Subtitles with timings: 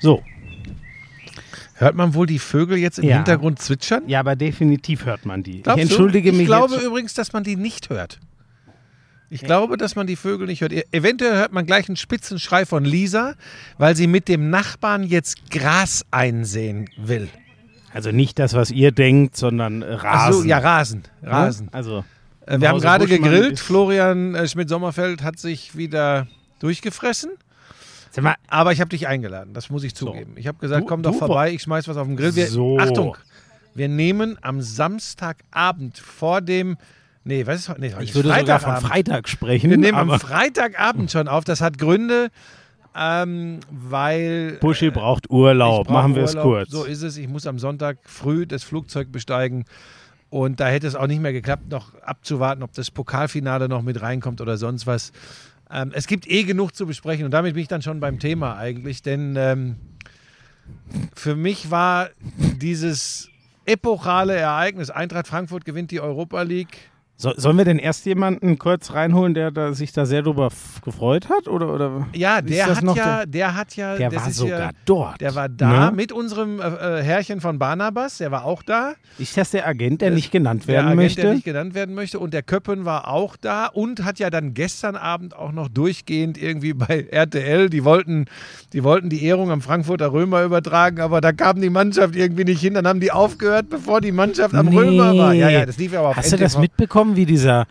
[0.00, 0.22] So.
[1.74, 3.16] Hört man wohl die Vögel jetzt im Ja.
[3.16, 4.02] Hintergrund zwitschern?
[4.08, 5.62] Ja, aber definitiv hört man die.
[5.62, 6.36] Glaubst ich entschuldige du?
[6.36, 8.18] mich Ich glaube übrigens, dass man die nicht hört.
[9.30, 10.72] Ich glaube, dass man die Vögel nicht hört.
[10.72, 13.34] E- Eventuell hört man gleich einen spitzen Schrei von Lisa,
[13.76, 17.28] weil sie mit dem Nachbarn jetzt Gras einsehen will.
[17.92, 20.08] Also nicht das, was ihr denkt, sondern Rasen.
[20.10, 21.02] Ach so, ja, Rasen.
[21.22, 21.30] Ne?
[21.30, 21.68] Rasen.
[21.72, 22.04] Also,
[22.46, 23.60] Äh, Wir haben gerade gegrillt.
[23.60, 26.26] Florian äh, Schmidt-Sommerfeld hat sich wieder
[26.60, 27.30] durchgefressen.
[28.22, 30.34] Mal, Aber ich habe dich eingeladen, das muss ich zugeben.
[30.36, 32.34] Ich habe gesagt, Du- komm doch vorbei, ich schmeiß was auf den Grill.
[32.34, 32.78] Wir, So.
[32.78, 33.16] Achtung,
[33.74, 36.76] wir nehmen am Samstagabend vor dem.
[37.24, 37.78] Nee, was ist?
[37.78, 38.76] Nee, ich würde sogar von.
[38.76, 39.70] Freitag sprechen.
[39.70, 41.44] Wir nehmen am Freitagabend schon auf.
[41.44, 42.30] Das hat Gründe,
[42.96, 44.58] ähm, weil.
[44.60, 45.90] Buschi braucht ich Urlaub.
[45.90, 46.70] Machen wir es kurz.
[46.70, 47.16] So ist es.
[47.16, 49.64] Ich muss am Sonntag früh das Flugzeug besteigen.
[50.30, 54.00] Und da hätte es auch nicht mehr geklappt, noch abzuwarten, ob das Pokalfinale noch mit
[54.02, 55.12] reinkommt oder sonst was.
[55.70, 58.56] Ähm, es gibt eh genug zu besprechen und damit bin ich dann schon beim Thema
[58.56, 59.76] eigentlich, denn ähm,
[61.14, 62.10] für mich war
[62.60, 63.28] dieses
[63.66, 66.87] epochale Ereignis, Eintracht Frankfurt gewinnt die Europa League.
[67.20, 70.50] So, sollen wir denn erst jemanden kurz reinholen, der da, sich da sehr drüber
[70.84, 71.48] gefreut hat?
[71.48, 72.06] Oder, oder?
[72.14, 75.20] Ja, der hat ja, der hat ja, Der das war sogar ja, dort.
[75.20, 75.96] der war da Ne?
[75.96, 78.92] mit unserem äh, äh, Herrchen von Barnabas, der war auch da.
[79.18, 81.22] Ist das der Agent, der Das- nicht genannt der werden Agent, möchte?
[81.22, 82.20] der nicht genannt werden möchte.
[82.20, 86.40] Und der Köppen war auch da und hat ja dann gestern Abend auch noch durchgehend
[86.40, 88.26] irgendwie bei RTL, die wollten,
[88.72, 92.60] die wollten die Ehrung am Frankfurter Römer übertragen, aber da kam die Mannschaft irgendwie nicht
[92.60, 92.74] hin.
[92.74, 94.76] Dann haben die aufgehört, bevor die Mannschaft am Nee.
[94.76, 95.34] Römer war.
[95.34, 97.07] Ja, ja, das lief ja aber auf Hast du das NTV.
[97.08, 97.66] Mitbekommen, wie dieser,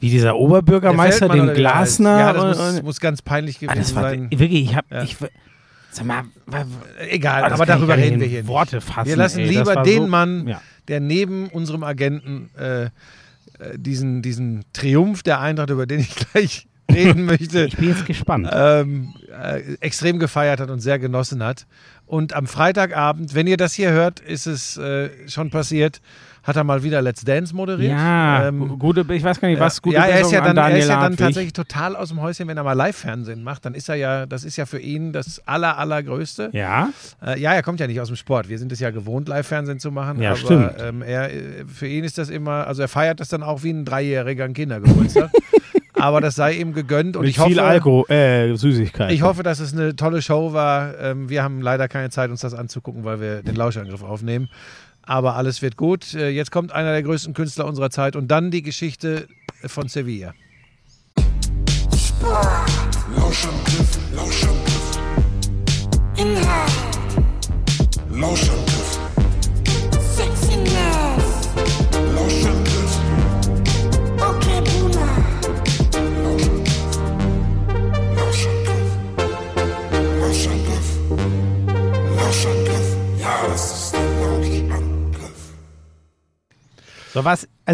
[0.00, 1.54] wie dieser Oberbürgermeister, den.
[1.54, 2.18] Glasner?
[2.18, 4.30] Ja, das muss, und- muss ganz peinlich Ah, gewesen das war sein.
[4.30, 5.02] wirklich, ich hab, Ja.
[5.02, 5.16] ich,
[5.90, 6.24] sag mal,
[7.08, 8.48] Egal, aber darüber reden wir hier nicht.
[8.48, 9.08] Worte fassen.
[9.08, 10.60] Wir lassen ey, lieber den so, Mann, Ja.
[10.88, 12.88] der neben unserem Agenten äh, äh,
[13.76, 18.48] diesen, diesen Triumph der Eintracht, über den ich gleich reden möchte, Ich bin jetzt gespannt.
[18.52, 21.66] ähm, äh, extrem gefeiert hat und sehr genossen hat.
[22.06, 26.00] Und am Freitagabend, wenn ihr das hier hört, ist es äh, schon passiert,
[26.42, 27.92] hat er mal wieder Let's Dance moderiert.
[27.92, 30.56] ja, Ähm, gu- gute, ich weiß gar nicht, was gute ja, er ist ja an
[30.56, 31.18] dann, er ist ja dann Hartwig.
[31.18, 33.64] tatsächlich total aus dem Häuschen, wenn er mal Live-Fernsehen macht.
[33.64, 36.50] Dann ist er ja, das ist ja für ihn das aller, allergrößte.
[36.52, 36.88] Ja,
[37.24, 38.48] Äh, ja, er kommt ja nicht aus dem Sport.
[38.48, 40.20] Wir sind es ja gewohnt, Live-Fernsehen zu machen.
[40.20, 40.72] Ja, aber stimmt.
[40.80, 43.70] Ähm, er, äh, für ihn ist das immer, also er feiert das dann auch wie
[43.70, 45.30] ein Dreijähriger an Kindergeburtstag.
[45.94, 49.12] aber das sei ihm gegönnt und mit ich hoffe, viel Alkohol, äh, Süßigkeit.
[49.12, 50.98] ich hoffe, dass es eine tolle Show war.
[50.98, 54.48] Ähm, wir haben leider keine Zeit, uns das anzugucken, weil wir den Lauschangriff aufnehmen.
[55.02, 56.14] Aber alles wird gut.
[56.14, 59.28] Äh, jetzt kommt einer der größten Künstler unserer Zeit und dann die Geschichte
[59.66, 60.34] von Sevilla.
[63.16, 63.71] Lauschangriff.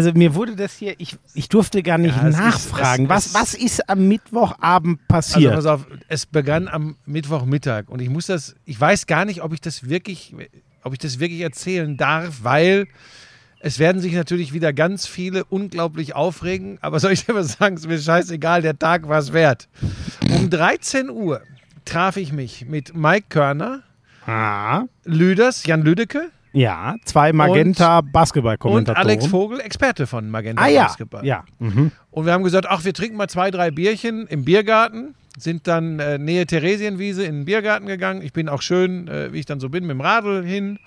[0.07, 3.03] Also mir wurde das hier, ich, ich durfte gar nicht Ja, es ist- nachfragen.
[3.03, 5.53] es- was, es- was ist am Mittwochabend Also passiert?
[5.53, 9.53] pass auf, es begann am Mittwochmittag und ich muss das, ich weiß gar nicht, ob
[9.53, 10.33] ich das wirklich,
[10.83, 12.87] ob ich das wirklich erzählen darf, weil
[13.59, 17.75] es werden sich natürlich wieder ganz viele unglaublich aufregen, aber soll ich dir was sagen,
[17.75, 19.67] ist mir scheißegal, der Tag war es wert.
[20.33, 21.41] Um 13 Uhr
[21.83, 23.81] traf ich mich mit Mike Körner,
[24.25, 29.07] ah, Lüders, Jan Lüdecke ja, zwei Magenta und Basketball-Kommentatoren.
[29.07, 31.25] Alex Vogel, Experte von Magenta Ah ja, Basketball.
[31.25, 31.43] ja.
[31.59, 31.91] Mhm.
[32.11, 35.15] Und wir haben gesagt, ach, wir trinken mal zwei, drei Bierchen im Biergarten.
[35.37, 38.21] Sind dann äh, Nähe Theresienwiese in den Biergarten gegangen.
[38.21, 40.79] Ich bin auch schön, äh, wie ich dann so bin, mit dem Radl hin.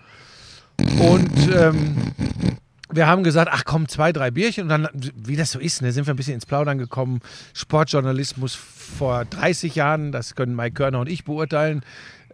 [0.99, 1.95] Und ähm,
[2.91, 4.65] wir haben gesagt, ach komm, zwei, drei Bierchen.
[4.65, 7.21] Und dann, wie das so ist, ne, sind wir ein bisschen ins Plaudern gekommen.
[7.55, 11.83] Sportjournalismus vor 30 Jahren, das können Mike Körner und ich beurteilen,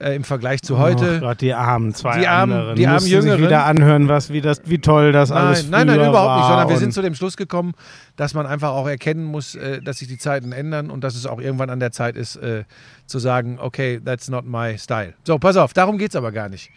[0.01, 1.17] äh, im Vergleich zu heute.
[1.19, 2.77] Oh Gott, die armen zwei Die armen- anderen.
[2.77, 3.39] die armen Jüngeren.
[3.39, 6.37] sich wieder anhören, was, wie, das, wie toll das alles Nein, nein, nein, früher überhaupt
[6.39, 7.75] nicht, sondern wir sind zu dem Schluss gekommen,
[8.17, 11.27] dass man einfach auch erkennen muss, äh, dass sich die Zeiten ändern und dass es
[11.27, 12.65] auch irgendwann an der Zeit ist, äh,
[13.09, 15.15] zu sagen, okay, that's not my style.
[15.25, 16.71] So, pass auf, darum geht es aber gar nicht.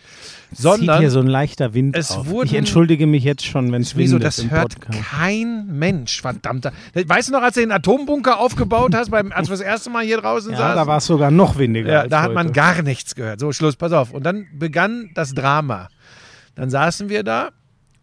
[0.50, 2.28] zieht Sondern, hier so ein leichter Wind es auf.
[2.28, 5.10] wurden- ich entschuldige mich jetzt schon, wenn es wieso, das hört Podcast.
[5.12, 6.72] kein Mensch, verdammter.
[6.94, 10.04] Weißt du noch, als du den Atombunker aufgebaut hast, beim, als wir das erste Mal
[10.06, 10.76] hier draußen Ja, saßen?
[10.78, 11.92] da war es sogar noch windiger.
[11.92, 12.54] Ja, da hat man heute.
[12.56, 13.40] gar nichts gehört.
[13.40, 14.12] So, Schluss, pass auf.
[14.14, 15.90] Und dann begann das Drama.
[16.56, 17.50] Dann saßen wir da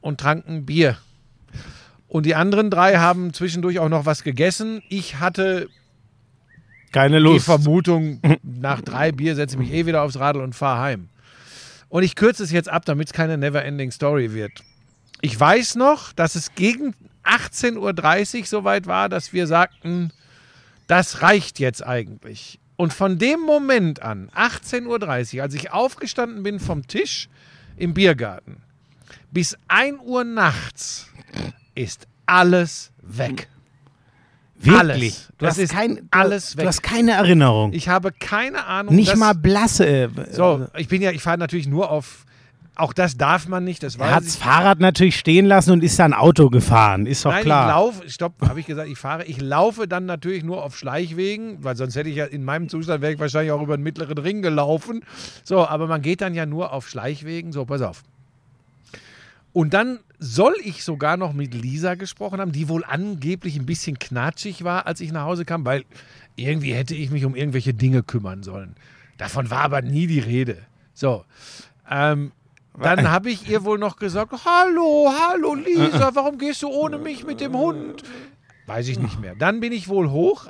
[0.01, 0.97] und tranken Bier.
[2.09, 4.81] Und die anderen drei haben zwischendurch auch noch was gegessen.
[4.89, 5.69] Ich hatte
[6.93, 7.45] keine die Lust.
[7.45, 11.09] Vermutung, nach drei Bier setze ich mich eh wieder aufs Radl und fahre heim.
[11.89, 14.63] Und ich kürze es jetzt ab, damit es keine Never-Ending Story wird.
[15.21, 16.95] Ich weiß noch, dass es gegen
[17.25, 20.13] 18.30 Uhr soweit war, dass wir sagten,
[20.87, 22.61] das reicht jetzt eigentlich.
[22.77, 24.87] Und von dem Moment an, 18.30
[25.37, 27.29] Uhr, als ich aufgestanden bin vom Tisch
[27.77, 28.63] im Biergarten,
[29.31, 31.11] bis 1 Uhr nachts
[31.75, 33.49] ist alles weg.
[34.61, 34.79] Wirklich?
[34.81, 35.29] Alles.
[35.39, 36.67] Du Das hast ist kein, du, alles Du weg.
[36.67, 37.73] hast keine Erinnerung.
[37.73, 38.95] Ich habe keine Ahnung.
[38.95, 39.87] Nicht mal blasse.
[39.87, 42.25] äh, So, ich bin ja, ich fahre natürlich nur auf.
[42.75, 44.37] Auch das darf man nicht, das Er hat das.
[44.37, 47.07] Fahrrad natürlich stehen lassen und ist dann Auto gefahren.
[47.07, 47.67] Ist doch Nein, klar.
[47.69, 49.25] ich laufe, stopp, habe ich gesagt, ich fahre.
[49.25, 53.03] Ich laufe dann natürlich nur auf Schleichwegen, weil sonst hätte ich ja in meinem Zustand
[53.03, 55.03] wäre ich wahrscheinlich auch über den mittleren Ring gelaufen.
[55.43, 57.51] So, aber man geht dann ja nur auf Schleichwegen.
[57.51, 58.05] So, pass auf.
[59.53, 63.99] Und dann soll ich sogar noch mit Lisa gesprochen haben, die wohl angeblich ein bisschen
[63.99, 65.85] knatschig war, als ich nach Hause kam, weil
[66.37, 68.75] irgendwie hätte ich mich um irgendwelche Dinge kümmern sollen.
[69.17, 70.59] Davon war aber nie die Rede.
[70.95, 71.25] So.
[71.89, 72.33] Ähm,
[72.81, 77.25] dann habe ich ihr wohl noch gesagt, hallo, hallo Lisa, warum gehst du ohne mich
[77.25, 78.03] mit dem Hund?
[78.67, 79.35] Weiß ich nicht mehr.
[79.35, 80.47] Dann bin ich wohl hoch.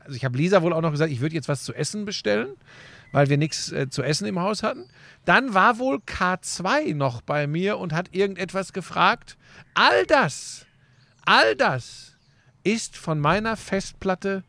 [0.00, 2.48] Also ich habe Lisa wohl auch noch gesagt, ich würde jetzt was zu essen bestellen,
[3.12, 4.88] weil wir nichts äh, zu essen im Haus hatten.
[5.24, 9.36] Dann war wohl K2 noch bei mir und hat irgendetwas gefragt.
[9.74, 10.66] All das,
[11.24, 12.16] all das
[12.64, 14.44] ist von meiner Festplatte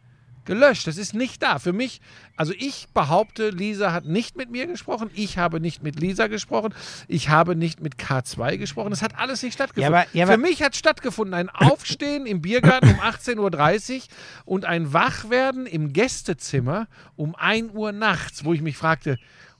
[0.49, 0.87] gelöscht.
[0.87, 1.59] Das ist nicht da.
[1.59, 2.01] Für mich,
[2.35, 5.09] also ich behaupte, Lisa hat nicht mit mir gesprochen.
[5.13, 6.73] Ich habe nicht mit Lisa gesprochen.
[7.07, 8.89] Ich habe nicht mit K2 gesprochen.
[8.89, 9.93] Das hat alles nicht stattgefunden.
[9.93, 14.01] Ja, aber- ja, Für mich hat stattgefunden ein Aufstehen im Biergarten um 18.30 Uhr
[14.45, 19.17] und ein Wachwerden im Gästezimmer um 1 Uhr nachts, wo ich mich fragte,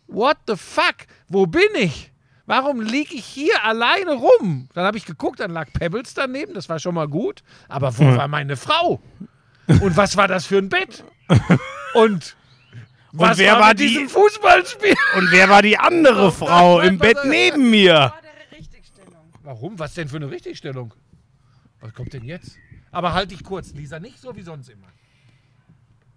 [0.08, 0.96] what the fuck,
[1.28, 2.12] wo bin ich?
[2.48, 4.70] Warum liege ich hier alleine rum?
[4.74, 7.44] Dann habe ich geguckt, dann lag Pebbles daneben, das war schon mal gut.
[7.68, 9.00] Aber wo war meine Frau?
[9.82, 11.04] Und was war das für ein Bett?
[11.94, 12.36] Und
[13.12, 14.96] was wer war, war mit die- diesem Fußballspiel?
[15.16, 17.30] Und wer war die andere Frau nein, im Bett pass auf.
[17.30, 18.14] neben mir?
[19.44, 19.80] Warum?
[19.80, 20.94] Was denn für eine Richtigstellung?
[21.82, 22.58] Was kommt denn jetzt?
[22.92, 24.88] Aber halt dich kurz, Lisa, nicht so wie sonst immer.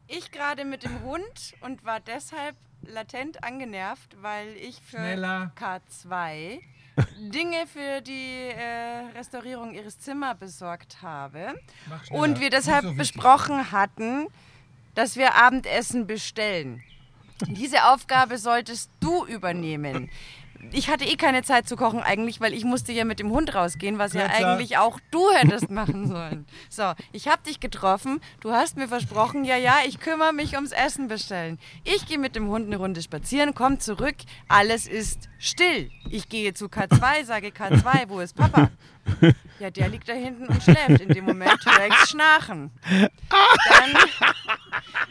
[0.09, 5.53] Ich gerade mit dem Hund und war deshalb latent angenervt, weil ich für Schneller.
[5.59, 6.61] K2
[7.19, 11.55] Dinge für die äh, Restaurierung ihres Zimmers besorgt habe.
[12.11, 14.27] Und wir deshalb so besprochen hatten,
[14.95, 16.83] dass wir Abendessen bestellen.
[17.49, 20.11] Diese Aufgabe solltest du übernehmen.
[20.71, 23.55] Ich hatte eh keine Zeit zu kochen eigentlich, weil ich musste ja mit dem Hund
[23.55, 24.49] rausgehen, was ja Kürzer.
[24.49, 26.47] eigentlich auch du hättest machen sollen.
[26.71, 30.73] So, ich habe dich getroffen, du hast mir versprochen, ja, ja, ich kümmere mich ums
[30.73, 31.59] Essen bestellen.
[31.85, 34.17] Ich gehe mit dem Hund eine Runde spazieren, komm zurück,
[34.49, 35.91] alles ist still.
[36.09, 38.71] Ich gehe zu K2, sage K2, wo ist Papa?
[39.59, 41.01] Ja, der liegt da hinten und schläft.
[41.01, 41.59] In dem Moment
[41.89, 42.71] ich Schnarchen.
[42.91, 43.95] Dann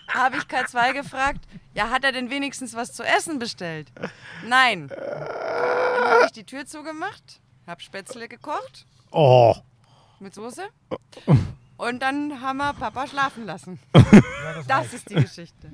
[0.09, 1.39] habe ich K2 gefragt,
[1.73, 3.91] ja, hat er denn wenigstens was zu essen bestellt?
[4.47, 4.87] Nein.
[4.89, 9.55] Dann habe ich die Tür zugemacht, habe Spätzle gekocht Oh.
[10.19, 10.63] mit Soße
[11.77, 13.79] und dann haben wir Papa schlafen lassen.
[14.67, 15.71] Das ist die Geschichte.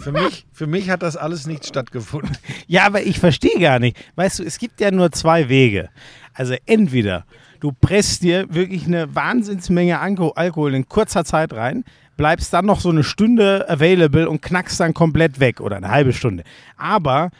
[0.00, 2.36] Für mich, für mich hat das alles nicht stattgefunden.
[2.66, 3.96] Ja, aber ich verstehe gar nicht.
[4.16, 5.90] Weißt du, es gibt ja nur zwei Wege.
[6.34, 7.24] Also entweder
[7.60, 11.84] du presst dir wirklich eine Wahnsinnsmenge Alko- Alkohol in kurzer Zeit rein,
[12.16, 16.12] bleibst dann noch so eine Stunde available und knackst dann komplett weg oder eine halbe
[16.12, 16.44] Stunde.
[16.76, 17.30] Aber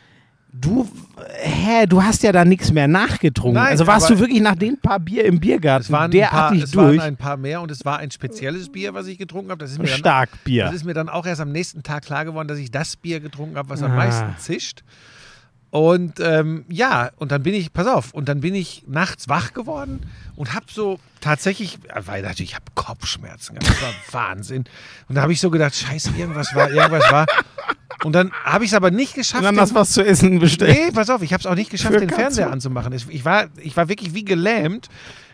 [0.52, 0.88] du,
[1.42, 3.54] hä, du hast ja da nichts mehr nachgetrunken.
[3.62, 6.30] Nein, also warst du wirklich nach den paar Bier im Biergarten Es waren, ein paar,
[6.30, 7.02] derartig es waren durch?
[7.02, 9.60] ein paar mehr und es war ein spezielles Bier, was ich getrunken habe.
[9.60, 10.64] Das ist mir dann, Stark Bier.
[10.64, 13.20] Das ist mir dann auch erst am nächsten Tag klar geworden, dass ich das Bier
[13.20, 13.96] getrunken habe, was am Ah.
[13.96, 14.82] meisten zischt.
[15.70, 19.52] Und ähm, ja, und dann bin ich, pass auf, und dann bin ich nachts wach
[19.52, 20.00] geworden
[20.34, 23.94] und habe so tatsächlich, weil natürlich, ich habe Kopfschmerzen gehabt, das war
[24.28, 24.64] Wahnsinn.
[25.08, 27.26] Und da habe ich so gedacht, scheiße, irgendwas war, irgendwas war.
[28.02, 29.44] Und dann habe ich es aber nicht geschafft.
[29.44, 30.76] Dann hast du was zu essen bestellt.
[30.76, 32.10] Nee, pass auf, ich habe es auch nicht geschafft, Für den.
[32.10, 32.92] Fernseher anzumachen.
[32.92, 34.88] Ich war, ich war wirklich wie gelähmt.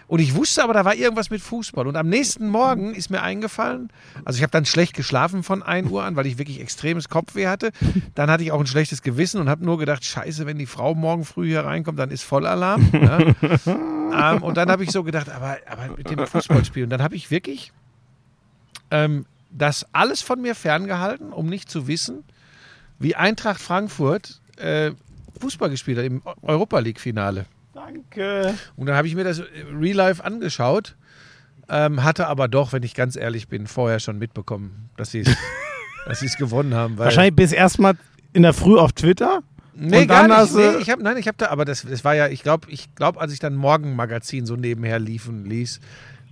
[0.09, 1.87] Und ich wusste aber, da war irgendwas mit Fußball.
[1.87, 3.91] Und am nächsten Morgen ist mir eingefallen,
[4.25, 7.49] also ich habe dann schlecht geschlafen von 1 Uhr an, weil ich wirklich extremes Kopfweh
[7.49, 7.73] hatte.
[8.15, 10.95] Dann hatte ich auch ein schlechtes Gewissen und habe nur gedacht, scheiße, wenn die Frau
[10.95, 12.89] morgen früh hier reinkommt, dann ist Vollalarm.
[12.93, 13.19] Ja.
[14.35, 16.85] ähm, und dann habe ich so gedacht, aber, aber mit dem Fußballspiel.
[16.85, 17.73] Und dann habe ich wirklich
[18.93, 22.23] ähm, das alles von mir ferngehalten, um nicht zu wissen,
[22.99, 24.93] wie Eintracht Frankfurt äh,
[25.41, 27.47] Fußball gespielt hat im Europa League-Finale.
[27.77, 28.55] Danke.
[28.75, 29.45] Und dann habe ich mir das äh,
[29.79, 30.97] Real Life angeschaut,
[31.69, 35.25] ähm, hatte aber doch, wenn ich ganz ehrlich bin, vorher schon mitbekommen, dass sie
[36.07, 36.97] dass sie es gewonnen haben.
[36.97, 37.95] Weil, Wahrscheinlich bis erstmal
[38.33, 39.43] in der Früh auf Twitter.
[39.75, 40.55] nee, und gar nicht.
[40.55, 42.95] nee, ich hab, nein, ich habe da, aber das, das war ja, ich glaube, ich
[42.95, 45.81] glaube, als ich dann Morgenmagazin so nebenher liefen ließ,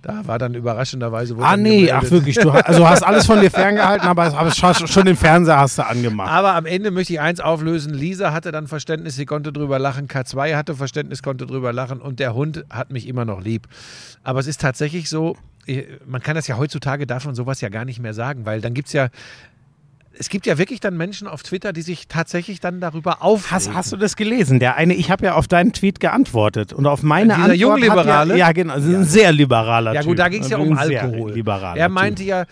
[0.05, 1.35] da war dann überraschenderweise.
[1.39, 2.35] Ah, nee, gemeldet- ach wirklich.
[2.35, 6.29] Du, also hast alles von dir ferngehalten, aber, aber schon, den Fernseher hast du angemacht.
[6.31, 7.91] Aber am Ende möchte ich eins auflösen.
[7.91, 10.07] Lisa hatte dann Verständnis, sie konnte drüber lachen.
[10.07, 12.01] K2 hatte Verständnis, konnte drüber lachen.
[12.01, 13.67] Und der Hund hat mich immer noch lieb.
[14.23, 15.37] Aber es ist tatsächlich so,
[16.05, 18.75] man kann das ja heutzutage, darf man sowas ja gar nicht mehr sagen, weil dann
[18.75, 19.07] gibt es ja
[20.17, 23.51] es gibt ja wirklich dann Menschen auf Twitter, die sich tatsächlich dann darüber aufregen.
[23.51, 24.59] Hast, hast du das gelesen?
[24.59, 28.33] Der eine, ich habe ja auf deinen Tweet geantwortet und auf meine Dieser Antwort Jungliberale?
[28.33, 30.57] Hat ja, ja, genau, das ist ein sehr liberaler Ja gut, da ging es ja
[30.57, 31.31] um Alkohol.
[31.31, 32.45] Liberaler er meinte ja,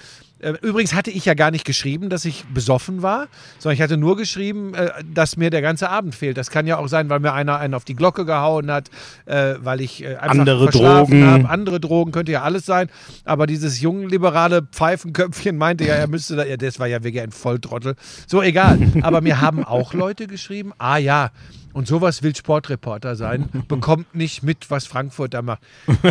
[0.62, 3.28] übrigens hatte ich ja gar nicht geschrieben, dass ich besoffen war,
[3.60, 6.38] sondern ich hatte nur geschrieben, äh, dass mir der ganze Abend fehlt.
[6.38, 8.90] Das kann ja auch sein, weil mir einer einen auf die Glocke gehauen hat,
[9.26, 11.26] äh, weil ich äh, einfach Andere Drogen.
[11.26, 11.50] habe.
[11.50, 12.90] Andere Drogen könnte ja alles sein.
[13.26, 17.32] Aber dieses jungliberale Pfeifenköpfchen meinte ja, er müsste da, ja, das war ja wirklich ein
[17.32, 17.96] Volltrottel.
[18.28, 18.80] So, egal.
[19.02, 21.32] Aber mir haben auch Leute geschrieben, ah ja,
[21.74, 25.62] und sowas will Sportreporter sein, bekommt nicht mit, was Frankfurt da macht.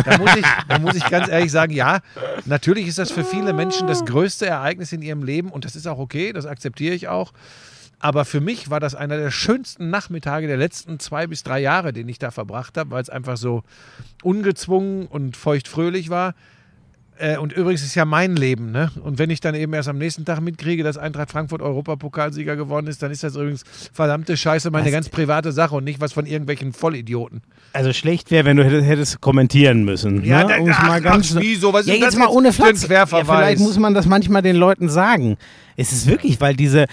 [0.05, 1.99] Da muss ich, da muss ich ganz ehrlich sagen, ja,
[2.45, 5.87] natürlich ist das für viele Menschen das größte Ereignis in ihrem Leben und das ist
[5.87, 7.33] auch okay, das akzeptiere ich auch.
[7.99, 11.93] Aber für mich war das einer der schönsten Nachmittage der letzten zwei bis drei Jahre,
[11.93, 13.63] den ich da verbracht habe, weil es einfach so
[14.23, 16.35] ungezwungen und feuchtfröhlich war.
[17.19, 18.91] Äh, und übrigens ist ja mein Leben, ne?
[19.03, 22.87] Und wenn ich dann eben erst am nächsten Tag mitkriege, dass Eintracht Frankfurt Europapokalsieger geworden
[22.87, 26.13] ist, dann ist das übrigens verdammte Scheiße meine Was- ganz private Sache und nicht was
[26.13, 27.41] von irgendwelchen Vollidioten.
[27.71, 30.23] Also schlecht wäre, wenn du hättest, hättest kommentieren müssen.
[30.23, 30.47] Ja, ne?
[30.49, 31.71] da- es ach, mal ganz wieso?
[31.71, 32.87] Was ist ja, denn jetzt das mal ohne Flachs.
[32.87, 35.37] Ja, vielleicht muss man das manchmal den Leuten sagen.
[35.77, 36.85] Es ist wirklich, weil diese,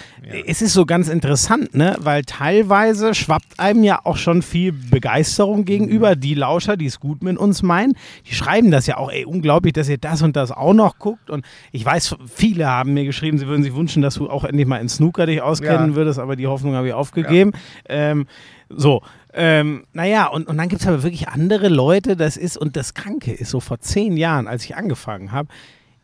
[0.45, 1.95] es ist so ganz interessant, ne?
[1.99, 6.15] Weil teilweise schwappt einem ja auch schon viel Begeisterung gegenüber.
[6.15, 7.93] Die Lauscher, die es gut mit uns meinen,
[8.29, 11.29] die schreiben das ja auch, ey, unglaublich, dass ihr das und das auch noch guckt.
[11.29, 14.67] Und ich weiß, viele haben mir geschrieben, sie würden sich wünschen, dass du auch endlich
[14.67, 15.95] mal in Snooker dich auskennen Ja.
[15.95, 17.51] würdest, aber die Hoffnung habe ich aufgegeben.
[17.87, 18.25] Ähm,
[18.69, 19.01] so,
[19.33, 22.93] ähm, naja, und, und dann gibt es aber wirklich andere Leute, das ist, und das
[22.93, 25.49] Kranke ist so vor zehn Jahren, als ich angefangen habe,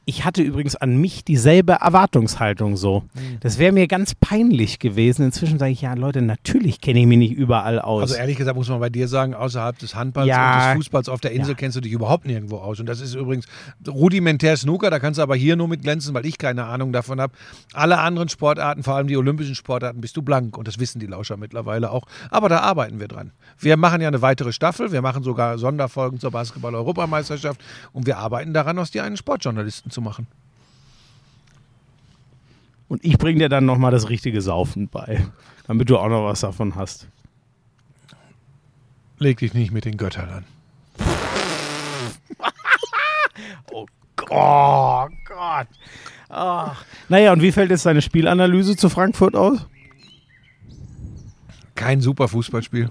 [0.09, 3.01] ich hatte übrigens an mich dieselbe Erwartungshaltung so.
[3.13, 3.39] Mhm.
[3.41, 5.25] Das wäre mir ganz peinlich gewesen.
[5.25, 8.03] Inzwischen sage ich, ja Leute, natürlich kenne ich mich nicht überall aus.
[8.03, 10.53] Also ehrlich gesagt muss man bei dir sagen, außerhalb des Handballs Ja.
[10.53, 11.55] und des Fußballs auf der Insel Ja.
[11.57, 12.79] kennst du dich überhaupt nirgendwo aus.
[12.79, 13.47] Und das ist übrigens
[13.85, 17.19] rudimentär Snooker, da kannst du aber hier nur mit glänzen, weil ich keine Ahnung davon
[17.19, 17.33] habe.
[17.73, 20.57] Alle anderen Sportarten, vor allem die olympischen Sportarten, bist du blank.
[20.57, 22.03] Und das wissen die Lauscher mittlerweile auch.
[22.29, 23.31] Aber da arbeiten wir dran.
[23.59, 27.59] Wir machen ja eine weitere Staffel, wir machen sogar Sonderfolgen zur Basketball-Europameisterschaft
[27.91, 30.27] und wir arbeiten daran, aus dir einen Sportjournalisten zu machen.
[32.89, 35.27] und ich bringe dir dann nochmal das richtige Saufen bei,
[35.67, 37.07] damit du auch noch was davon hast.
[39.19, 40.45] Leg dich nicht mit den Göttern an.
[44.29, 45.67] Oh Gott.
[46.29, 46.83] Ach.
[47.07, 49.65] Naja, und wie fällt jetzt deine Spielanalyse zu Frankfurt aus?
[51.75, 52.89] Kein super Fußballspiel.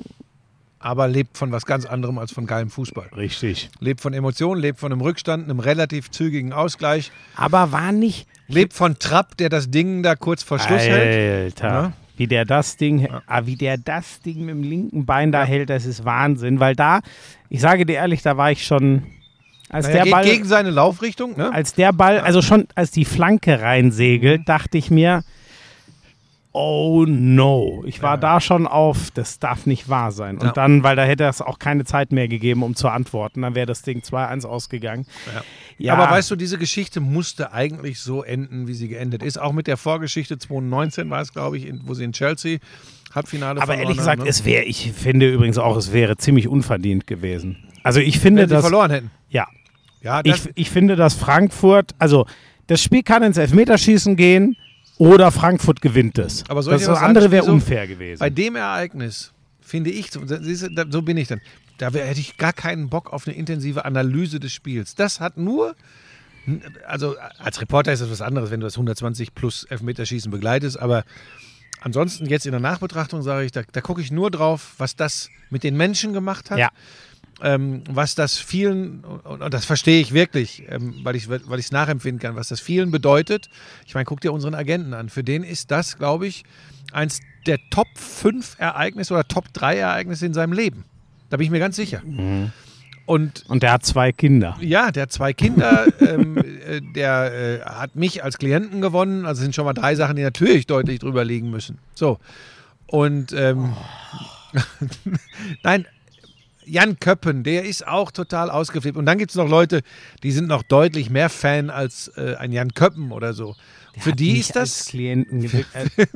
[0.87, 3.09] Aber lebt von was ganz anderem als von geilem Fußball.
[3.17, 3.71] Richtig.
[3.81, 7.11] Lebt von Emotionen, lebt von einem Rückstand, einem relativ zügigen Ausgleich.
[7.35, 8.29] Aber war nicht.
[8.47, 11.61] Lebt von Trapp, der das Ding da kurz vor Schluss hält.
[11.61, 11.69] Alter.
[11.69, 11.93] Ja.
[12.17, 15.71] Wie der das Ding, ah, wie der das Ding mit dem linken Bein da hält,
[15.71, 16.61] das ist Wahnsinn.
[16.61, 17.01] Weil da,
[17.49, 19.07] ich sage dir ehrlich, da war ich schon,
[19.69, 21.37] als Naja, der Ball, gegen seine Laufrichtung.
[21.37, 21.53] Ne?
[21.53, 25.25] als der Ball, also schon als die Flanke reinsegelt, dachte ich mir,
[26.57, 27.85] oh no.
[27.87, 30.39] Ich war da schon auf, das darf nicht wahr sein.
[30.39, 30.53] Und Ja.
[30.53, 33.67] dann, weil da hätte es auch keine Zeit mehr gegeben, um zu antworten, dann wäre
[33.67, 35.07] das Ding 2-1 ausgegangen.
[35.79, 35.93] Ja.
[35.93, 39.39] Aber weißt du, diese Geschichte musste eigentlich so enden, wie sie geendet ist.
[39.39, 42.59] Auch mit der Vorgeschichte 2019 war es, glaube ich, wo sie in Chelsea
[43.15, 44.31] Halbfinale Aber ehrlich gesagt, haben, ne?
[44.31, 47.59] es wäre, ich finde übrigens auch, es wäre ziemlich unverdient gewesen.
[47.83, 49.11] Also ich finde, wenn sie dass, verloren hätten.
[49.29, 49.47] ja,
[50.01, 52.27] Ja, ich, ich finde, dass Frankfurt, also
[52.67, 54.57] das Spiel kann ins Elfmeterschießen gehen
[54.99, 56.45] oder Frankfurt gewinnt es.
[56.49, 58.19] Aber soll ich das was andere sagen, wäre unfair gewesen.
[58.19, 60.23] bei dem Ereignis finde ich, so,
[60.91, 61.41] so bin ich dann.
[61.79, 64.95] Da hätte ich gar keinen Bock auf eine intensive Analyse des Spiels.
[64.95, 65.77] Das hat nur,
[66.87, 71.05] also als Reporter ist das was anderes, wenn du das 120 plus Elfmeterschießen begleitest, aber
[71.81, 75.29] ansonsten jetzt in der Nachbetrachtung sage ich, da, da gucke ich nur drauf, was das
[75.51, 76.59] mit den Menschen gemacht hat.
[76.59, 76.71] Ja.
[77.43, 81.73] Ähm, was das vielen, und, das verstehe ich wirklich, ähm, weil ich weil ich es
[81.73, 83.51] nachempfinden kann, was das vielen bedeutet.
[83.87, 85.11] Ich meine, guck dir unseren Agenten an.
[85.11, 86.45] Für den ist das, glaube ich,
[86.93, 90.85] eins der Top 5 Ereignisse oder Top 3 Ereignisse in seinem Leben.
[91.29, 92.03] Da bin ich mir ganz sicher.
[93.05, 94.57] Und Und der hat zwei Kinder.
[94.61, 99.27] ja, der hat zwei Kinder, ähm, äh, der äh, hat mich als Klienten gewonnen.
[99.27, 101.79] Also sind schon mal drei Sachen, die natürlich deutlich drüber liegen müssen.
[101.95, 102.19] So.
[102.87, 103.75] Und ähm,
[105.63, 105.87] nein,
[106.67, 108.97] Jan Köppen, der ist auch total ausgeflippt.
[108.99, 109.83] Und dann gibt es noch Leute,
[110.23, 113.55] die sind noch deutlich mehr Fan als äh, ein Jan Köppen oder so.
[113.99, 115.67] Für Hat die mich ist als das, Klienten gewählt.
[115.75, 116.07] Äh,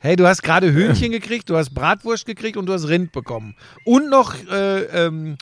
[0.00, 3.54] hey, du hast gerade Hühnchen gekriegt, du hast Bratwurst gekriegt und du hast Rind bekommen.
[3.84, 5.36] Und noch äh, ähm,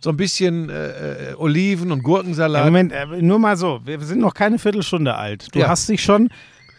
[0.00, 2.64] so ein bisschen äh, äh, Oliven und Ja, Gurkensalat.
[2.64, 5.48] Moment, äh, nur mal so, wir sind noch keine Viertelstunde alt.
[5.54, 5.68] Du Ja.
[5.68, 6.28] hast dich schon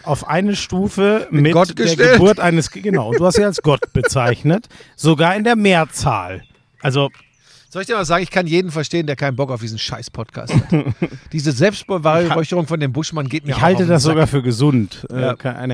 [0.08, 2.14] auf eine Stufe mit, Gott der gestellt.
[2.14, 6.44] Geburt eines, genau, und du hast sie als Gott bezeichnet, sogar in der Mehrzahl.
[6.82, 7.10] Also,
[7.70, 10.10] Soll ich dir mal sagen, ich kann jeden verstehen, der keinen Bock auf diesen scheiß
[10.10, 10.64] Podcast hat.
[11.34, 14.12] Diese Selbstbeweihräucherung von dem Buschmann geht mir Ich auch halte das Sack.
[14.14, 15.06] sogar für gesund.
[15.12, 15.34] Ja.
[15.34, 15.74] Äh, keine,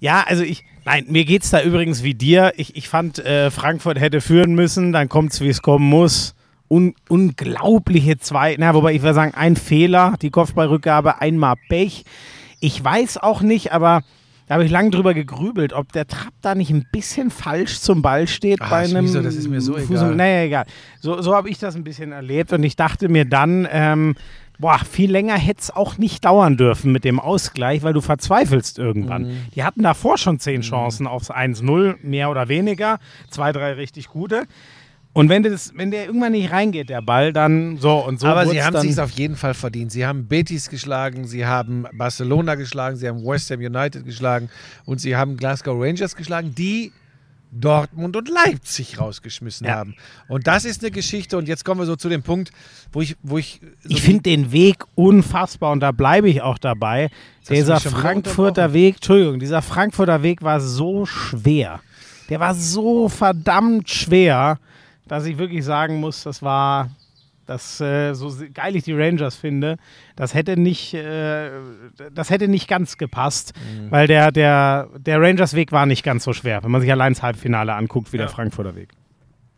[0.00, 2.54] ja, also ich, nein, mir geht's da übrigens wie dir.
[2.56, 6.34] Ich, ich fand, äh, Frankfurt hätte führen müssen, dann kommt's, wie es kommen muss.
[6.70, 12.04] Un, unglaubliche zwei, na, wobei ich würde sagen, ein Fehler, die Kopfballrückgabe, einmal Pech.
[12.64, 14.02] Ich weiß auch nicht, aber
[14.46, 18.00] da habe ich lange drüber gegrübelt, ob der Trapp da nicht ein bisschen falsch zum
[18.00, 19.04] Ball steht Ah, bei einem.
[19.06, 20.14] Schmieso, das ist mir so Fuß- egal.
[20.14, 20.66] Naja, egal.
[21.00, 24.14] So, so habe ich das ein bisschen erlebt und ich dachte mir dann, ähm,
[24.58, 28.78] boah, viel länger hätte es auch nicht dauern dürfen mit dem Ausgleich, weil du verzweifelst
[28.78, 29.24] irgendwann.
[29.24, 29.36] Mhm.
[29.54, 32.98] Die hatten davor schon zehn Chancen aufs 1-0, mehr oder weniger.
[33.30, 34.44] Zwei, drei richtig gute.
[35.14, 38.26] Und wenn, das, wenn der irgendwann nicht reingeht, der Ball, dann so und so.
[38.26, 39.92] Aber sie haben dann, sich auf jeden Fall verdient.
[39.92, 44.50] Sie haben Betis geschlagen, sie haben Barcelona geschlagen, sie haben West Ham United geschlagen
[44.84, 46.92] und sie haben Glasgow Rangers geschlagen, die
[47.52, 49.76] Dortmund und Leipzig rausgeschmissen Ja.
[49.76, 49.94] haben.
[50.26, 51.38] Und das ist eine Geschichte.
[51.38, 52.50] Und jetzt kommen wir so zu dem Punkt,
[52.92, 56.58] wo ich, wo ich, so Ich finde den Weg unfassbar und da bleibe ich auch
[56.58, 57.10] dabei.
[57.48, 58.72] Dieser Frankfurter.
[58.72, 61.80] Weg, Entschuldigung, dieser Frankfurter Weg war so schwer.
[62.28, 64.58] Der war so verdammt schwer,
[65.06, 66.90] dass ich wirklich sagen muss, das war,
[67.46, 69.76] das, äh, so geil ich die Rangers finde,
[70.16, 71.50] das hätte nicht, äh,
[72.14, 73.90] das hätte nicht ganz gepasst, Mhm.
[73.90, 77.22] weil der, der, der Rangers-Weg war nicht ganz so schwer, wenn man sich allein das
[77.22, 78.90] Halbfinale anguckt, wie der Frankfurter Weg.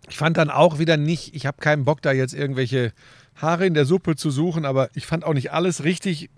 [0.09, 2.93] Ich fand dann auch wieder nicht, ich habe keinen Bock, da jetzt irgendwelche
[3.37, 6.31] Haare in der Suppe zu suchen, aber ich fand auch nicht alles richtig,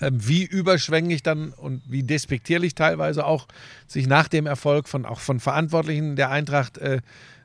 [0.00, 3.46] ähm, wie überschwänglich dann und wie despektierlich teilweise auch
[3.86, 7.00] sich nach dem Erfolg von auch von Verantwortlichen der Eintracht äh,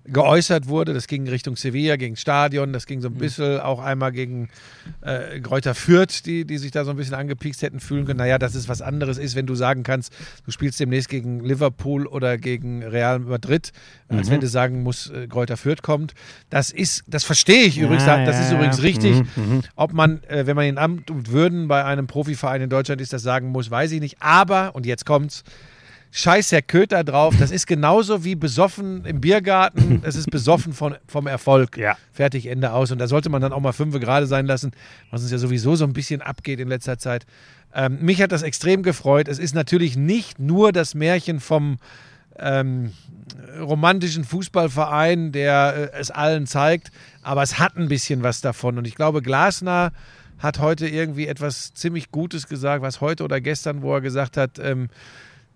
[0.07, 0.93] geäußert wurde.
[0.93, 4.49] Das ging Richtung Sevilla, gegen Stadion, das ging so ein bisschen auch einmal gegen
[5.01, 8.19] äh, Gräuter Fürth, die, die sich da so ein bisschen angepiekst hätten fühlen können.
[8.19, 10.13] Naja, dass es was anderes ist, wenn du sagen kannst,
[10.45, 13.71] du spielst demnächst gegen Liverpool oder gegen Real Madrid,
[14.07, 16.13] als wenn du sagen musst, äh, Gräuter Fürth kommt.
[16.49, 18.57] Das ist, das verstehe ich übrigens, Ja, das ja, ist ja.
[18.57, 19.23] übrigens richtig.
[19.35, 23.01] Mhm, Ob man, äh, wenn man in Amt und Würden bei einem Profiverein in Deutschland
[23.01, 24.17] ist, das sagen muss, weiß ich nicht.
[24.21, 25.43] Aber, und jetzt kommt's,
[26.17, 30.95] scheiß Herr Köter drauf, das ist genauso wie besoffen im Biergarten, es ist besoffen von,
[31.07, 31.77] vom Erfolg.
[31.77, 31.95] Ja.
[32.11, 32.91] Fertig, Ende aus.
[32.91, 34.71] Und da sollte man dann auch mal fünf gerade sein lassen,
[35.11, 37.27] was uns ja sowieso so ein bisschen abgeht in letzter Zeit.
[37.73, 39.27] Ähm, mich hat das extrem gefreut.
[39.27, 41.77] Es ist natürlich nicht nur das Märchen vom
[42.39, 42.93] ähm,
[43.61, 48.79] romantischen Fußballverein, der äh, es allen zeigt, aber es hat ein bisschen was davon.
[48.79, 49.91] Und ich glaube, Glasner
[50.39, 54.57] hat heute irgendwie etwas ziemlich Gutes gesagt, was heute oder gestern, wo er gesagt hat,
[54.57, 54.89] ähm,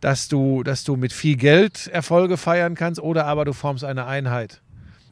[0.02, 4.06] dass du, dass du mit viel Geld Erfolge feiern kannst oder aber du formst eine
[4.08, 4.62] Einheit.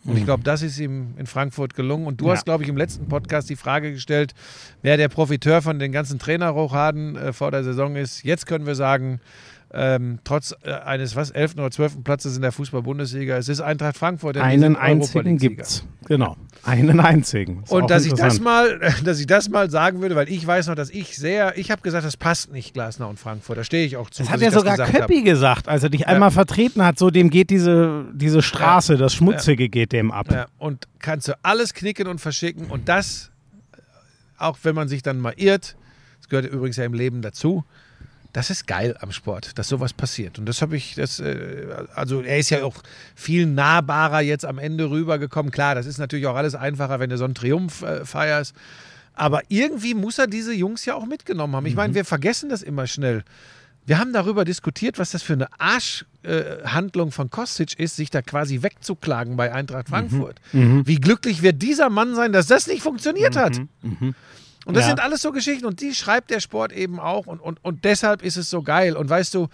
[0.05, 2.07] Und ich glaube, das ist ihm in Frankfurt gelungen.
[2.07, 2.31] Und du Ja.
[2.33, 4.33] hast, glaube ich, im letzten Podcast die Frage gestellt,
[4.81, 8.23] wer der Profiteur von den ganzen Trainerrochaden äh, vor der Saison ist.
[8.23, 9.19] Jetzt können wir sagen,
[9.71, 11.53] ähm, trotz äh, eines was 11.
[11.53, 12.03] oder 12.
[12.03, 14.37] Platzes in der Fußball-Bundesliga, es ist Eintracht Frankfurt.
[14.37, 15.55] Einen einzigen Europa-League-Sieger.
[15.55, 15.85] gibt's.
[16.07, 16.37] Genau.
[16.63, 17.63] Einen einzigen.
[17.63, 20.67] Ist Und dass ich das mal, dass ich das mal sagen würde, weil ich weiß
[20.67, 23.59] noch, dass ich sehr, ich habe gesagt, das passt nicht Glasner und Frankfurt.
[23.59, 24.23] Da stehe ich auch zu.
[24.23, 27.29] Das hat ja sogar gesagt Köppi gesagt, als er dich einmal vertreten hat, so dem
[27.29, 30.31] geht diese, diese Straße, das Schmutzige geht dem ab.
[30.31, 33.29] Ja, und kannst du alles knicken und verschicken und das,
[34.37, 35.75] auch wenn man sich dann mal irrt,
[36.19, 37.63] das gehört übrigens ja im Leben dazu,
[38.33, 40.37] das ist geil am Sport, dass sowas passiert.
[40.37, 41.65] Und das habe ich, das, äh,
[41.95, 42.75] also er ist ja auch
[43.15, 45.51] viel nahbarer jetzt am Ende rübergekommen.
[45.51, 48.55] Klar, das ist natürlich auch alles einfacher, wenn du so einen Triumph äh, feierst.
[49.13, 51.65] Aber irgendwie muss er diese Jungs ja auch mitgenommen haben.
[51.65, 53.23] Ich meine, wir vergessen das immer schnell.
[53.85, 58.61] Wir haben darüber diskutiert, was das für eine Arschhandlung von Kostic ist, sich da quasi
[58.61, 60.39] wegzuklagen bei Eintracht Frankfurt.
[60.85, 63.59] Wie glücklich wird dieser Mann sein, dass das nicht funktioniert hat.
[64.65, 64.89] Und das Ja.
[64.89, 68.21] sind alles so Geschichten und die schreibt der Sport eben auch und, und, und deshalb
[68.21, 68.95] ist es so geil.
[68.95, 69.47] Und weißt du,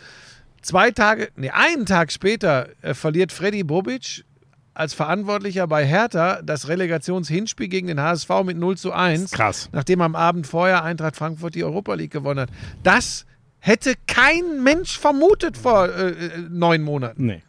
[0.62, 4.26] zwei Tage, nee, einen Tag später äh, verliert Freddy Bobic
[4.74, 9.32] als Verantwortlicher bei Hertha das Relegationshinspiel gegen den HSV mit 0 zu 1.
[9.32, 9.70] Krass.
[9.72, 12.50] Nachdem am Abend vorher Eintracht Frankfurt die Europa League gewonnen hat.
[12.84, 13.26] Das
[13.60, 17.26] hätte kein Mensch vermutet vor äh, äh, neun Monaten.
[17.26, 17.42] Nee.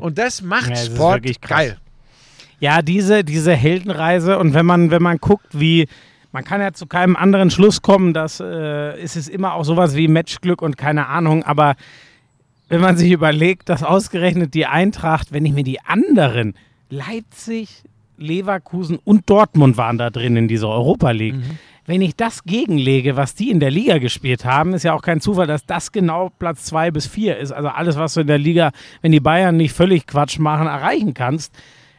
[0.00, 1.56] Und das macht Ja, es ist Sport wirklich krass.
[1.58, 1.78] geil.
[2.58, 5.86] Ja, diese, diese Heldenreise und wenn man, wenn man guckt, wie
[6.32, 8.44] man kann ja zu keinem anderen Schluss kommen, dass äh,
[9.00, 11.74] es ist immer auch sowas wie Matchglück und keine Ahnung, aber
[12.68, 16.54] wenn man sich überlegt, dass ausgerechnet die Eintracht, wenn ich mir die anderen,
[16.88, 17.82] Leipzig,
[18.16, 21.36] Leverkusen und Dortmund waren da drin in dieser Europa League.
[21.86, 25.20] Wenn ich das gegenlege, was die in der Liga gespielt haben, ist ja auch kein
[25.20, 27.50] Zufall, dass das genau Platz zwei bis vier ist.
[27.50, 28.70] Also alles, was du in der Liga,
[29.02, 31.52] wenn die Bayern nicht völlig Quatsch machen, erreichen kannst.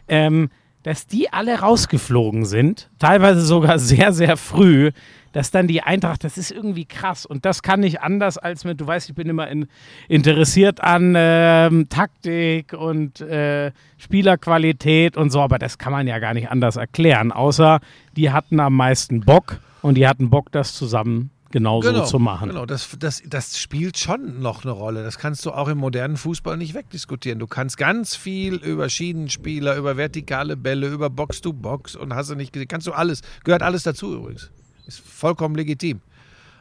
[0.08, 0.50] Ähm,
[0.84, 4.92] dass die alle rausgeflogen sind, teilweise sogar sehr, sehr früh,
[5.32, 7.26] dass dann die Eintracht, das ist irgendwie krass.
[7.26, 9.68] Und das kann nicht anders als mit, du weißt, ich bin immer in,
[10.08, 16.34] interessiert an ähm, Taktik und äh, Spielerqualität und so, aber das kann man ja gar
[16.34, 17.80] nicht anders erklären, außer
[18.16, 22.50] die hatten am meisten Bock und die hatten Bock, das zusammen genauso zu machen.
[22.50, 25.04] Genau, das, das, das spielt schon noch eine Rolle.
[25.04, 27.40] Das kannst du auch im modernen Fußball nicht wegdiskutieren.
[27.40, 32.54] Du kannst ganz viel über Schienenspieler, über vertikale Bälle, über Box-to-Box und hast du nicht
[32.54, 32.68] gesehen.
[32.68, 34.50] Kannst du alles, gehört alles dazu übrigens.
[34.88, 36.02] Ist vollkommen legitim.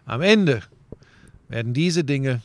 [0.05, 0.63] Am Ende
[1.49, 2.43] werden diese Dinge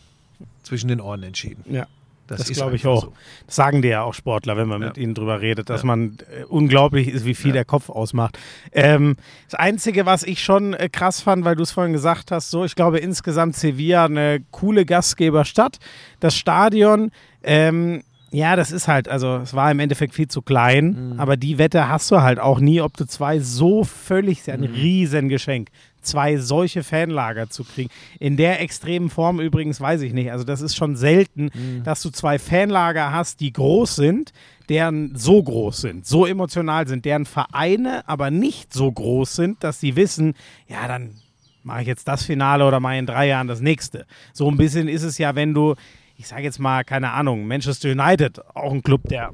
[0.63, 1.63] zwischen den Ohren entschieden.
[1.69, 1.87] Ja.
[2.27, 3.03] Das, ist glaube ich auch.
[3.03, 3.13] so.
[3.45, 4.87] Das sagen dir ja auch Sportler, wenn man Ja.
[4.87, 5.87] mit ihnen drüber redet, dass Ja.
[5.87, 7.53] man äh, unglaublich ist, wie viel Ja.
[7.55, 8.37] der Kopf ausmacht.
[8.71, 9.15] Ähm,
[9.49, 12.65] das Einzige, was ich schon äh, krass fand, weil du es vorhin gesagt hast, so,
[12.65, 15.77] ich glaube insgesamt Sevilla eine coole Gastgeberstadt.
[16.19, 17.11] Das Stadion,
[17.43, 21.19] ähm, ja, das ist halt, also es war im Endeffekt viel zu klein, Mhm.
[21.19, 24.55] aber die Wette hast du halt auch nie, ob du zwei so völlig, ist ja
[24.55, 24.73] ein Mhm.
[24.73, 25.69] Riesengeschenk,
[26.05, 27.89] zwei solche Fanlager zu kriegen.
[28.19, 30.31] In der extremen Form übrigens weiß ich nicht.
[30.31, 31.83] Also das ist schon selten, Mhm.
[31.83, 34.31] dass du zwei Fanlager hast, die groß sind,
[34.69, 39.79] deren so groß sind, so emotional sind, deren Vereine aber nicht so groß sind, dass
[39.79, 40.33] sie wissen,
[40.67, 41.15] ja, dann
[41.63, 44.05] mache ich jetzt das Finale oder mache ich in drei Jahren das nächste.
[44.33, 45.75] So ein bisschen ist es ja, wenn du,
[46.17, 49.33] ich sage jetzt mal, keine Ahnung, Manchester United, auch ein Club, der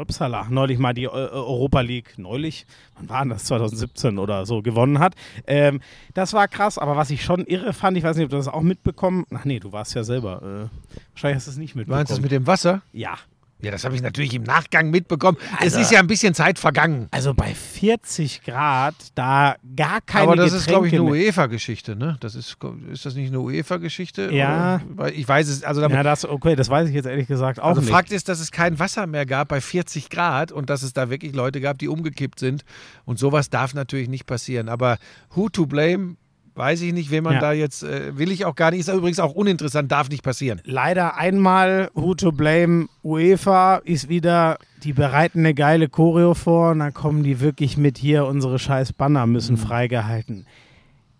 [0.00, 4.62] Upsala, neulich mal die Eu- Europa League, neulich, wann war denn das, 2017 oder so,
[4.62, 5.14] gewonnen hat.
[5.46, 5.80] Ähm,
[6.14, 8.48] das war krass, aber was ich schon irre fand, ich weiß nicht, ob du das
[8.48, 10.68] auch mitbekommen Ach nee, du warst ja selber.
[10.70, 11.98] Äh, wahrscheinlich hast du es nicht mitbekommen.
[11.98, 12.82] Meinst du das mit dem Wasser?
[12.92, 13.16] ja.
[13.60, 15.36] Ja, das habe ich natürlich im Nachgang mitbekommen.
[15.58, 17.08] Also- es ist ja ein bisschen Zeit vergangen.
[17.10, 21.96] Also bei 40 Grad, da gar keine Aber das Getränke ist, glaube ich, eine UEFA-Geschichte,
[21.96, 22.16] ne?
[22.20, 22.56] Das ist,
[22.92, 24.30] ist das nicht eine UEFA-Geschichte?
[24.32, 24.80] Ja.
[24.96, 25.12] Oder?
[25.12, 27.70] Ich weiß es, also damit, Ja, das, okay, das weiß ich jetzt ehrlich gesagt auch
[27.70, 27.90] also nicht.
[27.90, 31.10] Fakt ist, dass es kein Wasser mehr gab bei 40 Grad und dass es da
[31.10, 32.64] wirklich Leute gab, die umgekippt sind.
[33.04, 34.68] Und sowas darf natürlich nicht passieren.
[34.68, 34.98] Aber
[35.34, 36.16] who to blame,
[36.58, 37.40] weiß ich nicht, wen man Ja.
[37.40, 38.80] da jetzt, äh, will ich auch gar nicht.
[38.80, 40.60] Ist übrigens auch uninteressant, darf nicht passieren.
[40.64, 42.88] Leider einmal who to blame.
[43.02, 47.96] UEFA ist wieder, die bereiten eine geile Choreo vor und dann kommen die wirklich mit
[47.96, 49.58] hier, unsere scheiß Banner müssen Mhm.
[49.60, 50.46] freigehalten.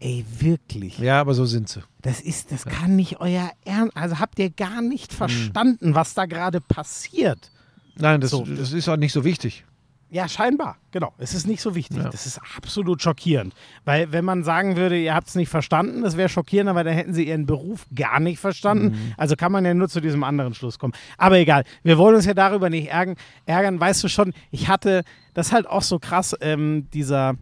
[0.01, 0.99] Ey, wirklich.
[0.99, 1.83] Ja, aber so sind sie.
[2.03, 3.97] Das ist, das kann nicht euer Ernst.
[3.97, 4.89] Also habt ihr gar Mhm.
[4.89, 7.51] nicht verstanden, was da gerade passiert.
[7.97, 8.45] Nein, das, So.
[8.45, 9.65] das ist auch nicht so wichtig.
[10.11, 11.13] Ja, scheinbar, genau.
[11.19, 11.99] Es ist nicht so wichtig.
[11.99, 12.09] Ja.
[12.09, 13.55] Das ist absolut schockierend.
[13.85, 16.95] Weil, wenn man sagen würde, ihr habt es nicht verstanden, das wäre schockierender, weil dann
[16.95, 18.93] hätten sie ihren Beruf gar nicht verstanden.
[18.93, 19.15] Mhm.
[19.19, 20.95] Also kann man ja nur zu diesem anderen Schluss kommen.
[21.19, 23.17] Aber egal, wir wollen uns ja darüber nicht ärgern.
[23.45, 23.79] ärgern.
[23.79, 27.35] Weißt du schon, ich hatte, das ist halt auch so krass, ähm, dieser.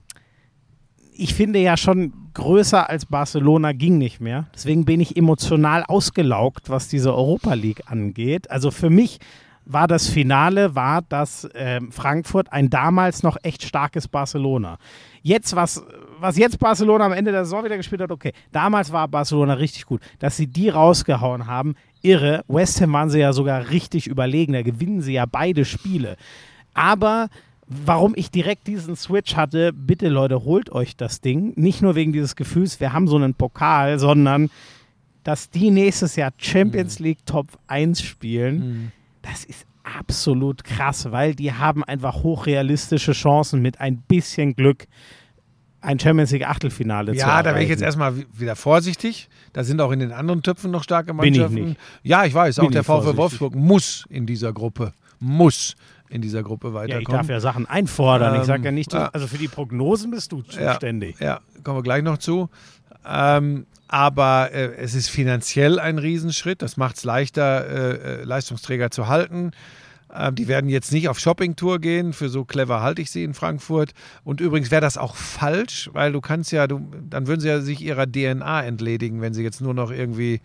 [1.19, 4.49] Ich finde ja schon größer als Barcelona ging nicht mehr.
[4.55, 8.51] Deswegen bin ich emotional ausgelaugt, was diese Europa League angeht.
[8.51, 9.19] Also für mich
[9.67, 14.79] war das Finale, war das ähm, Frankfurt ein damals noch echt starkes Barcelona.
[15.23, 15.85] Jetzt, was,
[16.21, 18.33] was jetzt Barcelona am Ende der Saison wieder gespielt hat, okay.
[18.53, 20.01] Damals war Barcelona richtig gut.
[20.21, 22.45] Dass sie die rausgehauen haben, irre.
[22.47, 24.53] West Ham waren sie ja sogar richtig überlegen.
[24.53, 26.17] Da gewinnen sie ja beide Spiele.
[26.73, 27.29] Aber
[27.67, 31.53] warum ich direkt diesen Switch hatte, bitte Leute, holt euch das Ding.
[31.57, 34.49] Nicht nur wegen dieses Gefühls, wir haben so einen Pokal, sondern
[35.25, 38.93] dass die nächstes Jahr Champions League Top 1 spielen,
[39.29, 44.87] das ist absolut krass, weil die haben einfach hochrealistische Chancen mit ein bisschen Glück
[45.81, 49.29] ein Champions League Achtelfinale zu Ja, da wäre ich jetzt erstmal wi- wieder vorsichtig.
[49.53, 51.65] Da sind auch in den anderen Töpfen noch starke Bin ich Mannschaften.
[51.69, 51.81] nicht.
[52.03, 53.17] Ja, ich weiß, Bin auch der ich VfL.
[53.17, 55.77] Wolfsburg muss in dieser Gruppe, muss
[56.09, 57.03] in dieser Gruppe ja, weiterkommen.
[57.03, 58.35] ich darf ja Sachen einfordern.
[58.35, 59.11] ich Ähm, sage ja nicht, ja.
[59.12, 61.21] also für die Prognosen bist du zuständig.
[61.21, 62.49] Ja, kommen wir gleich noch zu.
[63.09, 66.62] Ähm, aber äh, es ist finanziell ein Riesenschritt.
[66.62, 69.53] Das macht es leichter, äh, äh, Leistungsträger zu halten.
[70.14, 72.12] Ähm, die werden jetzt nicht auf Shoppingtour gehen.
[72.12, 73.92] Für so clever halte ich sie in Frankfurt.
[74.25, 77.61] Und übrigens wäre das auch falsch, weil du kannst ja, du, dann würden sie ja
[77.61, 80.40] sich ihrer DNA entledigen, wenn sie jetzt nur noch irgendwie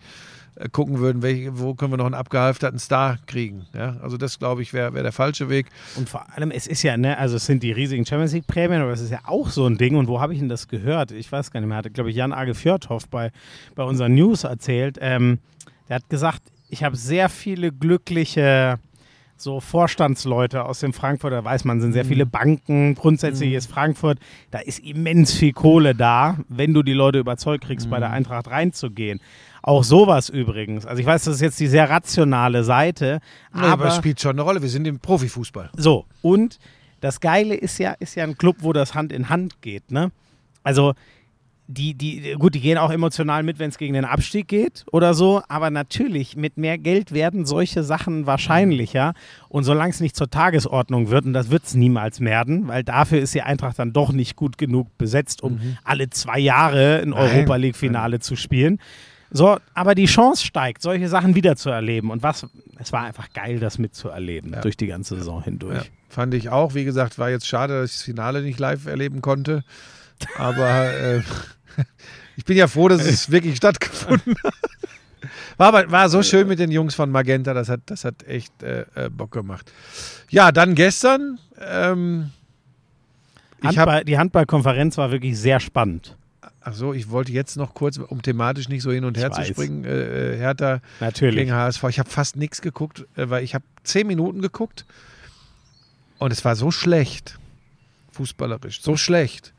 [0.70, 3.66] gucken würden, welche, wo können wir noch einen abgehalfterten Star kriegen.
[3.74, 3.96] Ja?
[4.02, 5.66] Also das, glaube ich, wäre wär der falsche Weg.
[5.96, 8.82] Und vor allem, es ist ja, ne, also es sind die riesigen Champions League Prämien,
[8.82, 9.96] aber es ist ja auch so ein Ding.
[9.96, 11.12] Und wo habe ich denn das gehört?
[11.12, 11.78] Ich weiß gar nicht mehr.
[11.78, 13.30] Hatte, glaube ich, Jan Age Fjordhoff bei,
[13.74, 14.98] bei unseren News erzählt.
[15.00, 15.38] Ähm,
[15.88, 18.78] der hat gesagt, ich habe sehr viele glückliche
[19.42, 22.94] so Vorstandsleute aus dem Frankfurter, weiß man, sind sehr viele Banken.
[22.94, 24.18] Grundsätzlich ist Frankfurt,
[24.50, 28.48] da ist immens viel Kohle da, wenn du die Leute überzeugt kriegst, bei der Eintracht
[28.50, 29.20] reinzugehen.
[29.62, 30.86] Auch sowas übrigens.
[30.86, 33.20] Also ich weiß, das ist jetzt die sehr rationale Seite,
[33.52, 34.62] Aber, aber aber es spielt schon eine Rolle.
[34.62, 35.70] Wir sind im Profifußball.
[35.76, 36.58] so, und
[37.00, 40.12] das Geile ist ja, ist ja ein Club, wo das Hand in Hand geht, ne?
[40.62, 40.94] Also,
[41.68, 45.14] die, die, gut, die gehen auch emotional mit, wenn es gegen den Abstieg geht oder
[45.14, 49.14] so, aber natürlich, mit mehr Geld werden solche Sachen wahrscheinlicher.
[49.48, 53.20] Und solange es nicht zur Tagesordnung wird, und das wird es niemals werden, weil dafür
[53.20, 57.56] ist die Eintracht dann doch nicht gut genug besetzt, um alle zwei Jahre ein Europa
[57.56, 58.78] League-Finale zu spielen.
[59.34, 62.10] So, aber die Chance steigt, solche Sachen wieder zu erleben.
[62.10, 62.46] Und was,
[62.78, 65.84] es war einfach geil, das mitzuerleben durch die ganze Saison hindurch.
[65.84, 66.74] Ja, fand ich auch.
[66.74, 69.64] Wie gesagt, war jetzt schade, dass ich das Finale nicht live erleben konnte.
[70.36, 71.22] Aber äh,
[72.36, 74.54] ich bin ja froh, dass es wirklich stattgefunden hat.
[75.56, 78.62] War, aber, war so schön mit den Jungs von Magenta, das hat, das hat echt
[78.62, 79.70] äh, äh, Bock gemacht.
[80.30, 81.38] Ja, dann gestern.
[81.60, 82.30] Ähm,
[83.62, 86.16] Handball, die Handballkonferenz war wirklich sehr spannend.
[86.64, 89.34] Ach so, ich wollte jetzt noch kurz, um thematisch nicht so hin und her Ich
[89.34, 89.48] zu weiß.
[89.48, 91.36] springen, äh, äh, Hertha Natürlich.
[91.36, 91.84] gegen HSV.
[91.88, 94.84] Ich habe fast nichts geguckt, äh, weil ich habe zehn Minuten geguckt
[96.18, 97.38] und es war so schlecht,
[98.12, 99.52] fußballerisch, so schlecht,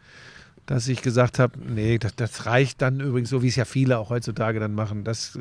[0.65, 3.97] dass ich gesagt habe, nee, das, das reicht dann übrigens so, wie es ja viele
[3.99, 5.04] auch heutzutage dann machen.
[5.04, 5.39] Das,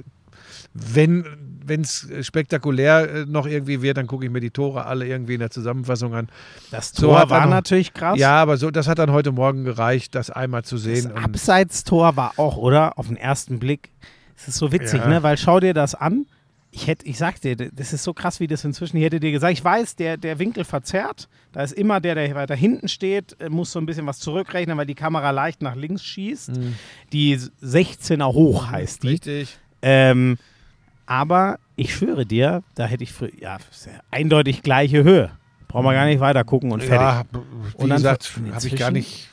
[0.74, 1.24] wenn
[1.68, 5.40] es spektakulär äh, noch irgendwie wird, dann gucke ich mir die Tore alle irgendwie in
[5.40, 6.28] der Zusammenfassung an.
[6.70, 8.18] Das So Tor er war noch- natürlich krass.
[8.18, 11.12] Ja, aber so, das hat dann heute Morgen gereicht, das einmal zu Das sehen.
[11.12, 12.98] und- Abseitstor war auch, oder?
[12.98, 13.90] Auf den ersten Blick.
[14.36, 15.08] Es ist so witzig, Ja.
[15.08, 15.22] ne?
[15.22, 16.26] Weil schau dir das an.
[16.74, 19.30] Ich hätte, ich sag dir, das ist so krass, wie das inzwischen, ich hätte dir
[19.30, 21.28] gesagt, ich weiß, der, der Winkel verzerrt.
[21.52, 24.78] Da ist immer der, der weiter hinten steht, äh, muss so ein bisschen was zurückrechnen,
[24.78, 26.50] weil die Kamera leicht nach links schießt.
[27.12, 29.08] Die 16er hoch heißt die.
[29.08, 29.58] Richtig.
[29.82, 30.38] Ähm,
[31.04, 33.58] aber ich schwöre dir, da hätte ich früher, ja,
[34.10, 35.30] eindeutig gleiche Höhe.
[35.68, 37.00] Brauchen wir gar nicht weiter gucken und fertig.
[37.00, 39.28] Ja, wie Und dann gesagt, habe ich gar nicht.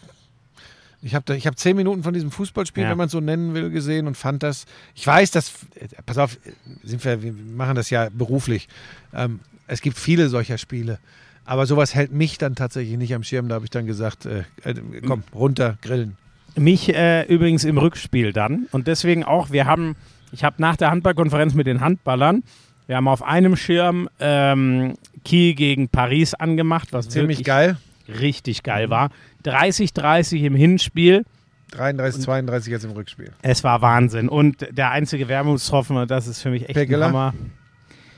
[1.02, 2.90] Ich habe ich hab zehn Minuten von diesem Fußballspiel, Ja.
[2.90, 4.66] wenn man es so nennen will, gesehen und fand das.
[4.96, 5.52] Ich weiß, dass.
[5.76, 6.38] äh, Pass auf,
[6.84, 8.68] sind wir, wir machen das ja beruflich.
[9.14, 11.00] Ähm, es gibt viele solcher Spiele.
[11.46, 13.48] Aber sowas hält mich dann tatsächlich nicht am Schirm.
[13.48, 14.76] Da habe ich dann gesagt, äh, äh,
[15.08, 16.18] komm, runter, grillen.
[16.56, 18.68] Mich äh, übrigens im Rückspiel dann.
[18.72, 19.96] Und deswegen auch, wir haben,
[20.32, 22.44] ich habe nach der Handballkonferenz mit den Handballern,
[22.88, 27.78] wir haben auf einem Schirm ähm, Kiel gegen Paris angemacht, was Ziemlich geil.
[28.20, 29.10] Richtig geil war.
[29.46, 31.26] 30-30 im Hinspiel.
[31.72, 33.32] 33, 32 jetzt im Rückspiel.
[33.42, 34.28] Es war Wahnsinn.
[34.28, 37.08] Und der einzige Wermutstropfen, und das ist für mich echt Pegela?
[37.08, 37.34] ein Hammer.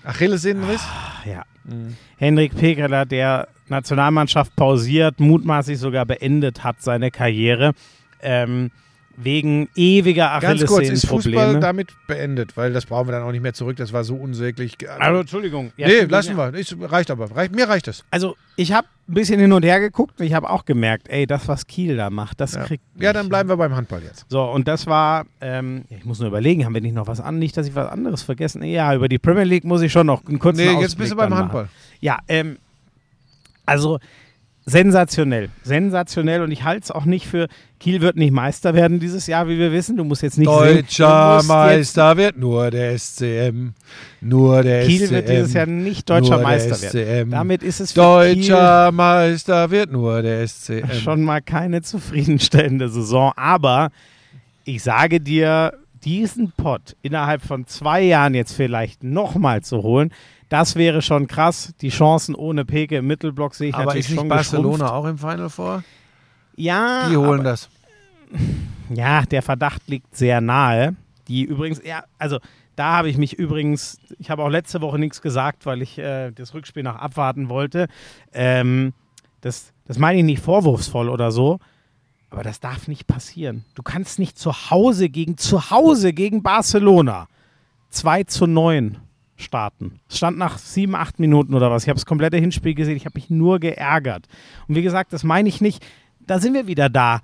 [0.04, 0.82] Achillessehnenriss?
[0.84, 1.43] Ach, ja.
[2.17, 7.73] Henrik Pekeler, der Nationalmannschaft pausiert, mutmaßlich sogar beendet hat seine Karriere.
[8.21, 8.71] Ähm,
[9.17, 11.60] wegen ewiger Ganz kurz, ist Fußball Achillessehnenprobleme.
[11.60, 12.58] damit beendet?
[12.58, 13.76] Weil das brauchen wir dann auch nicht mehr zurück.
[13.78, 14.78] Das war so unsäglich.
[15.00, 15.71] Also, Entschuldigung.
[15.78, 16.52] Ja, nee, lassen ja.
[16.54, 16.60] wir.
[16.60, 17.30] Ist, reicht aber.
[17.36, 18.04] Reicht, mir reicht es.
[18.12, 21.28] Also, ich habe ein bisschen hin und her geguckt und ich habe auch gemerkt, ey,
[21.28, 22.63] das, was Kiel da macht, das Ja.
[22.63, 22.84] kriegt.
[22.97, 24.26] ja, dann bleiben wir beim Handball jetzt.
[24.30, 27.38] So, und das war, ähm, ich muss nur überlegen, haben wir nicht noch was an?
[27.39, 28.63] Nicht, dass ich was anderes vergessen.
[28.63, 31.12] Ja, über die Premier League muss ich schon noch einen kurzen Nee, Ausblick jetzt bist
[31.12, 31.63] du beim Handball.
[31.63, 31.76] Machen.
[32.00, 32.58] Ja, ähm,
[33.65, 34.00] also
[34.65, 35.50] sensationell.
[35.63, 37.47] Sensationell und ich halte es auch nicht für,
[37.80, 39.97] Kiel wird nicht Meister werden dieses Jahr, wie wir wissen.
[39.97, 43.69] Du musst jetzt nicht Deutscher musst Meister wird nur der SCM.
[44.21, 45.13] Nur der Kiel SCM.
[45.13, 47.28] wird dieses Jahr nicht deutscher Meister der werden.
[47.28, 47.32] SCM.
[47.32, 50.88] Damit ist es für Deutscher Meister wird nur der SCM.
[50.88, 53.32] Kiel schon mal keine zufriedenstellende Saison.
[53.36, 53.89] Aber
[54.63, 60.12] ich sage dir, diesen Pott innerhalb von zwei Jahren jetzt vielleicht nochmal zu holen,
[60.52, 61.74] das wäre schon krass.
[61.80, 64.94] Die Chancen ohne Peke im Mittelblock sehe ich Aber natürlich ist nicht schon Barcelona geschrumpft.
[64.94, 65.84] auch im Final Four?
[66.58, 67.70] Ja, Die holen aber, das.
[68.94, 70.96] ja, der Verdacht liegt sehr nahe.
[71.30, 72.40] Die übrigens, ja, also
[72.76, 76.32] da habe ich mich übrigens, ich habe auch letzte Woche nichts gesagt, weil ich äh,
[76.32, 77.88] das Rückspiel noch abwarten wollte.
[78.34, 78.92] Ähm,
[79.40, 81.60] das, das meine ich nicht vorwurfsvoll oder so,
[82.30, 83.64] aber das darf nicht passieren.
[83.76, 87.28] Du kannst nicht zu Hause gegen zu Hause gegen Barcelona
[87.92, 88.98] 2 zu 9
[89.41, 89.99] starten.
[90.10, 91.84] Es stand nach sieben, acht Minuten oder was.
[91.84, 92.95] Ich habe das komplette Hinspiel gesehen.
[92.95, 94.27] Ich habe mich nur geärgert.
[94.67, 95.86] Und wie gesagt, das meine ich nicht.
[96.19, 97.21] Da sind wir wieder da.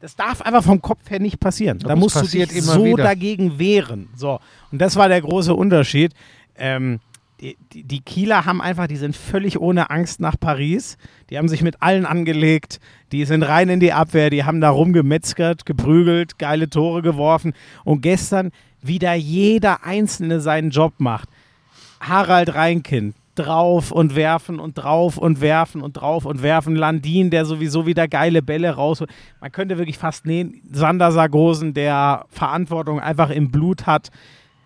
[0.00, 1.78] Das darf einfach vom Kopf her nicht passieren.
[1.78, 3.04] Da musst du dich so wieder.
[3.04, 4.08] dagegen wehren.
[4.16, 4.40] So.
[4.72, 6.14] Und das war der große Unterschied.
[6.56, 7.00] Ähm,
[7.40, 10.98] die, die, die Kieler haben einfach, die sind völlig ohne Angst nach Paris.
[11.30, 12.80] Die haben sich mit allen angelegt.
[13.12, 14.30] Die sind rein in die Abwehr.
[14.30, 17.54] Die haben da rumgemetzgert, geprügelt, geile Tore geworfen.
[17.84, 18.50] Und gestern
[18.82, 21.28] wieder jeder Einzelne seinen Job macht.
[22.00, 26.76] Harald Reinkind drauf und werfen und drauf und werfen und drauf und werfen.
[26.76, 29.02] Landin, der sowieso wieder geile Bälle raus.
[29.40, 30.60] Man könnte wirklich fast nehmen.
[30.70, 34.10] Sander Sargosen, der Verantwortung einfach im Blut hat.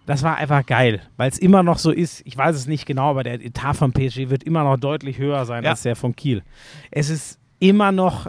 [0.06, 2.22] Das war einfach geil, weil es immer noch so ist.
[2.24, 5.44] Ich weiß es nicht genau, aber der Etat von PSG wird immer noch deutlich höher
[5.46, 5.70] sein Ja.
[5.70, 6.42] als der von Kiel.
[6.90, 8.26] Es ist immer noch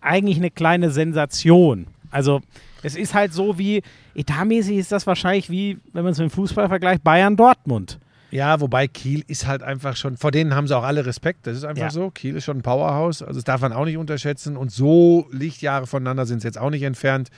[0.00, 1.86] eigentlich eine kleine Sensation.
[2.10, 2.40] Also
[2.82, 3.82] es ist halt so wie,
[4.14, 7.98] etatmäßig ist das wahrscheinlich wie, wenn man es mit dem Fußball vergleicht, Bayern-Dortmund.
[8.30, 11.56] Ja, wobei Kiel ist halt einfach schon, vor denen haben sie auch alle Respekt, das
[11.56, 11.90] ist einfach Ja.
[11.90, 12.10] so.
[12.10, 15.86] Kiel ist schon ein Powerhouse, also das darf man auch nicht unterschätzen und so Lichtjahre
[15.86, 17.30] voneinander sind es jetzt auch nicht entfernt.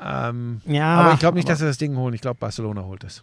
[0.00, 2.14] Ähm, Ja, aber ich glaube nicht, dass sie das Ding holen.
[2.14, 3.22] Ich glaube, Barcelona holt es.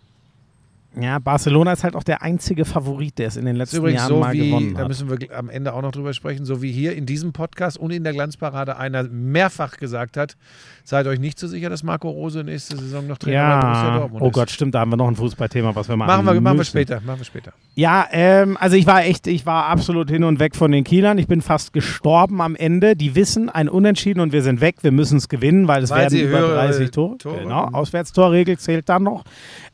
[0.99, 4.09] Ja, Barcelona ist halt auch der einzige Favorit, der es in den letzten übrigens Jahren
[4.09, 4.87] so mal wie, gewonnen da hat.
[4.87, 7.91] müssen wir am Ende auch noch drüber sprechen, so wie hier in diesem Podcast und
[7.91, 10.35] in der Glanzparade einer mehrfach gesagt hat,
[10.83, 13.97] seid euch nicht so sicher, dass Marco Rose nächste Saison noch Trainer bei Borussia Ja,
[13.99, 14.33] Dortmund oh ist.
[14.33, 16.65] Gott, stimmt, da haben wir noch ein Fußballthema, was wir machen Machen wir, machen wir
[16.65, 17.53] später, machen wir später.
[17.75, 21.19] Ja, ähm, also ich war echt, ich war absolut hin und weg von den Kielern.
[21.19, 22.95] Ich bin fast gestorben am Ende.
[22.95, 24.77] Die wissen, ein Unentschieden und wir sind weg.
[24.81, 27.17] Wir müssen es gewinnen, weil es Weil werden über höhere 30 Tore.
[27.19, 29.23] Tore- Genau, Auswärtstorregel zählt dann noch.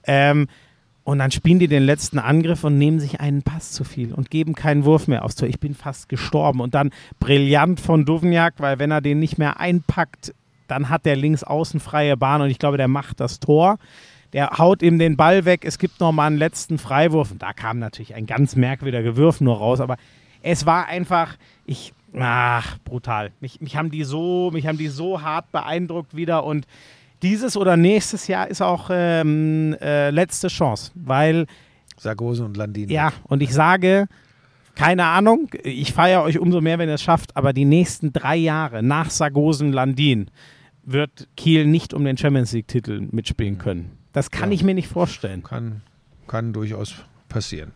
[0.03, 0.47] Ähm,
[1.05, 4.31] und dann spielen die den letzten Angriff und nehmen sich einen Pass zu viel und
[4.31, 5.47] geben keinen Wurf mehr aufs Tor.
[5.47, 6.59] Ich bin fast gestorben.
[6.61, 6.89] Und dann
[7.19, 10.33] brillant von Duvniak, weil wenn er den nicht mehr einpackt,
[10.67, 13.77] dann hat der links außen freie Bahn und ich glaube, der macht das Tor.
[14.33, 15.63] Der haut ihm den Ball weg.
[15.63, 17.29] Es gibt noch mal einen letzten Freiwurf.
[17.29, 19.81] Und da kam natürlich ein ganz merkwürdiger Gewürf nur raus.
[19.81, 19.97] Aber
[20.41, 21.37] es war einfach,
[21.67, 23.31] ich, ach, brutal.
[23.41, 26.43] Mich, mich, haben die so, mich haben die so hart beeindruckt wieder.
[26.45, 26.65] Und
[27.25, 30.91] dieses oder nächstes Jahr ist auch ähm, äh, letzte Chance.
[30.95, 31.47] Weil,
[31.97, 32.89] Sargose und Landin.
[32.89, 34.07] ja, und ich sage,
[34.75, 37.35] keine Ahnung, ich feiere euch umso mehr, wenn ihr es schafft.
[37.35, 40.29] Aber die nächsten drei Jahre nach Sargosen-Landin
[40.83, 43.97] wird Kiel nicht um den Champions League-Titel mitspielen können.
[44.13, 44.55] Das kann Ja.
[44.55, 45.43] ich mir nicht vorstellen.
[45.43, 45.81] Kann,
[46.27, 46.93] kann durchaus
[47.27, 47.71] passieren.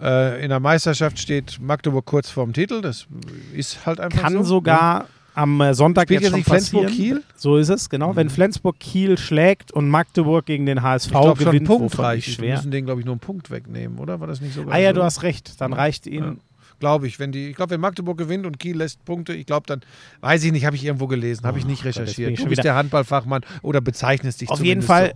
[0.00, 2.82] Äh, in der Meisterschaft steht Magdeburg kurz vorm Titel.
[2.82, 3.06] Das
[3.54, 4.42] ist halt einfach Kann so.
[4.44, 6.88] sogar am äh, Sonntag Spielt jetzt schon passieren.
[6.88, 7.22] Flensburg-Kiel?
[7.36, 8.16] So ist es, genau.
[8.16, 12.04] Wenn Flensburg Kiel schlägt und Magdeburg gegen den HSV Ich schon ein gewinnt, Punkt wovon
[12.04, 12.26] ich reicht.
[12.26, 12.56] Wir schwer.
[12.56, 14.18] müssen den, glaube ich, nur einen Punkt wegnehmen, oder?
[14.18, 14.96] War das nicht sogar Ah ja, so?
[14.96, 15.60] du hast recht.
[15.60, 16.40] Dann reicht ihnen.
[16.78, 19.66] Glaube ich, wenn die, ich glaube, wenn Magdeburg gewinnt und Kiel lässt Punkte, ich glaube,
[19.66, 19.80] dann
[20.20, 22.30] weiß ich nicht, habe ich irgendwo gelesen, habe ich nicht recherchiert.
[22.30, 25.12] ich Du schon bist der Handballfachmann oder bezeichnest dich Auf jeden Fall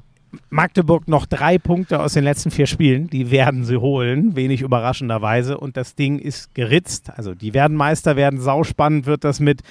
[0.48, 3.08] Magdeburg noch drei Punkte aus den letzten vier Spielen.
[3.08, 5.58] Die werden sie holen, wenig überraschenderweise.
[5.58, 7.10] Und das Ding ist geritzt.
[7.16, 8.40] Also die werden Meister werden.
[8.40, 9.62] Sauspannend wird das mit.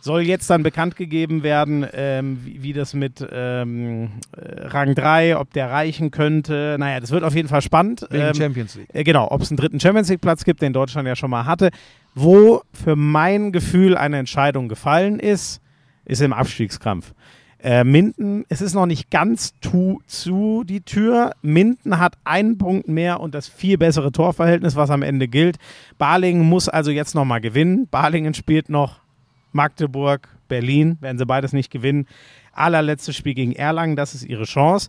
[0.00, 5.36] Soll jetzt dann bekannt gegeben werden, ähm, wie, wie das mit ähm, äh, Rang 3,
[5.36, 6.76] ob der reichen könnte.
[6.78, 8.06] Naja, das wird auf jeden Fall spannend.
[8.10, 8.88] Wegen Ähm, Champions League.
[8.92, 11.44] äh, genau, ob es einen dritten Champions League Platz gibt, den Deutschland ja schon mal
[11.46, 11.70] hatte.
[12.14, 15.60] Wo für mein Gefühl eine Entscheidung gefallen ist,
[16.04, 17.12] ist im Abstiegskampf.
[17.58, 21.32] Äh, Minden, es ist noch nicht ganz tu, zu die Tür.
[21.42, 25.56] Minden hat einen Punkt mehr und das viel bessere Torverhältnis, was am Ende gilt.
[25.98, 27.88] Balingen muss also jetzt noch mal gewinnen.
[27.90, 29.00] Balingen spielt noch
[29.52, 32.06] Magdeburg, Berlin, werden sie beides nicht gewinnen.
[32.52, 34.88] Allerletztes Spiel gegen Erlangen, das ist ihre Chance.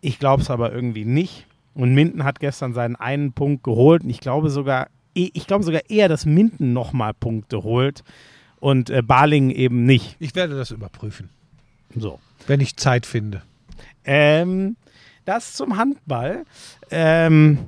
[0.00, 1.46] Ich glaube es aber irgendwie nicht.
[1.74, 4.02] Und Minden hat gestern seinen einen Punkt geholt.
[4.02, 8.02] Und ich glaube sogar, ich glaube sogar eher, dass Minden nochmal Punkte holt
[8.58, 10.16] und äh, Balingen eben nicht.
[10.18, 11.30] Ich werde das überprüfen,
[11.96, 12.20] So.
[12.46, 13.42] wenn ich Zeit finde.
[14.04, 14.76] Ähm,
[15.24, 16.44] das zum Handball.
[16.90, 17.58] Ähm,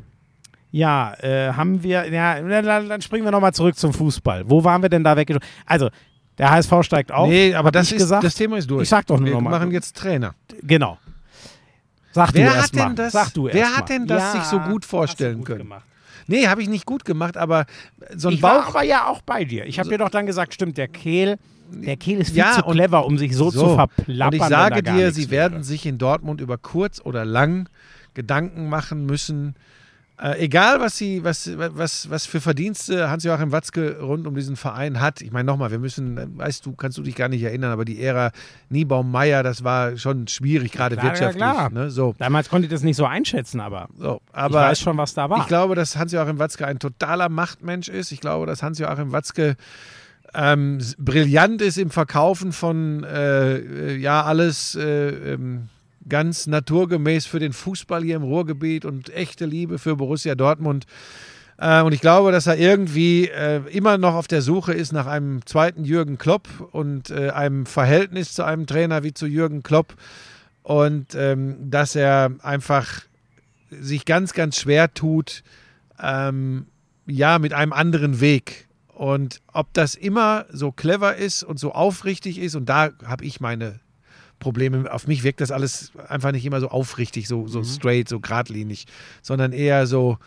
[0.71, 4.49] ja, äh, haben wir, ja, dann, springen wir nochmal zurück zum Fußball.
[4.49, 5.47] Wo waren wir denn da weggegangen?
[5.67, 5.91] Also,
[6.39, 7.29] der HSV steigt auf.
[7.29, 8.25] nee, aber das, ich ist, gesagt.
[8.25, 8.83] das Thema ist durch.
[8.85, 9.51] Ich sag doch nur Wir noch mal.
[9.51, 10.35] machen jetzt Trainer.
[10.63, 10.99] Genau.
[12.13, 12.87] Sag Wer du hat erst mal.
[12.87, 13.99] denn das- Sag du wer erst hat mal.
[13.99, 15.59] denn das sich so gut vorstellen gut können?
[15.61, 15.85] Gemacht.
[16.27, 17.67] Nee, habe ich nicht gut gemacht, aber
[18.17, 18.69] so ein Ich war Bauch.
[18.69, 19.67] aber ja auch bei dir.
[19.67, 21.39] Ich habe dir doch dann gesagt, stimmt, der Kehl,
[21.71, 24.29] der Kehl ist viel Ja, zu clever, um sich so, zu verplappern.
[24.29, 27.69] Und ich sage dir, sie werden sich in Dortmund über kurz oder lang
[28.15, 29.55] Gedanken machen müssen.
[30.23, 35.01] Äh, egal, was, sie, was, was, was für Verdienste Hans-Joachim Watzke rund um diesen Verein
[35.01, 35.21] hat.
[35.21, 38.01] Ich meine, nochmal, wir müssen, weißt du, kannst du dich gar nicht erinnern, aber die
[38.01, 38.31] Ära
[38.69, 41.43] Niebaum-Meyer, das war schon schwierig, gerade ja, wirtschaftlich.
[41.43, 41.71] klar.
[41.71, 41.91] Ne?
[41.91, 44.21] So, Damals konnte ich das nicht so einschätzen, aber, so.
[44.29, 45.41] ich Aber weiß schon, was da war.
[45.41, 48.13] ich glaube, dass Hans-Joachim Watzke ein totaler Machtmensch ist.
[48.13, 49.57] Ich glaube, dass Hans-Joachim Watzke
[50.35, 55.69] ähm, brillant ist im Verkaufen von äh, äh, ja alles äh, ähm,
[56.09, 60.87] ganz naturgemäß für den Fußball hier im Ruhrgebiet und echte Liebe für Borussia Dortmund.
[61.59, 65.07] Äh, und ich glaube, dass er irgendwie äh, immer noch auf der Suche ist nach
[65.07, 69.95] einem zweiten Jürgen Klopp und äh, einem Verhältnis zu einem Trainer wie zu Jürgen Klopp.
[70.63, 73.03] Und ähm, dass er einfach
[73.71, 75.43] sich ganz, ganz schwer tut,
[76.01, 76.67] ähm,
[77.07, 78.69] ja, mit einem anderen Weg.
[78.89, 83.41] Und ob das immer so clever ist und so aufrichtig ist, und da habe ich
[83.41, 83.81] meine
[84.43, 84.93] Probleme.
[84.93, 88.87] Auf mich wirkt das alles einfach nicht immer so aufrichtig, so, so straight, so geradlinig,
[89.23, 90.19] sondern eher so,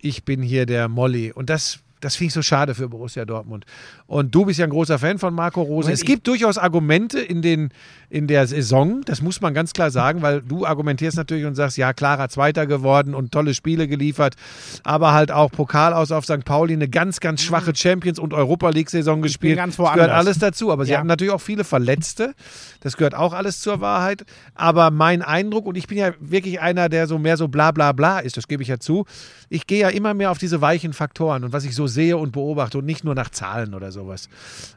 [0.00, 1.32] ich bin hier der Molly.
[1.32, 3.66] Und das das finde ich so schade für Borussia Dortmund.
[4.06, 5.86] Und du bist ja ein großer Fan von Marco Rose.
[5.86, 7.70] Moment, Es gibt durchaus Argumente in, den,
[8.10, 11.76] in der Saison, das muss man ganz klar sagen, weil du argumentierst natürlich und sagst,
[11.78, 14.34] ja, klarer Zweiter geworden und tolle Spiele geliefert,
[14.82, 16.44] aber halt auch Pokal aus auf St.
[16.44, 19.56] Pauli, eine ganz, ganz schwache Champions- und Europa League-Saison gespielt.
[19.56, 20.98] ganz das gehört alles dazu, aber sie Ja.
[20.98, 22.34] hatten natürlich auch viele Verletzte.
[22.80, 24.24] Das gehört auch alles zur Wahrheit.
[24.56, 27.92] Aber mein Eindruck, und ich bin ja wirklich einer, der so mehr so bla bla
[27.92, 29.04] bla ist, das gebe ich ja zu,
[29.48, 32.32] ich gehe ja immer mehr auf diese weichen Faktoren und was ich so sehe und
[32.32, 34.28] beobachte und nicht nur nach Zahlen oder sowas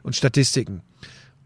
[0.04, 0.82] und Statistiken.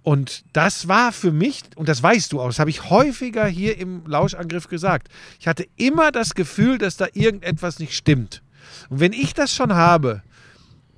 [0.08, 3.76] Und das war für mich, und das weißt du auch, das habe ich häufiger hier
[3.76, 5.08] im Lauschangriff gesagt.
[5.38, 8.42] Ich hatte immer das Gefühl, dass da irgendetwas nicht stimmt.
[8.88, 10.22] Und wenn ich das schon habe,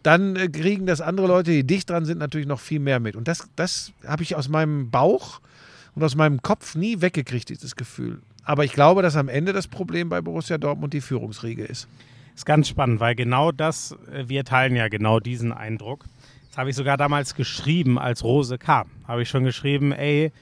[0.05, 3.17] dann äh, kriegen das andere Leute, die dicht dran sind, natürlich noch viel mehr mit.
[3.17, 5.41] Und das, das habe ich aus meinem Bauch
[5.97, 8.21] und aus meinem Kopf nie weggekriegt, dieses Gefühl.
[8.45, 11.89] Aber ich glaube, dass am Ende das Problem bei Borussia Dortmund die Führungsriege ist.
[12.37, 16.05] Ist ganz spannend, weil genau das, äh, wir teilen ja genau diesen Eindruck.
[16.51, 18.91] Das habe ich sogar damals geschrieben, als Rose kam.
[19.07, 20.33] Habe ich schon geschrieben, ey,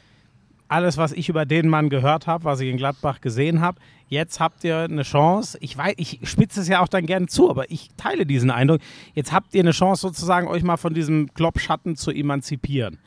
[0.66, 4.40] alles, was ich über den Mann gehört habe, was ich in Gladbach gesehen habe, jetzt
[4.40, 5.58] habt ihr eine Chance.
[5.60, 8.80] Ich weiß, ich spitze es ja auch dann gerne zu, aber ich teile diesen Eindruck.
[9.14, 12.98] Jetzt habt ihr eine Chance, sozusagen euch mal von diesem Kloppschatten zu emanzipieren.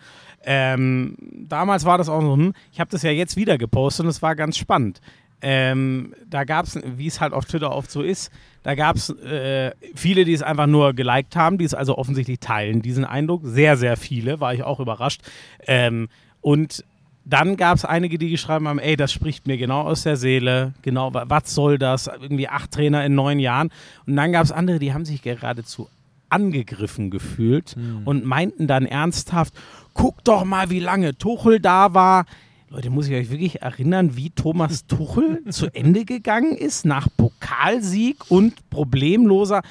[0.44, 1.16] Ähm,
[1.48, 4.22] damals war das auch so, hm, ich habe das ja jetzt wieder gepostet und es
[4.22, 5.02] war ganz spannend.
[5.42, 8.32] Ähm, da gab es, wie es halt auf Twitter oft so ist,
[8.64, 12.40] da gab es äh, viele, die es einfach nur geliked haben, die es also offensichtlich
[12.40, 13.42] teilen, diesen Eindruck.
[13.44, 15.22] Sehr, sehr viele, war ich auch überrascht.
[15.66, 16.10] Ähm,
[16.42, 16.84] und
[17.26, 20.74] dann gab es einige, die geschrieben haben, ey, das spricht mir genau aus der Seele,
[20.82, 22.08] genau, wa- was soll das?
[22.08, 23.70] Irgendwie acht Trainer in neun Jahren.
[24.08, 25.88] Und dann gab es andere, die haben sich geradezu
[26.30, 27.76] angegriffen gefühlt
[28.06, 29.54] und meinten dann ernsthaft,
[29.94, 32.26] guck doch mal, wie lange Tuchel da war.
[32.72, 38.18] Leute, muss ich euch wirklich erinnern, wie Thomas Tuchel zu Ende gegangen ist nach Pokalsieg
[38.32, 39.62] und problemloser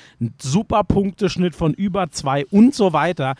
[0.40, 3.36] Superpunkteschnitt von über zwei und so weiter.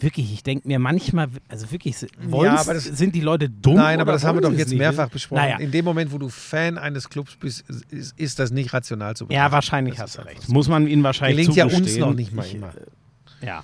[0.00, 1.94] Wirklich, ich denke mir manchmal, also wirklich,
[2.32, 3.76] aber das- sind die Leute dumm?
[3.76, 5.42] Nein, aber das haben wir doch jetzt mehrfach besprochen.
[5.42, 9.14] Naja, In dem Moment, wo du Fan eines Clubs bist, ist, ist das nicht rational
[9.14, 9.46] zu betrachten.
[9.46, 10.42] ja, wahrscheinlich Das hast du recht.
[10.42, 10.52] so.
[10.52, 12.00] Muss man ihnen wahrscheinlich Gelingt ja uns zugestehen.
[12.08, 12.72] noch nicht mal Ich, immer.
[13.42, 13.62] Ja.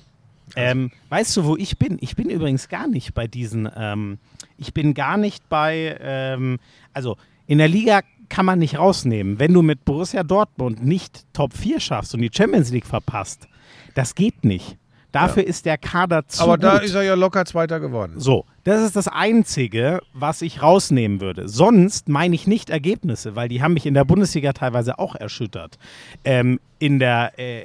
[0.57, 1.99] Ähm, weißt du, wo ich bin?
[2.01, 4.19] Ich bin übrigens gar nicht bei diesen, ähm,
[4.57, 6.59] ich bin gar nicht bei, ähm,
[6.93, 9.39] also in der Liga kann man nicht rausnehmen.
[9.39, 13.49] Wenn du mit Borussia Dortmund nicht Top 4 schaffst und die Champions League verpasst,
[13.95, 14.77] das geht nicht.
[15.13, 16.83] Dafür ist der Kader zu Aber da gut.
[16.85, 18.15] ist er ja locker Zweiter geworden.
[18.17, 21.49] So, das ist das Einzige, was ich rausnehmen würde.
[21.49, 25.79] Sonst meine ich nicht Ergebnisse, weil die haben mich in der Bundesliga teilweise auch erschüttert.
[26.25, 27.65] Ähm, in, der, äh,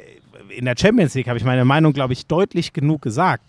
[0.50, 3.44] in der Champions League habe ich meine Meinung, glaube ich, deutlich genug gesagt.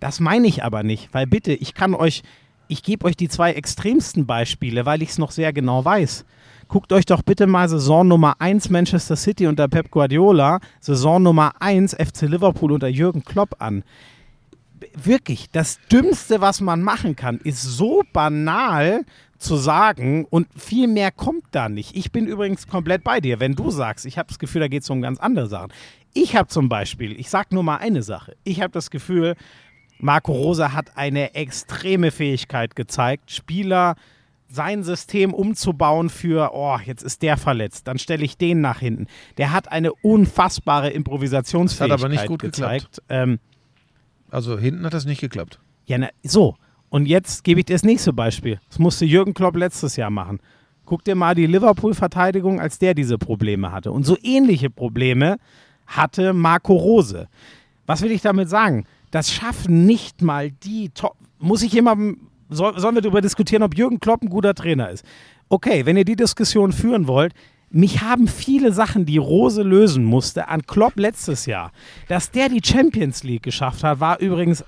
[0.00, 2.22] Das meine ich aber nicht, weil bitte, ich kann euch,
[2.68, 6.24] ich gebe euch die zwei extremsten Beispiele, weil ich es noch sehr genau weiß.
[6.68, 11.52] Guckt euch doch bitte mal Saison Nummer 1 Manchester City unter Pep Guardiola, Saison Nummer
[11.60, 13.84] 1 FC Liverpool unter Jürgen Klopp an
[14.94, 19.04] wirklich, das Dümmste, was man machen kann, ist so banal
[19.38, 21.94] zu sagen und viel mehr kommt da nicht.
[21.94, 23.38] Ich bin übrigens komplett bei dir.
[23.38, 25.72] Wenn du sagst, ich habe das Gefühl, da geht es um ganz andere Sachen.
[26.16, 29.36] Ich habe zum Beispiel, ich sage nur mal eine Sache, ich habe das Gefühl,
[29.98, 33.96] Marco Rosa hat eine extreme Fähigkeit gezeigt, Spieler
[34.48, 39.08] sein System umzubauen für, oh, jetzt ist der verletzt, dann stelle ich den nach hinten.
[39.36, 43.02] Der hat eine unfassbare Improvisationsfähigkeit Das hat aber nicht gut gezeigt.
[43.10, 43.38] Ähm,
[44.30, 45.60] Also hinten hat das nicht geklappt.
[45.86, 46.54] ja, na, so.
[46.88, 48.58] Und jetzt gebe ich dir das nächste Beispiel.
[48.68, 50.40] Das musste Jürgen Klopp letztes Jahr machen.
[50.86, 53.90] Guck dir mal die Liverpool-Verteidigung, als der diese Probleme hatte.
[53.92, 55.36] Und so ähnliche Probleme
[55.86, 57.28] hatte Marco Rose.
[57.86, 58.84] Was will ich damit sagen?
[59.10, 61.16] Das schaffen nicht mal die Top.
[61.38, 62.28] Muss ich jemandem.
[62.48, 65.04] Soll, sollen wir darüber diskutieren, ob Jürgen Klopp ein guter Trainer ist?
[65.48, 67.32] Okay, wenn ihr die Diskussion führen wollt,
[67.70, 71.72] mich haben viele Sachen, die Rose lösen musste, an Klopp letztes Jahr.
[72.08, 74.66] Dass der die Champions League geschafft hat, war übrigens ge-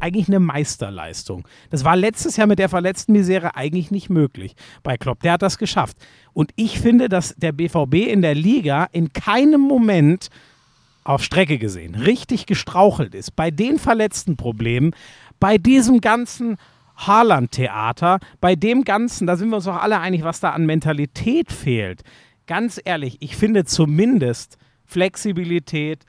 [0.00, 1.46] eigentlich eine Meisterleistung.
[1.70, 5.20] Das war letztes Jahr mit der verletzten Misere eigentlich nicht möglich bei Klopp.
[5.20, 5.96] Der hat das geschafft.
[6.32, 10.28] Und ich finde, dass der BVB in der Liga in keinem Moment
[11.04, 13.34] auf Strecke gesehen richtig gestrauchelt ist.
[13.34, 14.94] Bei den verletzten Problemen,
[15.40, 16.56] bei diesem ganzen
[16.96, 21.50] Haaland-Theater, bei dem Ganzen, da sind wir uns doch alle einig, was da an Mentalität
[21.50, 22.02] fehlt.
[22.46, 26.04] Ganz ehrlich, ich finde zumindest Flexibilität,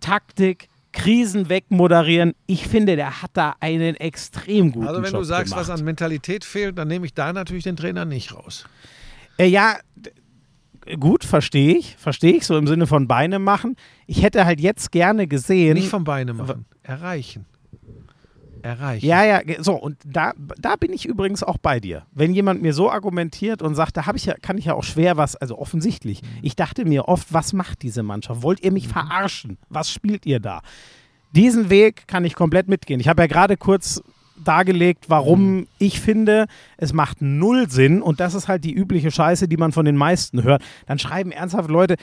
[0.00, 2.32] Taktik, Krisen wegmoderieren.
[2.46, 5.68] Ich finde, der hat da einen extrem guten Also wenn Job du sagst, gemacht.
[5.68, 8.64] was an Mentalität fehlt, dann nehme ich da natürlich den Trainer nicht raus.
[9.36, 9.76] Äh, ja,
[10.98, 11.96] gut, verstehe ich.
[11.98, 13.76] Verstehe ich, so im Sinne von Beine machen.
[14.06, 15.74] Ich hätte halt jetzt gerne gesehen.
[15.74, 17.44] Nicht vom Beine machen, erreichen.
[18.64, 19.06] Erreichen.
[19.06, 22.06] Ja, ja, so, und da, da bin ich übrigens auch bei dir.
[22.12, 24.82] Wenn jemand mir so argumentiert und sagt, da habe ich ja, kann ich ja auch
[24.82, 26.22] schwer was, also offensichtlich.
[26.42, 28.42] Ich dachte mir oft, was macht diese Mannschaft?
[28.42, 29.58] Wollt ihr mich verarschen?
[29.68, 30.62] Was spielt ihr da?
[31.32, 33.00] Diesen Weg kann ich komplett mitgehen.
[33.00, 34.02] Ich habe ja gerade kurz
[34.42, 36.46] dargelegt, warum ich finde,
[36.76, 39.96] es macht null Sinn und das ist halt die übliche Scheiße, die man von den
[39.96, 40.62] meisten hört.
[40.86, 41.96] Dann schreiben ernsthaft Leute,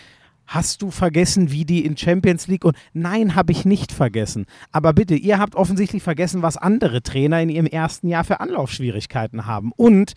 [0.48, 4.46] Hast du vergessen, wie die in Champions League und nein, habe ich nicht vergessen.
[4.74, 9.46] Aber bitte, ihr habt offensichtlich vergessen, was andere Trainer in ihrem ersten Jahr für Anlaufschwierigkeiten
[9.46, 9.72] haben.
[9.78, 10.12] Und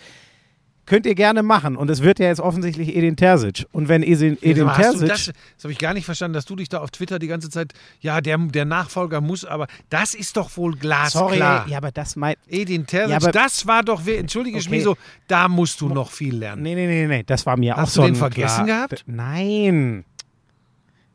[0.86, 1.76] könnt ihr gerne machen.
[1.76, 3.64] Und es wird ja jetzt offensichtlich Edin Terzic.
[3.72, 5.08] Und wenn Edin, Edin hast du Terzic.
[5.08, 7.48] das das habe ich gar nicht verstanden, dass du dich da auf Twitter die ganze
[7.48, 11.28] Zeit, ja, der, der Nachfolger muss, aber das ist doch wohl glasklar.
[11.28, 12.36] sorry, ja, aber das meint.
[12.48, 14.80] Edin Terzic, Ja, aber- das war doch, entschuldige ich Okay.
[14.80, 14.96] so,
[15.28, 16.62] da musst du noch viel lernen.
[16.62, 19.04] Nee, nee, nee, nee, das war mir auch Hast so du den vergessen klar- gehabt?
[19.06, 20.04] Nein.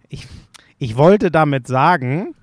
[0.10, 0.28] Ich,
[0.80, 2.34] ich wollte damit sagen,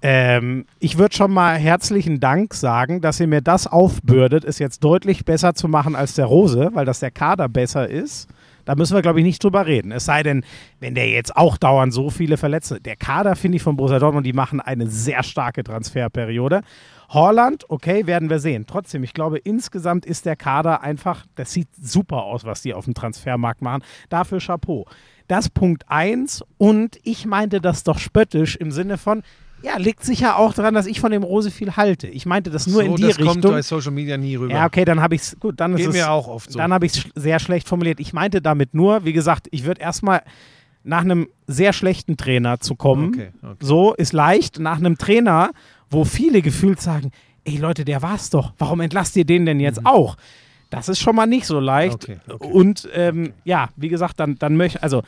[0.00, 4.82] ähm, ich würde schon mal herzlichen Dank sagen, dass ihr mir das aufbürdet, es jetzt
[4.82, 8.28] deutlich besser zu machen als der Rose, weil das der Kader besser ist.
[8.64, 9.92] Da müssen wir, glaube ich, nicht drüber reden.
[9.92, 10.44] Es sei denn,
[10.80, 12.80] wenn der jetzt auch dauernd so viele Verletzte.
[12.80, 16.62] Der Kader, finde ich, von Borussia Dortmund, die machen eine sehr starke Transferperiode.
[17.10, 18.64] Holland, okay, werden wir sehen.
[18.66, 22.86] Trotzdem, ich glaube, insgesamt ist der Kader einfach, das sieht super aus, was die auf
[22.86, 23.82] dem Transfermarkt machen.
[24.08, 24.86] Dafür Chapeau.
[25.26, 26.44] Das Punkt eins.
[26.58, 29.22] Und ich meinte das doch spöttisch im Sinne von,
[29.64, 32.06] ja, liegt sicher auch daran, dass ich von dem Rose viel halte.
[32.06, 33.40] Ich meinte das nur so, in die das Richtung.
[33.40, 34.52] kommt bei Social Media nie rüber.
[34.52, 35.40] Ja, okay, dann habe ich es.
[35.40, 35.94] Gut, dann ist Geht es.
[35.94, 36.58] mir auch oft so.
[36.58, 37.98] Dann habe ich es sehr schlecht formuliert.
[37.98, 40.22] Ich meinte damit nur, wie gesagt, ich würde erstmal
[40.82, 43.14] nach einem sehr schlechten Trainer zu kommen.
[43.14, 43.56] Okay, okay.
[43.60, 44.58] So ist leicht.
[44.58, 45.52] Nach einem Trainer,
[45.88, 47.10] wo viele gefühlt sagen:
[47.44, 48.52] Ey Leute, der war's doch.
[48.58, 50.16] Warum entlasst ihr den denn jetzt auch?
[50.74, 52.04] Das ist schon mal nicht so leicht.
[52.04, 52.50] Okay, okay.
[52.52, 55.02] Und ähm, ja, wie gesagt, dann, dann möchte also.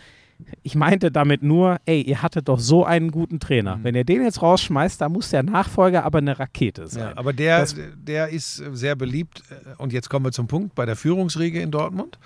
[0.63, 3.41] Ich meinte damit nur, ey, ihr hattet doch so einen guten Mhm.
[3.41, 3.79] Trainer.
[3.83, 7.03] Wenn ihr den jetzt rausschmeißt, dann muss der Nachfolger aber eine Rakete sein.
[7.05, 9.43] Ja, aber der, Das- der ist sehr beliebt.
[9.51, 12.19] äh, Und jetzt kommen wir zum Punkt bei der Führungsriege in Dortmund.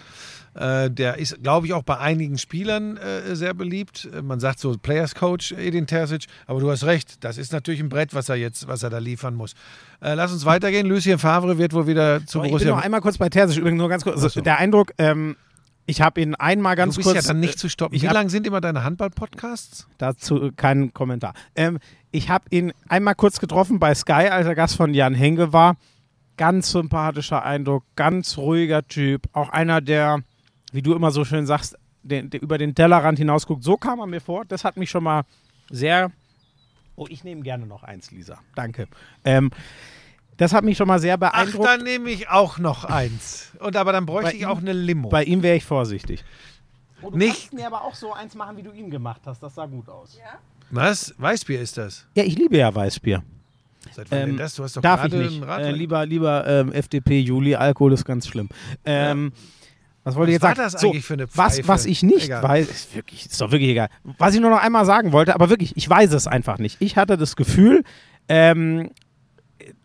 [0.55, 4.09] Äh, Der ist, glaube ich, auch bei einigen Spielern äh, sehr beliebt.
[4.13, 7.79] Äh, Man sagt so Players Coach Edin Terzic, aber du hast recht, das ist natürlich
[7.81, 9.53] ein Brett, was er jetzt, was er da liefern muss.
[10.03, 10.87] Äh, Lass uns weitergehen.
[10.89, 12.71] Lucien Favre wird wohl wieder zu Aber ich bin Borussia.
[12.75, 14.21] noch einmal kurz bei Terzic, übrigens nur ganz kurz.
[14.21, 14.41] So.
[14.41, 15.37] Der Eindruck, ähm,
[15.87, 17.25] ich habe ihn einmal ganz du bist kurz.
[17.25, 18.01] ja dann nicht zu stoppen.
[18.01, 19.89] Wie hab- lang sind immer deine Handball-Podcasts?
[19.99, 21.35] Dazu keinen Kommentar.
[21.57, 21.79] Ähm,
[22.13, 25.77] ich habe ihn einmal kurz getroffen bei Sky, als er Gast von Jan Henke war.
[26.37, 29.29] Ganz sympathischer Eindruck, ganz ruhiger Typ.
[29.33, 30.23] Auch einer, der,
[30.73, 33.63] wie du immer so schön sagst, den, der über den Tellerrand hinausguckt.
[33.63, 34.45] So kam er mir vor.
[34.47, 35.23] Das hat mich schon mal
[35.71, 36.11] sehr.
[36.97, 38.39] Oh, ich nehme gerne noch eins, Lisa.
[38.55, 38.89] Danke.
[39.25, 39.51] Ähm,
[40.41, 41.67] das hat mich schon mal sehr Ach, beeindruckt.
[41.67, 43.51] dann nehme ich auch noch eins.
[43.59, 45.09] Und aber dann bräuchte Bei ich ihm- auch eine Limo.
[45.11, 46.25] Bei ihm wäre ich vorsichtig.
[47.03, 49.43] Oh, du Nicht- kannst mir aber auch so eins machen, wie du ihn gemacht hast.
[49.43, 50.17] Das sah gut aus.
[50.19, 50.39] Ja,
[50.71, 51.15] Was?
[51.19, 52.07] Weißbier ist das?
[52.15, 53.23] ich liebe ja Weißbier.
[53.93, 54.55] Seit wann Ähm, denn das?
[54.55, 55.43] Du hast doch Darf ich gerade nicht.
[55.43, 58.49] einen Äh, lieber lieber ähm, FDP Juli, Alkohol ist ganz schlimm.
[58.85, 59.33] Ähm,
[60.05, 60.73] Was wollte ich jetzt Was war sagen?
[60.73, 61.69] das so, eigentlich für eine was, Pfeife?
[61.69, 62.43] was ich nicht Egal.
[62.43, 63.89] weiß, ist, wirklich, ist doch wirklich egal.
[64.19, 66.77] Was ich nur noch einmal sagen wollte, aber wirklich, ich weiß es einfach nicht.
[66.81, 67.85] Ich hatte das Gefühl,
[68.29, 68.91] ähm,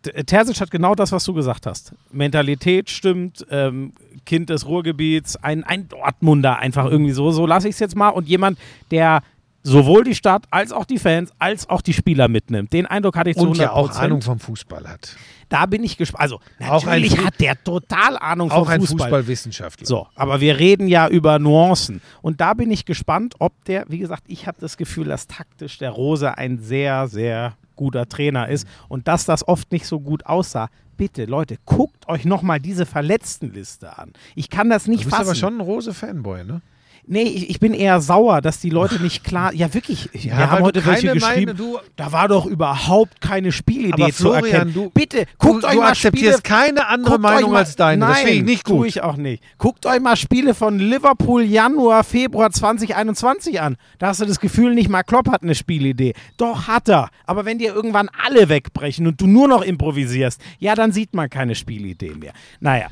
[0.02, 1.94] Terzic hat genau das, was du gesagt hast.
[2.10, 3.92] Mentalität stimmt, ähm,
[4.24, 7.30] Kind des Ruhrgebiets, ein, ein Dortmunder einfach irgendwie so.
[7.30, 8.08] So lasse ich es jetzt mal.
[8.08, 8.58] Und jemand,
[8.90, 9.22] der
[9.66, 12.72] sowohl die Stadt als auch die Fans als auch die Spieler mitnimmt.
[12.72, 15.16] Den Eindruck hatte ich zu Und 100 ja auch Ahnung vom Fußball hat.
[15.48, 16.22] Da bin ich gespannt.
[16.22, 19.08] Also, ein natürlich hat der total Ahnung vom Auch ein Fußball.
[19.08, 19.86] Fußballwissenschaftler.
[19.86, 22.00] So, aber wir reden ja über Nuancen.
[22.22, 25.78] Und da bin ich gespannt, ob der, wie gesagt, ich habe das Gefühl, dass taktisch
[25.78, 30.26] der Rose ein sehr, sehr guter Trainer ist und dass das oft nicht so gut
[30.26, 30.68] aussah.
[30.96, 34.12] Bitte, Leute, guckt euch nochmal diese Verletztenliste an.
[34.34, 35.28] Ich kann das Du nicht bist fassen.
[35.28, 36.62] aber schon ein Rose-Fanboy, ne?
[37.08, 39.52] Nee, ich, ich bin eher sauer, dass die Leute nicht klar.
[39.54, 40.08] Ja, wirklich.
[40.12, 41.52] wir weil haben heute welche geschrieben.
[41.52, 44.74] Meine- du- da war doch überhaupt keine Spielidee Aber zu erkennen.
[44.74, 48.00] du- Bitte, guckt du, euch du mal akzeptierst Spiele keine andere Meinung mal, als deine.
[48.00, 48.86] Nein, das finde ich nicht tue gut.
[48.88, 49.40] ich auch nicht.
[49.56, 53.76] Guckt euch mal Spiele von Liverpool Januar, Februar 2021 an.
[53.98, 56.12] Da hast du das Gefühl, nicht mal Klopp hat eine Spielidee.
[56.36, 57.10] Doch hat er.
[57.24, 61.30] Aber wenn dir irgendwann alle wegbrechen und du nur noch improvisierst, ja, dann sieht man
[61.30, 62.32] keine Spielidee mehr.
[62.58, 62.86] Naja,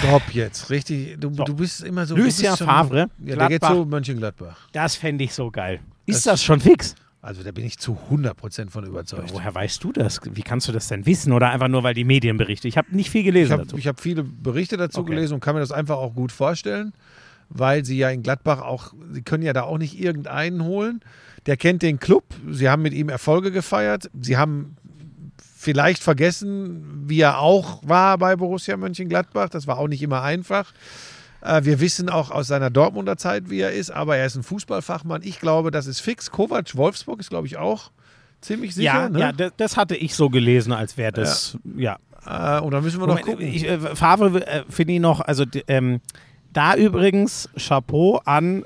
[0.00, 1.20] Stopp jetzt, richtig.
[1.20, 2.16] Du, du bist immer so.
[2.16, 4.68] Lucien du bist schon- Favre, Ja, der geht zu Mönchengladbach.
[4.72, 5.80] das fände ich so geil.
[6.06, 6.94] Ist Das- das, schon fix?
[7.20, 9.32] Also da bin ich zu 100% von überzeugt.
[9.32, 10.20] Woher weißt du das?
[10.30, 11.32] Wie kannst du das denn wissen?
[11.32, 12.66] Oder einfach nur, weil die Medien berichten?
[12.66, 15.12] Ich habe nicht viel gelesen Ich habe hab viele Berichte dazu Okay.
[15.14, 16.92] gelesen und kann mir das einfach auch gut vorstellen,
[17.48, 21.00] weil sie ja in Gladbach auch, sie können ja da auch nicht irgendeinen holen.
[21.46, 24.76] Der kennt den Club, sie haben mit ihm Erfolge gefeiert, sie haben
[25.64, 29.48] vielleicht vergessen, wie er auch war bei Borussia Mönchengladbach.
[29.48, 30.72] Das war auch nicht immer einfach.
[31.42, 34.42] Äh, Wir wissen auch aus seiner Dortmunder Zeit, wie er ist, aber er ist ein
[34.42, 35.22] Fußballfachmann.
[35.24, 36.30] Ich glaube, das ist fix.
[36.30, 37.90] Kovac Wolfsburg ist, glaube ich, auch
[38.40, 38.84] ziemlich sicher.
[38.94, 39.18] ja, ne?
[39.18, 41.96] ja das, das hatte ich so gelesen, als wäre das, ja.
[42.26, 43.46] Äh, und da müssen wir noch Moment, gucken.
[43.46, 46.00] Ich, äh, Favre äh, finde ich noch, also ähm,
[46.52, 48.64] da übrigens Chapeau an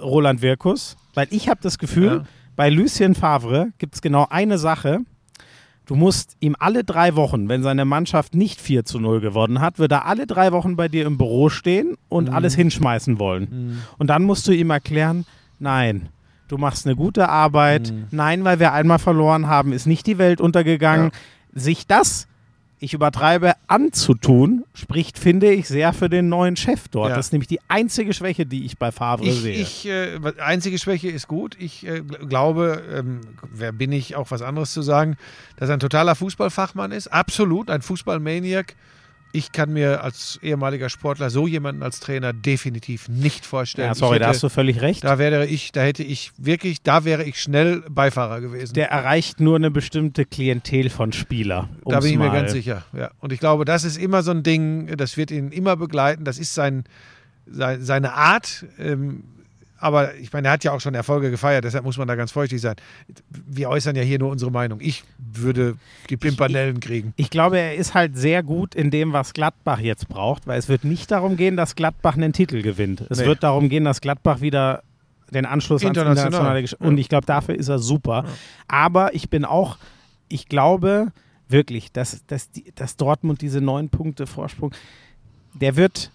[0.00, 2.24] Roland Wirkus, weil ich habe das Gefühl, Ja.
[2.54, 5.00] bei Lucien Favre gibt es genau eine Sache.
[5.88, 9.78] Du musst ihm alle drei Wochen, wenn seine Mannschaft nicht 4 zu 0 gewonnen hat,
[9.78, 13.80] wird er alle drei Wochen bei dir im Büro stehen und alles hinschmeißen wollen.
[13.96, 15.24] Und dann musst du ihm erklären,
[15.58, 16.10] nein,
[16.48, 17.90] du machst eine gute Arbeit.
[18.10, 21.10] Nein, weil wir einmal verloren haben, ist nicht die Welt untergegangen.
[21.54, 22.28] Sich das,
[22.80, 27.10] ich übertreibe, anzutun, spricht, finde ich, sehr für den neuen Chef dort.
[27.10, 27.16] Ja.
[27.16, 29.54] Das ist nämlich die einzige Schwäche, die ich bei Favre Ich, sehe.
[29.56, 31.56] ich äh, einzige Schwäche ist gut.
[31.58, 33.20] Ich äh, gl- glaube, ähm,
[33.52, 35.16] wer bin ich, auch was anderes zu sagen,
[35.56, 37.08] dass er ein totaler Fußballfachmann ist.
[37.08, 38.74] Absolut, ein Fußballmaniac.
[39.32, 43.88] Ich kann mir als ehemaliger Sportler so jemanden als Trainer definitiv nicht vorstellen.
[43.88, 45.04] ja, sorry, ich da hätte, hast du völlig recht.
[45.04, 48.72] da wäre ich, da hätte ich wirklich, da wäre ich schnell Beifahrer gewesen.
[48.74, 51.68] Der erreicht nur eine bestimmte Klientel von Spieler.
[51.84, 52.84] Da bin ich mir mal- ganz sicher.
[52.96, 53.10] Ja.
[53.20, 56.24] Und ich glaube, das ist immer so ein Ding, das wird ihn immer begleiten.
[56.24, 56.84] Das ist sein,
[57.46, 58.64] sein, seine Art.
[58.78, 59.24] Ähm,
[59.78, 62.32] aber ich meine, er hat ja auch schon Erfolge gefeiert, deshalb muss man da ganz
[62.32, 62.76] feuchtig sein.
[63.46, 64.80] Wir äußern ja hier nur unsere Meinung.
[64.80, 65.76] Ich würde
[66.10, 67.12] die Pimpanellen kriegen.
[67.16, 70.68] Ich glaube, er ist halt sehr gut in dem, was Gladbach jetzt braucht, weil es
[70.68, 73.02] wird nicht darum gehen, dass Gladbach einen Titel gewinnt.
[73.08, 73.26] Es Nee.
[73.26, 74.82] wird darum gehen, dass Gladbach wieder
[75.30, 76.26] den Anschluss ans International.
[76.28, 76.86] internationale Gesch- Ja.
[76.88, 78.24] Und ich glaube, dafür ist er super.
[78.66, 79.76] Aber ich bin auch,
[80.28, 81.08] ich glaube
[81.48, 84.72] wirklich, dass, dass, die, dass Dortmund diese neun Punkte Vorsprung,
[85.54, 86.10] der wird,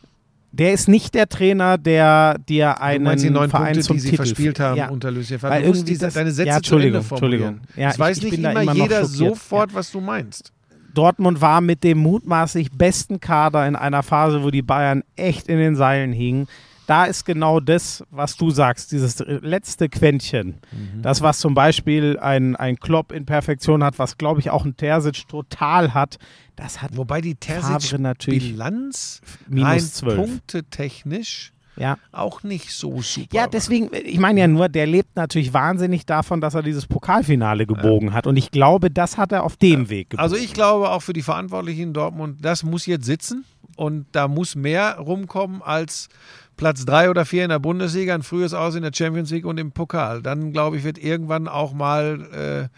[0.54, 3.96] der ist nicht der Trainer, der dir Du einen meinst die neun Verein Punkte, zum
[3.98, 4.90] die sie Titel verspielt haben Ja.
[4.90, 5.62] unter Weil Favre.
[5.62, 7.02] Du musst irgendwie diese, das- deine Sätze ja, Entschuldigung.
[7.10, 7.60] Entschuldigung.
[7.76, 10.52] Ja, ich- weiß ich nicht immer immer jeder sofort, was du meinst.
[10.94, 15.58] Dortmund war mit dem mutmaßlich besten Kader in einer Phase, wo die Bayern echt in
[15.58, 16.48] den Seilen hingen.
[16.88, 20.60] Da ist genau das, was du sagst, dieses letzte Quäntchen.
[20.72, 21.02] Mhm.
[21.02, 24.76] Das, was zum Beispiel ein, ein Klopp in Perfektion hat, was, glaube ich, auch ein
[24.76, 26.18] Terzic total hat,
[26.56, 30.16] das hat Wobei die Terzic-Bilanz minus rein 12.
[30.18, 31.98] punktetechnisch Ja.
[32.12, 36.42] auch nicht so super Ja, deswegen, ich meine ja nur, der lebt natürlich wahnsinnig davon,
[36.42, 38.28] dass er dieses Pokalfinale gebogen hat.
[38.28, 40.24] Und ich glaube, das hat er auf dem Weg gebogen.
[40.24, 44.28] Also ich glaube auch für die Verantwortlichen in Dortmund, das muss jetzt sitzen und da
[44.28, 46.10] muss mehr rumkommen als
[46.58, 49.60] Platz drei oder vier in der Bundesliga, ein frühes Aus in der Champions League und
[49.60, 50.22] im Pokal.
[50.22, 52.78] Dann glaube ich, wird irgendwann auch mal äh,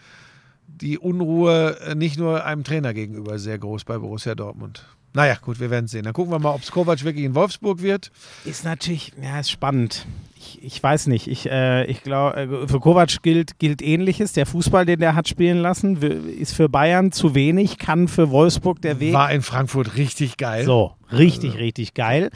[0.66, 4.84] die Unruhe äh, nicht nur einem Trainer gegenüber sehr groß bei Borussia Dortmund.
[5.16, 6.04] Naja, gut, wir werden sehen.
[6.04, 8.10] Dann gucken wir mal, ob es Kovac wirklich in Wolfsburg wird.
[8.44, 10.06] Ist natürlich, ja, ist spannend.
[10.36, 11.26] Ich, ich weiß nicht.
[11.26, 14.34] Ich, äh, ich glaube, für Kovac gilt, gilt Ähnliches.
[14.34, 18.82] Der Fußball, den der hat spielen lassen, ist für Bayern zu wenig, kann für Wolfsburg
[18.82, 19.14] der Weg.
[19.14, 20.66] War in Frankfurt richtig geil.
[20.66, 22.30] So, richtig, richtig geil.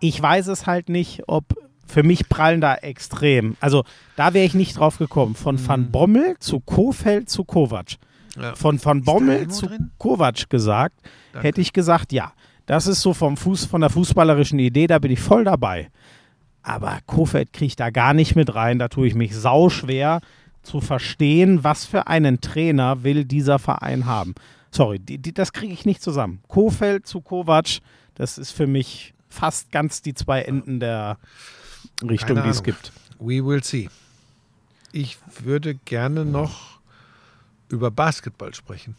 [0.00, 1.54] Ich weiß es halt nicht, ob
[1.86, 3.56] für mich prallen da extrem.
[3.60, 3.84] Also
[4.16, 5.34] da wäre ich nicht drauf gekommen.
[5.34, 7.96] Von Van Bommel zu Kofeld zu Kovac.
[8.36, 8.42] Mhm.
[8.42, 8.54] Ja.
[8.54, 9.90] Von Van Bommel zu drin?
[9.98, 10.96] Kovac gesagt,
[11.32, 11.48] Danke.
[11.48, 12.32] hätte ich gesagt, ja.
[12.66, 15.88] Das ist so vom Fuß, von der fußballerischen Idee, da bin ich voll dabei.
[16.62, 18.80] Aber Kofeld kriegt da gar nicht mit rein.
[18.80, 20.20] Da tue ich mich sau schwer
[20.62, 24.34] zu verstehen, was für einen Trainer will dieser Verein haben.
[24.72, 26.40] Sorry, die, die, das kriege ich nicht zusammen.
[26.48, 27.78] Kofeld zu Kovac,
[28.16, 31.18] das ist für mich fast ganz die zwei Enden der
[32.02, 32.92] Richtung, die es gibt.
[33.18, 33.88] We will see.
[34.92, 36.80] Ich würde gerne noch
[37.68, 38.96] über Basketball sprechen.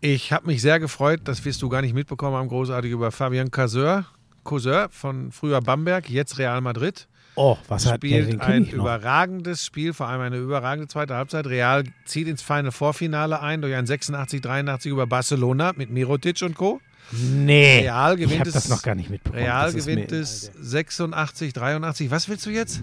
[0.00, 3.50] Ich habe mich sehr gefreut, das wirst du gar nicht mitbekommen haben, großartig über Fabian
[3.50, 4.06] Casseur,
[4.44, 7.08] Casseur von früher Bamberg, jetzt Real Madrid.
[7.34, 8.84] Oh, was hat Spielt den ein König noch?
[8.84, 11.46] überragendes Spiel, vor allem eine überragende zweite Halbzeit.
[11.46, 16.80] Real zieht ins Final Vorfinale ein durch ein 86-83 über Barcelona mit Mirotic und Co.
[17.12, 19.42] Nee, Real gewinnt ich habe es- das noch gar nicht mitbekommen.
[19.42, 22.10] Real gewinnt es 86, 83.
[22.10, 22.82] Was willst du jetzt?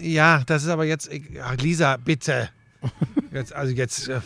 [0.00, 1.10] Ja, das ist aber jetzt.
[1.42, 2.48] Ach, Lisa, bitte.
[3.32, 4.08] Jetzt, also jetzt.
[4.08, 4.20] äh,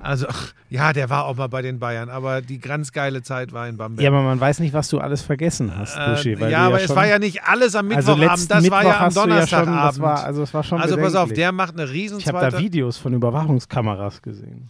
[0.00, 0.28] Also,
[0.70, 3.76] ja, der war auch mal bei den Bayern, aber die ganz geile Zeit war in
[3.76, 4.04] Bamberg.
[4.04, 6.34] Ja, aber man weiß nicht, was du alles vergessen hast, Buschi.
[6.34, 8.76] äh, ja, aber es schon- war ja nicht alles am also Mittwochabend, letzten das Mittwoch
[8.76, 9.82] war ja am ja schon, Donnerstagabend.
[9.88, 12.48] das war, also es war schon also pass auf, der macht eine riesen Ich habe
[12.48, 14.68] da Videos von Überwachungskameras gesehen.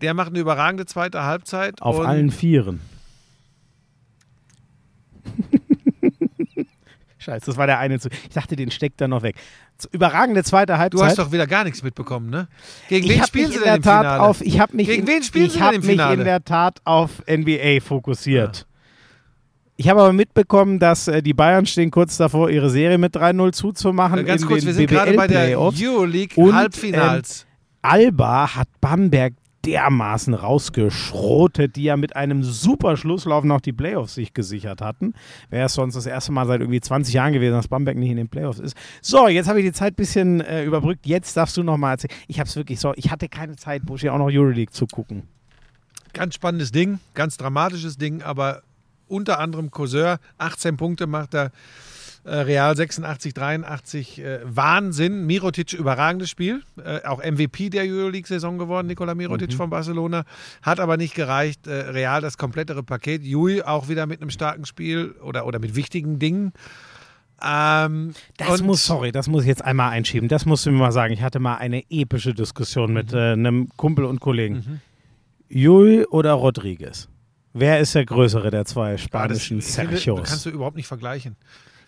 [0.00, 1.82] Der macht eine überragende zweite Halbzeit.
[1.82, 2.80] Auf allen Vieren.
[7.18, 8.08] Scheiße, das war der eine zu.
[8.08, 9.36] Ich dachte, den steckt er noch weg.
[9.90, 11.00] Überragende zweite Halbzeit.
[11.00, 12.48] Du hast doch wieder gar nichts mitbekommen, ne?
[12.88, 14.22] Gegen ich wen spielen sie in denn der im Tat Finale?
[14.22, 16.80] auf, ich habe mich Gegen in, wen spielen ich sie denn mich in der Tat
[16.84, 18.66] auf NBA fokussiert.
[19.76, 23.52] Ich habe aber mitbekommen, dass äh, die Bayern stehen kurz davor, ihre Serie mit 3-0
[23.52, 24.18] zuzumachen.
[24.20, 25.80] Äh, Ganz kurz, wir sind gerade bei der BBL-Playoffs.
[25.80, 27.46] Euroleague Und, ähm, Halbfinals.
[27.82, 29.34] Alba hat Bamberg
[29.68, 35.12] dermaßen rausgeschrotet, die ja mit einem super Schlusslauf noch die Playoffs sich gesichert hatten.
[35.50, 38.16] Wäre es sonst das erste Mal seit irgendwie 20 Jahren gewesen, dass Bamberg nicht in
[38.16, 38.76] den Playoffs ist.
[39.02, 41.06] So, jetzt habe ich die Zeit ein bisschen äh, überbrückt.
[41.06, 42.14] Jetzt darfst du noch mal erzählen.
[42.28, 45.24] Ich habe es wirklich so, ich hatte keine Zeit, Buschi, auch noch Euroleague zu gucken.
[46.14, 48.62] Ganz spannendes Ding, ganz dramatisches Ding, aber
[49.06, 51.50] unter anderem Courseur, 18 Punkte macht er,
[52.24, 55.24] Real 86, 83, äh, Wahnsinn.
[55.26, 60.24] Mirotic, überragendes Spiel, äh, auch MVP der Euroleague-Saison geworden, Nikola Mirotic von Barcelona,
[60.62, 61.66] hat aber nicht gereicht.
[61.66, 65.74] Äh, Real das komplettere Paket, Jui auch wieder mit einem starken Spiel oder, oder mit
[65.74, 66.52] wichtigen Dingen.
[67.42, 70.28] Ähm, Das muss, sorry, das muss ich jetzt einmal einschieben.
[70.28, 71.12] Das musst du mir mal sagen.
[71.14, 74.80] Ich hatte mal eine epische Diskussion mit äh, einem Kumpel und Kollegen.
[75.48, 77.08] Jul oder Rodriguez?
[77.54, 80.28] Wer ist der größere der zwei Ah, das, spanischen ich finde, Sergios?
[80.28, 81.36] kannst du überhaupt nicht vergleichen.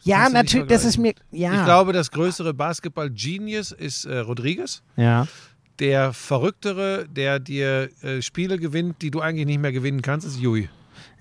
[0.02, 1.14] Ja, kannst natürlich, das ist mir.
[1.30, 1.54] Ja.
[1.54, 4.82] Ich glaube, das größere Basketball-Genius ist äh, Rodriguez.
[4.96, 5.26] ja.
[5.78, 10.38] Der verrücktere, der dir äh, Spiele gewinnt, die du eigentlich nicht mehr gewinnen kannst, ist
[10.38, 10.68] Jui.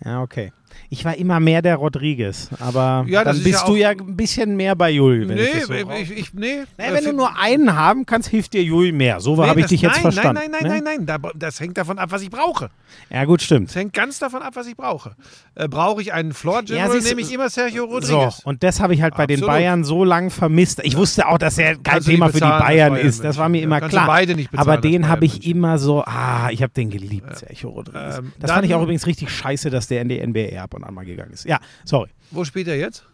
[0.04, 0.52] Ja, okay.
[0.90, 4.16] Ich war immer mehr der Rodriguez, aber Ja, dann ist bist ja du ja ein
[4.16, 5.28] bisschen mehr bei Jul.
[5.28, 6.64] Wenn nee, ich so ich, ich, nee.
[6.78, 9.20] naja, wenn du nur einen haben kannst, hilft dir Jul mehr.
[9.20, 10.42] So nee, habe ich dich jetzt nein, verstanden.
[10.42, 10.70] Nein, nein, ne?
[10.70, 11.22] nein, nein, nein.
[11.22, 12.70] Da, das hängt davon ab, was ich brauche.
[13.10, 13.70] Ja, gut, stimmt.
[13.70, 15.16] Das hängt ganz davon ab, was ich brauche.
[15.56, 18.42] Äh, brauche ich einen Floor Ja, General, du, nehme ich immer Sergio So, Rodriguez.
[18.44, 19.56] und das habe ich halt bei den Absolut.
[19.56, 20.82] Bayern so lang vermisst.
[20.84, 23.24] Ich wusste auch, dass er kein Kannst Thema für die Bayern ist.
[23.24, 24.08] Das war mir immer klar.
[24.08, 27.70] beide nicht bezahlen Aber den habe ich immer so, ah, ich habe den geliebt, Sergio
[27.70, 28.20] Rodriguez.
[28.20, 30.84] Ähm, das fand ich auch übrigens richtig scheiße, dass der in die NBA ab und
[30.84, 31.46] an mal gegangen ist.
[31.46, 32.10] Ja, sorry.
[32.32, 33.06] Wo spielt er jetzt?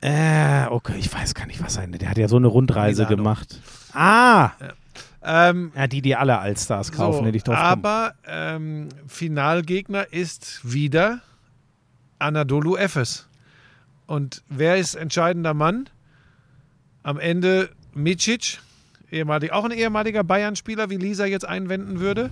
[0.00, 1.92] Äh, okay, ich weiß gar nicht, was sein.
[1.92, 3.16] Der hat ja so eine Rundreise Milano.
[3.16, 3.60] gemacht.
[3.92, 4.50] Ah,
[5.22, 10.60] Ähm, ja, die, die alle Allstars kaufen, so, hätte ich drauf aber ähm, Finalgegner ist
[10.62, 11.20] wieder
[12.20, 13.26] Anadolu Efes.
[14.06, 15.88] Und wer ist entscheidender Mann?
[17.02, 18.60] Am Ende Micic,
[19.10, 22.30] ehemalig, auch ein ehemaliger Bayern-Spieler, wie Lisa jetzt einwenden würde.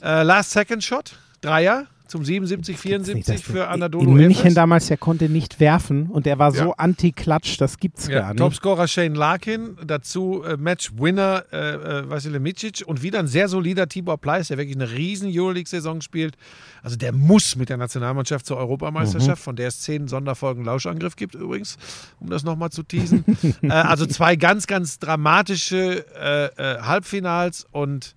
[0.00, 4.86] Äh, Last Second Shot, Dreier zum 77, Nicht, 74 dass für Anadolu In München damals,
[4.88, 6.74] der konnte nicht werfen und der war so Ja.
[6.76, 8.38] anti-Klatsch, das gibt's Ja, gar nicht.
[8.38, 13.88] Topscorer Shane Larkin, dazu äh, Match-Winner äh, äh, Vasile Micic und wieder ein sehr solider
[13.88, 16.36] Tibor Pleiss, der wirklich eine riesen Euroleague-Saison spielt.
[16.82, 21.34] Also der muss mit der Nationalmannschaft zur Europameisterschaft, von der es zehn Sonderfolgen Lauschangriff gibt
[21.34, 21.76] übrigens,
[22.20, 23.24] um das nochmal zu teasen.
[23.62, 28.14] äh, also zwei ganz, ganz dramatische äh, äh, Halbfinals und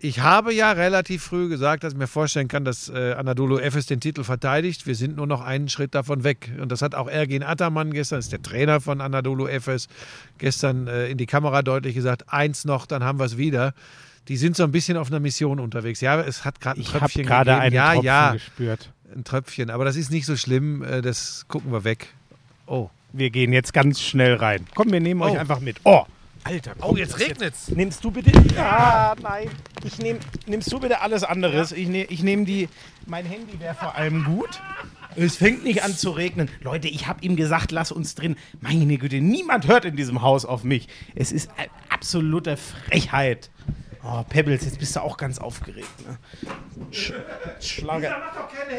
[0.00, 3.86] ich habe ja relativ früh gesagt, dass ich mir vorstellen kann, dass äh, Anadolu Efes
[3.86, 4.86] den Titel verteidigt.
[4.86, 6.50] Wir sind nur noch einen Schritt davon weg.
[6.60, 9.88] Und das hat auch Ergin Ataman gestern, ist der Trainer von Anadolu Efes,
[10.38, 13.74] gestern äh, in die Kamera deutlich gesagt, eins noch, dann haben wir es wieder.
[14.28, 16.00] Die sind so ein bisschen auf einer Mission unterwegs.
[16.00, 18.92] Ja, es hat gerade ein ich Tröpfchen gerade einen ja, Tropfen ja, gespürt.
[19.16, 19.70] ein Tröpfchen.
[19.70, 20.82] Aber das ist nicht so schlimm.
[20.82, 22.08] Äh, das gucken wir weg.
[22.66, 22.90] Oh.
[23.14, 24.66] Wir gehen jetzt ganz schnell rein.
[24.74, 25.38] Komm, wir nehmen euch Oh.
[25.38, 25.78] einfach mit.
[25.84, 26.04] Oh,
[26.48, 26.72] Alter.
[26.78, 27.68] Oh, komm, jetzt das regnet's.
[27.68, 28.32] Nimmst du bitte.
[28.56, 29.50] Ja, nein.
[29.84, 31.72] Ich nehm, nimmst du bitte alles anderes.
[31.72, 32.70] Ich, nehm, ich nehme die.
[33.06, 34.60] Mein Handy wäre vor allem gut.
[35.14, 36.48] Es fängt nicht an zu regnen.
[36.60, 38.36] Leute, ich habe ihm gesagt, lass uns drin.
[38.60, 40.88] Meine Güte, niemand hört in diesem Haus auf mich.
[41.14, 43.50] Es ist eine absolute Frechheit.
[44.02, 45.88] Oh, Pebbles, jetzt bist du auch ganz aufgeregt.
[46.06, 46.18] Ne?
[46.92, 47.12] Sch
[47.60, 48.14] Schlange.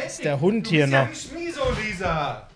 [0.08, 1.08] Ist der Hund hier noch?
[1.14, 2.48] Schmieso, Lisa.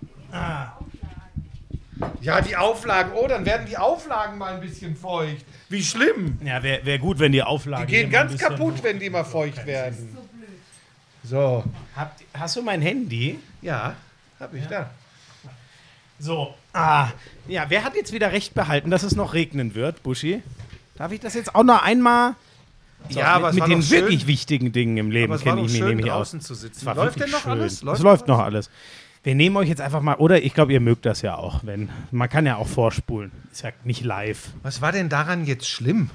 [2.21, 3.11] Ja, die Auflagen.
[3.15, 5.45] Oh, dann werden die Auflagen mal ein bisschen feucht.
[5.69, 6.37] Wie schlimm.
[6.43, 7.85] Ja, wäre wär gut, wenn die Auflage.
[7.87, 10.17] Die gehen ganz kaputt, wenn die mal feucht werden.
[11.23, 11.63] So.
[11.95, 13.39] Habt, hast du mein Handy?
[13.61, 13.95] Ja,
[14.39, 14.89] hab ich da.
[16.19, 16.53] So.
[16.73, 17.09] Ah,
[17.47, 20.41] ja, wer hat jetzt wieder recht behalten, dass es noch regnen wird, Buschi?
[20.95, 22.35] Darf ich das jetzt auch noch einmal?
[23.09, 24.01] So, Ja, aber mit, es mit den schön.
[24.01, 26.29] wirklich wichtigen Dingen im Leben Aber kenne ich mich nämlich aus.
[26.29, 26.85] draußen zu sitzen.
[26.85, 27.51] Läuft denn noch schön.
[27.51, 27.73] alles?
[27.73, 28.69] es Läuft läuft noch noch alles.
[29.23, 31.89] Wir nehmen euch jetzt einfach mal, oder ich glaube, ihr mögt das ja auch, wenn
[32.11, 33.31] man kann ja auch vorspulen.
[33.51, 34.49] Ist ja nicht live.
[34.63, 36.09] Was war denn daran jetzt schlimm?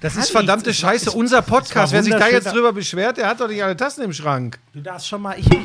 [0.00, 0.80] Das Gar ist verdammte nichts.
[0.80, 1.10] Scheiße.
[1.10, 4.12] Unser Podcast, wer sich da jetzt drüber beschwert, der hat doch nicht alle Tassen im
[4.12, 4.58] Schrank.
[4.72, 5.36] Du darfst schon mal.
[5.38, 5.58] Ich, da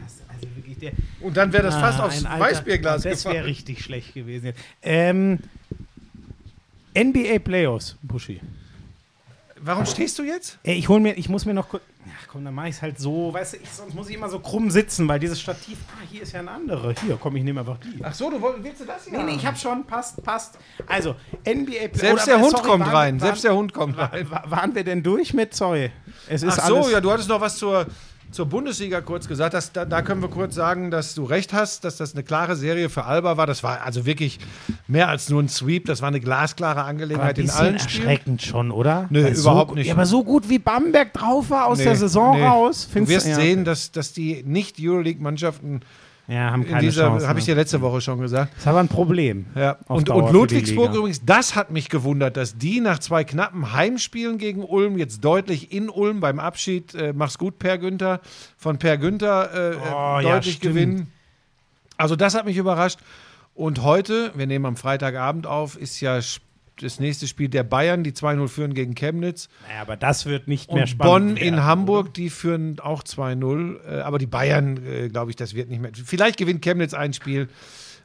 [0.00, 0.46] fast, also
[1.20, 3.44] Und dann wäre das fast Ah, aufs ein alter- Weißbierglas Das wäre gefallen.
[3.46, 4.52] richtig schlecht gewesen.
[4.82, 5.40] Ähm,
[6.96, 8.40] NBA Playoffs, Buschi.
[9.60, 10.58] Warum stehst du jetzt?
[10.62, 11.82] Ich hol mir, ich muss mir noch kurz.
[12.06, 13.32] Ach komm, dann mach ich es halt so.
[13.32, 15.78] Weißt du, ich, sonst muss ich immer so krumm sitzen, weil dieses Stativ.
[15.90, 16.94] Ah, hier ist ja ein andere.
[17.04, 18.00] Hier, komm, ich nehme einfach die.
[18.02, 19.18] Ach so, du woll- willst du das hier?
[19.18, 19.84] Nee, nee, ich hab schon.
[19.86, 20.58] Passt, passt.
[20.86, 21.14] Also,
[21.46, 21.88] NBA.
[21.92, 23.18] Selbst der Hund kommt rein.
[23.20, 24.30] Selbst der Hund kommt rein.
[24.30, 25.54] Wa- Waren wir denn durch mit?
[25.54, 25.90] Sorry.
[26.28, 27.86] Es ist Ach so, alles, ja, du hattest noch was zur,
[28.34, 29.54] zur Bundesliga kurz gesagt.
[29.54, 32.56] Dass, da, da können wir kurz sagen, dass du recht hast, dass das eine klare
[32.56, 33.46] Serie für Alba war.
[33.46, 34.40] Das war also wirklich
[34.88, 35.86] mehr als nur ein Sweep.
[35.86, 38.02] Das war eine glasklare Aber ein Angelegenheit in allen Spielen.
[38.08, 39.06] erschreckend schon, oder?
[39.10, 39.86] Nö, Weil überhaupt so, nicht.
[39.86, 42.44] Ja, aber so gut wie Bamberg drauf war aus Nee, der Saison nee.
[42.44, 42.88] raus.
[42.92, 43.36] Du wirst ja.
[43.36, 45.80] sehen, dass, dass die Nicht-Euroleague-Mannschaften
[46.26, 47.28] Ja, haben In keine dieser, Chance.
[47.28, 48.52] habe ich dir letzte Woche schon gesagt.
[48.54, 49.44] Das ist aber ein Problem.
[49.54, 49.76] Ja.
[49.88, 54.64] Und, und Ludwigsburg übrigens, das hat mich gewundert, dass die nach zwei knappen Heimspielen gegen
[54.64, 58.20] Ulm jetzt deutlich in Ulm beim Abschied, äh, mach's gut, Per Günther,
[58.56, 60.74] von Per Günther äh, Oh, äh, ja, deutlich stimmt.
[60.74, 61.12] gewinnen.
[61.98, 63.00] Also das hat mich überrascht.
[63.54, 66.40] Und heute, wir nehmen am Freitagabend auf, ist ja sp-
[66.80, 69.48] das nächste Spiel der Bayern, die 2-0 führen gegen Chemnitz.
[69.68, 71.28] Naja, aber das wird nicht mehr Und spannend.
[71.28, 73.76] Bonn in werden, Hamburg, die führen auch 2-0.
[73.86, 75.92] Äh, aber die Bayern, äh, glaube ich, das wird nicht mehr.
[75.94, 77.48] Vielleicht gewinnt Chemnitz ein Spiel.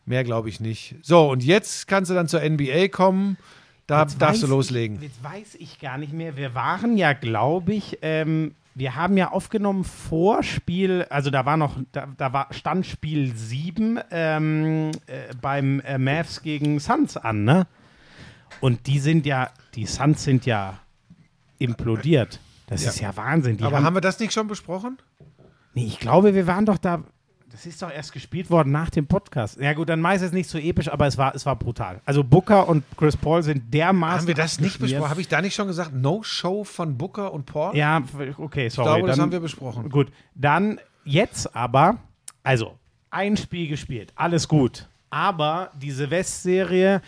[0.05, 0.95] Mehr glaube ich nicht.
[1.01, 3.37] So, und jetzt kannst du dann zur NBA kommen.
[3.85, 4.97] Da Jetzt darfst du loslegen.
[4.97, 6.37] Ich, jetzt weiß ich gar nicht mehr.
[6.37, 11.57] Wir waren ja, glaube ich, ähm, wir haben ja aufgenommen vor Spiel, also da war
[11.57, 17.43] noch, da, da war, stand Spiel 7 ähm, äh, beim äh, Mavs gegen Suns an,
[17.43, 17.67] ne?
[18.61, 20.79] Und die sind ja, die Suns sind ja
[21.57, 22.39] implodiert.
[22.67, 22.89] Das Ja.
[22.89, 23.57] ist ja Wahnsinn.
[23.57, 24.97] Die Aber haben, haben wir das nicht schon besprochen?
[25.73, 27.03] nee, ich glaube, wir waren doch da.
[27.51, 29.59] Das ist doch erst gespielt worden nach dem Podcast.
[29.59, 31.99] Ja gut, dann meist es nicht so episch, aber es war, es war brutal.
[32.05, 35.09] Also Booker und Chris Paul sind dermaßen Haben wir das nicht besprochen?
[35.09, 35.91] Habe ich da nicht schon gesagt?
[35.93, 37.75] No-Show von Booker und Paul?
[37.75, 38.03] Ja,
[38.37, 38.87] okay, sorry.
[38.89, 39.89] ich glaube, das dann, haben wir besprochen.
[39.89, 41.97] Gut, dann jetzt aber,
[42.43, 42.77] also
[43.09, 44.87] ein Spiel gespielt, alles gut.
[45.09, 47.01] Aber diese West-Serie,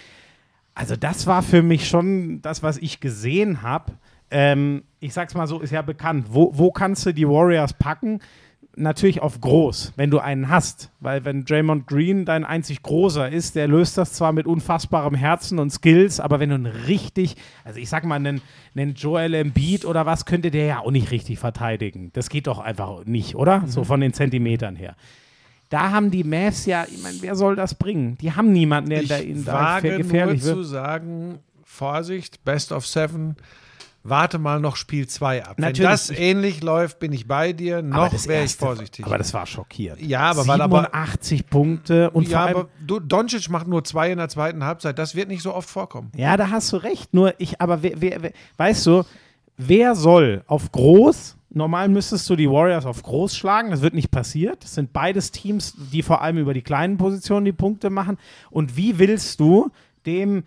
[0.74, 3.94] also das war für mich schon das, was ich gesehen habe.
[4.30, 6.28] Ähm, ich sag's mal so, ist ja bekannt.
[6.30, 8.20] Wo, wo kannst du die Warriors packen?
[8.78, 10.92] Natürlich auf groß, wenn du einen hast.
[11.02, 15.60] Weil wenn Draymond Green dein einzig großer ist, der löst das zwar mit unfassbarem Herzen
[15.60, 18.42] und Skills, aber wenn du einen richtig, also ich sag mal, einen,
[18.74, 22.12] einen Joel Embiid oder was, könnte der ja auch nicht richtig verteidigen.
[22.14, 23.64] Das geht doch einfach nicht, oder?
[23.68, 24.96] So von den Zentimetern her.
[25.72, 28.18] Da haben die Mavs ja, ich meine, wer soll das bringen?
[28.18, 30.66] Die haben niemanden, der Ich da ihnen da wage nur gefährlich zu wird.
[30.66, 33.38] sagen, Vorsicht, Best of Seven,
[34.04, 35.60] warte mal noch Spiel 2 ab.
[35.60, 35.80] Natürlich.
[35.80, 37.82] Wenn das ähnlich läuft, bin ich bei dir.
[37.82, 39.06] Noch wäre ich vorsichtig.
[39.06, 40.02] Aber das war schockierend.
[40.02, 43.86] Ja, aber weil aber- 87 Punkte und vor ja, allem, aber du, Doncic macht nur
[43.86, 45.00] zwei in der zweiten Halbzeit.
[45.00, 46.12] Das wird nicht so oft vorkommen.
[46.18, 47.14] Ja, da hast du recht.
[47.14, 49.04] Nur ich, aber wer, wer, wer, weißt du,
[49.56, 51.38] wer soll auf groß?
[51.54, 53.72] Normal müsstest du die Warriors auf groß schlagen.
[53.72, 54.64] Das wird nicht passiert.
[54.64, 58.18] Das sind beides Teams, die vor allem über die kleinen Positionen die Punkte machen.
[58.50, 59.70] Und wie willst du
[60.06, 60.44] dem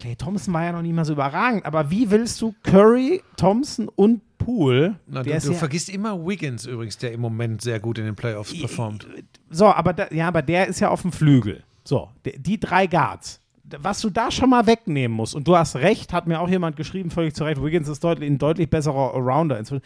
[0.00, 3.88] Clay Thompson war ja noch nicht mal so überragend, aber wie willst du Curry, Thompson
[3.88, 4.96] und Poole?
[5.06, 8.14] Na, du du ja- vergisst immer Wiggins übrigens, der im Moment sehr gut in den
[8.14, 9.06] Playoffs performt.
[9.48, 11.62] So, aber da, ja, aber der ist ja auf dem Flügel.
[11.84, 13.40] So, die, die drei Guards.
[13.80, 16.76] Was du da schon mal wegnehmen musst, und du hast recht, hat mir auch jemand
[16.76, 19.82] geschrieben, völlig zu Recht, Wiggins ist deutlich, ein deutlich besserer Allrounder inzwischen.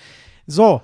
[0.47, 0.82] So,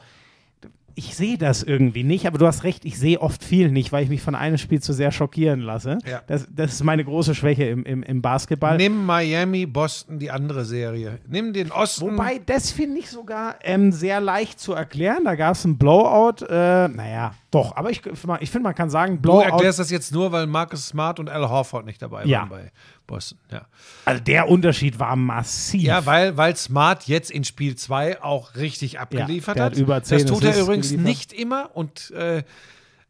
[0.98, 4.02] ich sehe das irgendwie nicht, aber du hast recht, ich sehe oft viel nicht, weil
[4.02, 5.98] ich mich von einem Spiel zu sehr schockieren lasse.
[6.10, 6.22] Ja.
[6.26, 8.78] Das, das ist meine große Schwäche im, im, im Basketball.
[8.78, 11.18] Nimm Miami, Boston, die andere Serie.
[11.28, 12.12] Nimm den Osten.
[12.12, 15.24] Wobei, das finde ich sogar ähm, sehr leicht zu erklären.
[15.24, 16.46] Da gab es einen Blowout.
[16.48, 19.40] Äh, naja, doch, aber ich, ich finde, man kann sagen, du Blowout.
[19.42, 22.40] erklärst das jetzt nur, weil Marcus Smart und Al Horford nicht dabei Ja.
[22.40, 22.72] waren bei
[23.06, 23.38] Boston.
[23.50, 23.66] Ja,
[24.04, 25.82] Also der Unterschied war massiv.
[25.82, 29.72] ja weil, weil Smart jetzt in Spiel 2 auch richtig abgeliefert der hat.
[29.72, 31.06] hat über 10 das tut er übrigens geliefert.
[31.08, 31.70] nicht immer.
[31.74, 32.42] Und äh,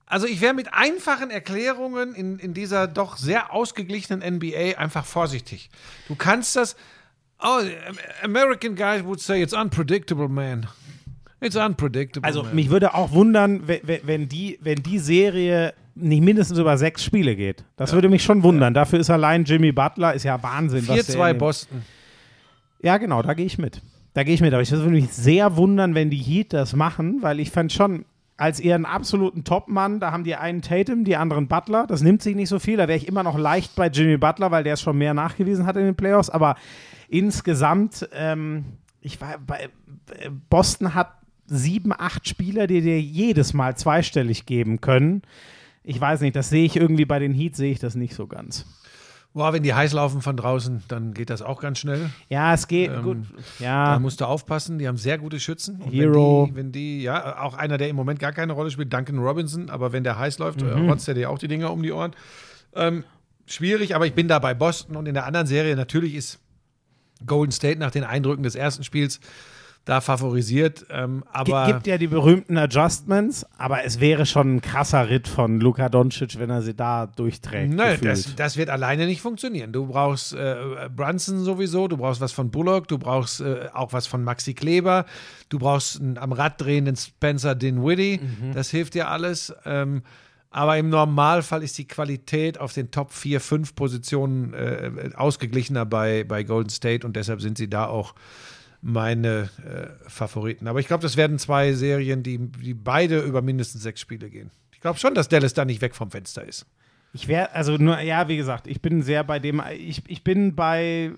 [0.06, 5.68] also ich wäre mit einfachen Erklärungen in, in dieser doch sehr ausgeglichenen NBA einfach vorsichtig.
[6.08, 6.76] Du kannst das.
[7.42, 7.60] Oh,
[8.22, 10.68] American guys would say it's unpredictable, man.
[11.40, 12.26] It's unpredictable.
[12.26, 12.54] Also man.
[12.54, 17.04] mich würde auch wundern, we- we- wenn die, wenn die Serie nicht mindestens über sechs
[17.04, 17.64] Spiele geht.
[17.76, 18.74] Das würde mich schon wundern.
[18.74, 20.86] Dafür ist allein Jimmy Butler, ist ja Wahnsinn.
[20.88, 21.82] was der 4-2 in dem- Boston.
[22.82, 23.80] Ja, genau, da gehe ich mit.
[24.14, 24.52] Da gehe ich mit.
[24.52, 28.04] Aber ich würde mich sehr wundern, wenn die Heat das machen, weil ich fand schon,
[28.38, 31.86] als ihren absoluten Topmann, da haben die einen Tatum, die anderen Butler.
[31.86, 32.76] Das nimmt sich nicht so viel.
[32.76, 35.64] Da wäre ich immer noch leicht bei Jimmy Butler, weil der es schon mehr nachgewiesen
[35.66, 36.28] hat in den Playoffs.
[36.28, 36.56] Aber
[37.08, 38.64] insgesamt, ähm,
[39.00, 41.12] ich war bei äh, Boston hat
[41.46, 45.22] sieben, acht Spieler, die dir jedes Mal zweistellig geben können.
[45.84, 48.26] Ich weiß nicht, das sehe ich irgendwie bei den Heat, sehe ich das nicht so
[48.26, 48.66] ganz.
[49.34, 52.08] Boah, wenn die heiß laufen von draußen, dann geht das auch ganz schnell.
[52.30, 53.18] Ja, es geht Ähm, gut.
[53.58, 55.76] Da Ja, musst du aufpassen, die haben sehr gute Schützen.
[55.82, 56.44] Und Hero.
[56.44, 59.18] Wenn die, wenn die, ja, auch einer, der im Moment gar keine Rolle spielt, Duncan
[59.18, 60.68] Robinson, aber wenn der heiß läuft, Mhm.
[60.68, 62.12] äh, rotzt er dir auch die Dinger um die Ohren.
[62.74, 63.04] Ähm,
[63.46, 66.38] schwierig, aber ich bin da bei Boston und in der anderen Serie natürlich ist
[67.26, 69.20] Golden State nach den Eindrücken des ersten Spiels
[69.86, 70.84] da favorisiert.
[70.90, 75.60] Ähm, aber gibt ja die berühmten Adjustments, aber es wäre schon ein krasser Ritt von
[75.60, 77.72] Luka Doncic, wenn er sie da durchträgt.
[77.72, 79.72] Nein, das, das wird alleine nicht funktionieren.
[79.72, 84.08] Du brauchst äh, Brunson sowieso, du brauchst was von Bullock, du brauchst äh, auch was
[84.08, 85.06] von Maxi Kleber,
[85.50, 88.20] du brauchst einen am Rad drehenden Spencer Dinwiddie,
[88.54, 89.54] das hilft dir alles.
[89.64, 90.02] Ähm,
[90.50, 96.24] aber im Normalfall ist die Qualität auf den Top 4, 5 Positionen äh, ausgeglichener bei,
[96.24, 98.14] bei Golden State und deshalb sind sie da auch
[98.86, 100.68] meine äh, Favoriten.
[100.68, 104.52] Aber ich glaube, das werden zwei Serien, die, die beide über mindestens sechs Spiele gehen.
[104.72, 106.66] Ich glaube schon, dass Dallas da nicht weg vom Fenster ist.
[107.12, 110.54] Ich wäre, also nur, ja, wie gesagt, ich bin sehr bei dem, ich, ich bin
[110.54, 111.12] bei,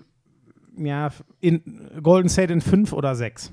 [0.77, 1.11] ja,
[1.41, 1.61] in
[2.01, 3.51] Golden State in fünf oder sechs.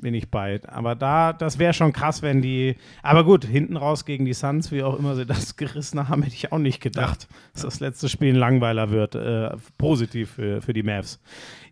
[0.00, 0.60] Bin ich bei.
[0.68, 2.76] Aber da, das wäre schon krass, wenn die.
[3.02, 6.34] Aber gut, hinten raus gegen die Suns, wie auch immer sie das gerissen haben, hätte
[6.36, 9.16] ich auch nicht gedacht, dass das letzte Spiel ein Langweiler wird.
[9.16, 11.20] Äh, positiv für, für die Mavs.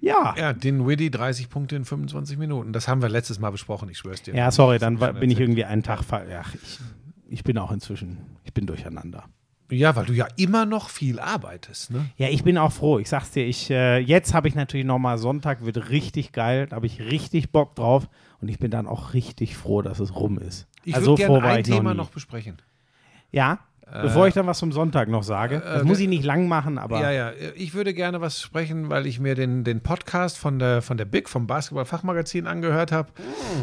[0.00, 0.34] Ja.
[0.36, 2.72] Ja, den Widdy 30 Punkte in 25 Minuten.
[2.72, 4.34] Das haben wir letztes Mal besprochen, ich schwör's dir.
[4.34, 6.02] Ja, sorry, dann bin ich irgendwie einen Tag.
[6.10, 6.78] Ja, ich,
[7.28, 9.24] ich bin auch inzwischen, ich bin durcheinander.
[9.70, 12.06] Ja, weil du ja immer noch viel arbeitest, ne?
[12.16, 12.98] Ja, ich bin auch froh.
[12.98, 16.66] Ich sag's dir, ich, äh, jetzt habe ich natürlich nochmal Sonntag, wird richtig geil.
[16.68, 18.08] Da habe ich richtig Bock drauf.
[18.40, 20.68] Und ich bin dann auch richtig froh, dass es rum ist.
[20.84, 22.62] Ich also würde so froh gerne ein Thema noch, noch besprechen.
[23.32, 23.58] Ja,
[23.90, 25.60] bevor ich dann was zum Sonntag noch sage.
[25.64, 29.06] Das muss ich nicht lang machen, aber Ja, ja, ich würde gerne was sprechen, weil
[29.06, 33.10] ich mir den, den Podcast von der, von der Big, vom Basketball-Fachmagazin angehört habe,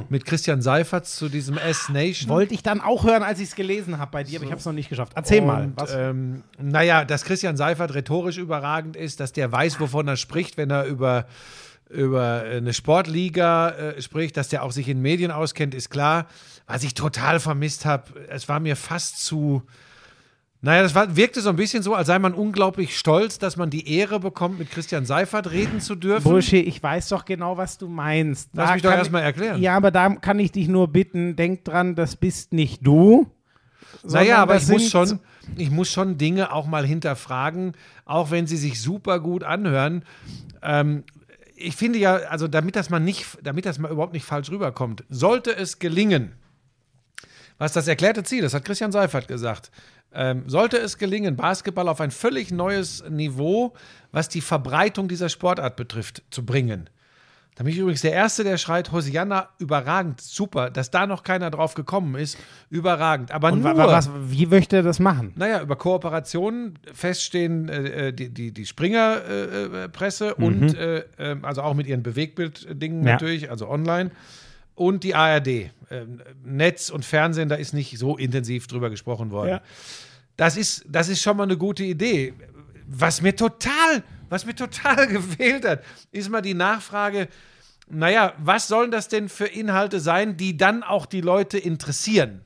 [0.10, 2.30] mit Christian Seifert zu diesem S-Nation.
[2.30, 4.60] wollte ich dann auch hören, als ich es gelesen habe bei dir, aber ich habe
[4.60, 5.12] es noch nicht geschafft.
[5.16, 5.66] Erzähl mal.
[5.66, 5.94] Und, Was?
[5.94, 10.70] ähm, naja, dass Christian Seifert rhetorisch überragend ist, dass der weiß, wovon er spricht, wenn
[10.72, 11.26] er über,
[11.90, 16.28] über eine Sportliga äh, spricht, dass der auch sich in Medien auskennt, ist klar.
[16.66, 19.64] Was ich total vermisst habe, es war mir fast zu.
[20.66, 23.70] Naja, das war, wirkte so ein bisschen so, als sei man unglaublich stolz, dass man
[23.70, 26.24] die Ehre bekommt, mit Christian Seifert reden zu dürfen.
[26.24, 28.50] Bullshit, ich weiß doch genau, was du meinst.
[28.54, 29.62] Lass Da mich doch kann erst ich- mal erklären.
[29.62, 33.28] Ja, aber da kann ich dich nur bitten, denk dran, das bist nicht du.
[34.04, 35.20] Naja, aber ich muss, schon,
[35.58, 37.74] ich muss schon Dinge auch mal hinterfragen,
[38.06, 40.06] auch wenn sie sich super gut anhören.
[40.62, 41.04] Ähm,
[41.58, 45.04] ich finde ja, also damit das mal nicht, damit das mal überhaupt nicht falsch rüberkommt,
[45.10, 46.32] sollte es gelingen,
[47.58, 49.72] was das erklärte Ziel, das hat Christian Seifert gesagt,
[50.16, 53.74] ähm, sollte es gelingen, Basketball auf ein völlig neues Niveau,
[54.12, 56.90] was die Verbreitung dieser Sportart betrifft, zu bringen.
[57.56, 61.52] Da bin ich übrigens der Erste, der schreit, Hosianna, überragend, super, dass da noch keiner
[61.52, 62.36] drauf gekommen ist,
[62.72, 63.32] überragend.
[63.32, 65.34] Aber Und nur, wa- wa- was, wie möchte er das machen?
[65.36, 71.46] naja, über Kooperationen feststehen äh, äh, die, die, die Springer-Presse äh, Presse und äh, ähm,
[71.46, 73.12] also auch mit ihren Bewegtbild-Dingen Ja.
[73.14, 74.10] natürlich, also online.
[74.76, 75.72] Und die ARD.
[75.90, 79.50] Ähm, Netz und Fernsehen, da ist nicht so intensiv drüber gesprochen worden.
[79.50, 79.62] Ja.
[80.38, 82.34] Das, ist, das ist schon mal eine gute Idee.
[82.88, 87.28] Was mir total, was mir total gefehlt hat, ist mal die Nachfrage,
[87.90, 92.42] naja, was sollen das denn für Inhalte sein, die dann auch die Leute interessieren?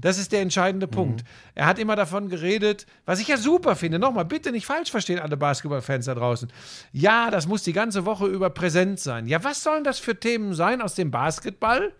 [0.00, 1.24] Das ist der entscheidende Punkt.
[1.54, 3.98] Er hat immer davon geredet, was ich ja super finde.
[3.98, 6.50] Nochmal, bitte nicht falsch verstehen, alle Basketballfans da draußen.
[6.92, 9.26] Ja, das muss die ganze Woche über präsent sein.
[9.26, 11.92] Ja, was sollen das für Themen sein aus dem Basketball?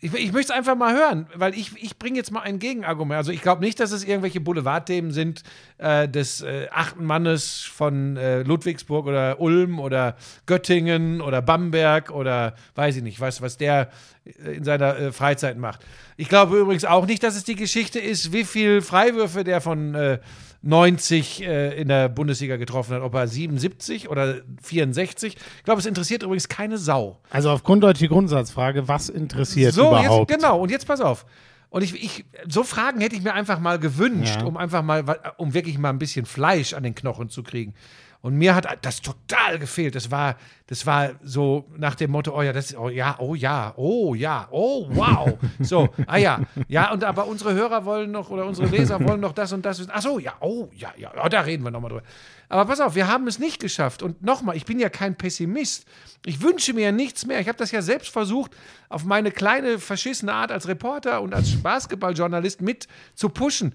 [0.00, 3.18] Ich, ich möchte es einfach mal hören, weil ich, ich bringe jetzt mal ein Gegenargument.
[3.18, 5.42] Also ich glaube nicht, dass es irgendwelche Boulevardthemen sind
[5.78, 10.14] äh, des äh, achten Mannes von äh, Ludwigsburg oder Ulm oder
[10.46, 13.90] Göttingen oder Bamberg oder weiß ich nicht, was, was der
[14.24, 15.80] äh, in seiner äh, Freizeit macht.
[16.16, 19.96] Ich glaube übrigens auch nicht, dass es die Geschichte ist, wie viel Freiwürfe der von
[19.96, 20.20] äh,
[20.62, 25.36] 90 äh, in der Bundesliga getroffen hat, ob er 77 oder 64.
[25.58, 27.18] Ich glaube, es interessiert übrigens keine Sau.
[27.30, 30.30] Also auf grunddeutsche Grundsatzfrage, was interessiert So, überhaupt?
[30.30, 31.26] jetzt, genau, und jetzt pass auf.
[31.70, 34.46] Und ich, ich, so Fragen hätte ich mir einfach mal gewünscht, Ja.
[34.46, 35.04] um einfach mal,
[35.36, 37.74] um wirklich mal ein bisschen Fleisch an den Knochen zu kriegen.
[38.20, 39.94] Und mir hat das total gefehlt.
[39.94, 43.72] Das war, das war so nach dem Motto, oh ja, das oh ja, oh ja,
[43.76, 45.38] oh ja, oh wow.
[45.60, 49.32] So, ah ja, ja, und aber unsere Hörer wollen noch oder unsere Leser wollen noch
[49.32, 49.92] das und das wissen.
[49.94, 52.02] Ach so, ja, oh ja, ja, ja da reden wir nochmal drüber.
[52.48, 54.02] Aber pass auf, wir haben es nicht geschafft.
[54.02, 55.86] Und nochmal, ich bin ja kein Pessimist.
[56.24, 57.40] Ich wünsche mir ja nichts mehr.
[57.40, 58.50] Ich habe das ja selbst versucht,
[58.88, 63.74] auf meine kleine verschissene Art als Reporter und als Basketballjournalist mit zu pushen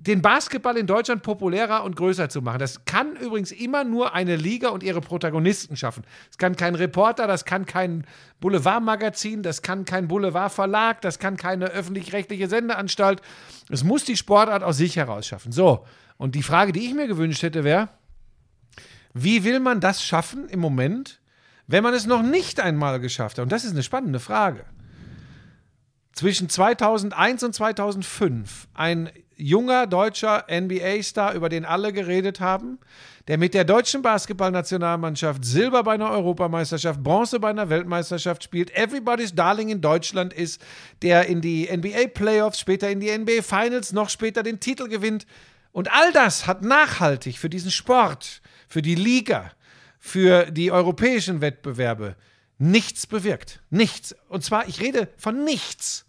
[0.00, 2.58] den Basketball in Deutschland populärer und größer zu machen.
[2.58, 6.04] Das kann übrigens immer nur eine Liga und ihre Protagonisten schaffen.
[6.28, 8.06] Das kann kein Reporter, das kann kein
[8.40, 13.20] Boulevardmagazin, das kann kein Boulevardverlag, das kann keine öffentlich-rechtliche Sendeanstalt.
[13.68, 15.52] Es muss die Sportart aus sich heraus schaffen.
[15.52, 15.84] So,
[16.16, 17.90] und die Frage, die ich mir gewünscht hätte, wäre,
[19.12, 21.20] wie will man das schaffen im Moment,
[21.66, 23.42] wenn man es noch nicht einmal geschafft hat?
[23.42, 24.64] Und das ist eine spannende Frage
[26.12, 29.10] zwischen 2001 und 2005 ein
[29.40, 32.78] junger deutscher NBA-Star, über den alle geredet haben,
[33.28, 39.34] der mit der deutschen Basketballnationalmannschaft Silber bei einer Europameisterschaft, Bronze bei einer Weltmeisterschaft spielt, Everybody's
[39.34, 40.60] Darling in Deutschland ist,
[41.02, 45.26] der in die NBA-Playoffs, später in die NBA-Finals, noch später den Titel gewinnt.
[45.72, 49.50] Und all das hat nachhaltig für diesen Sport, für die Liga,
[49.98, 52.16] für die europäischen Wettbewerbe
[52.60, 53.60] nichts bewirkt.
[53.70, 54.14] Nichts.
[54.28, 56.06] Und zwar, ich rede von nichts.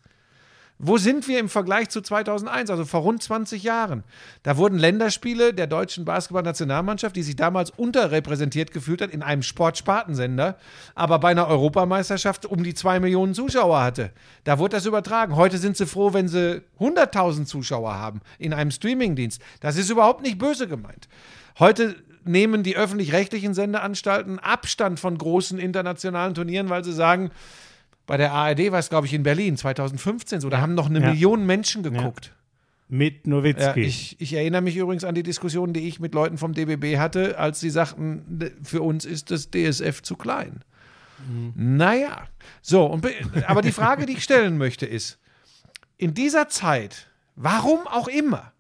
[0.84, 4.04] Wo sind wir im Vergleich zu 2001, also vor rund 20 Jahren?
[4.42, 10.58] Da wurden Länderspiele der deutschen Basketballnationalmannschaft, die sich damals unterrepräsentiert gefühlt hat, in einem Sportspartensender,
[10.96, 14.10] aber bei einer Europameisterschaft um die zwei Millionen Zuschauer hatte.
[14.44, 15.36] Da wurde das übertragen.
[15.36, 19.40] Heute sind sie froh, wenn sie 100.000 Zuschauer haben in einem Streamingdienst.
[19.60, 21.08] Das ist überhaupt nicht böse gemeint.
[21.60, 27.30] Heute nehmen die öffentlich-rechtlichen Sendeanstalten Abstand von großen internationalen Turnieren, weil sie sagen,
[28.12, 31.00] bei der ARD war es, glaube ich, in Berlin 2015 so, da haben noch eine
[31.00, 31.12] Ja.
[31.14, 32.34] Million Menschen geguckt.
[32.90, 33.80] Mit Ja, Nowitzki.
[33.84, 37.40] ich, ich erinnere mich übrigens an die Diskussion, die ich mit Leuten vom DBB hatte,
[37.40, 40.60] als sie sagten, "Ne, für uns ist das DSF zu klein.
[41.56, 42.28] Naja,
[42.62, 43.14] so, und, be-
[43.48, 45.18] aber die Frage, die ich stellen möchte, ist,
[45.98, 47.08] in dieser Zeit,
[47.38, 48.52] warum auch immer,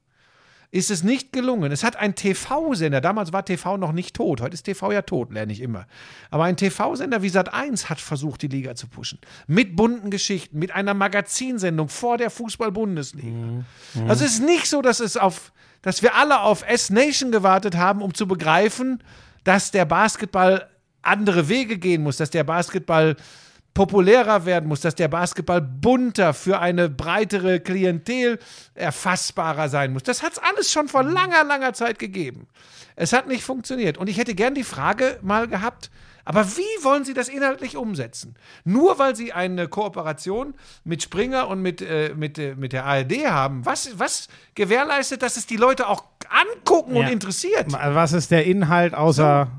[0.72, 1.72] ist es nicht gelungen.
[1.72, 5.34] Es hat ein TV-Sender, damals war TV noch nicht tot, heute ist TV ja tot,
[5.34, 5.86] lerne ich immer.
[6.30, 9.20] Aber ein TV-Sender wie Sat1 hat versucht, die Liga zu pushen.
[9.48, 13.66] Mit bunten Geschichten, mit einer Magazinsendung vor der Fußball-Bundesliga.
[14.08, 15.52] Also es ist nicht so, dass es auf,
[15.82, 19.04] dass wir alle auf S-Nation gewartet haben, um zu begreifen,
[19.44, 20.70] dass der Basketball
[21.02, 23.18] andere Wege gehen muss, dass der Basketball
[23.74, 28.40] populärer werden muss, dass der Basketball bunter für eine breitere Klientel
[28.76, 30.04] erfassbarer sein muss.
[30.04, 32.48] Das hat es alles schon vor langer, langer Zeit gegeben.
[32.96, 33.98] Es hat nicht funktioniert.
[33.98, 35.90] Und ich hätte gern die Frage mal gehabt,
[36.24, 38.36] aber wie wollen Sie das inhaltlich umsetzen?
[38.64, 40.54] Nur weil Sie eine Kooperation
[40.84, 45.38] mit Springer und mit, äh, mit, äh, mit der ARD haben, was, was gewährleistet, dass
[45.38, 47.10] es die Leute auch angucken und Ja.
[47.10, 47.66] interessiert?
[47.72, 49.50] Was ist der Inhalt außer.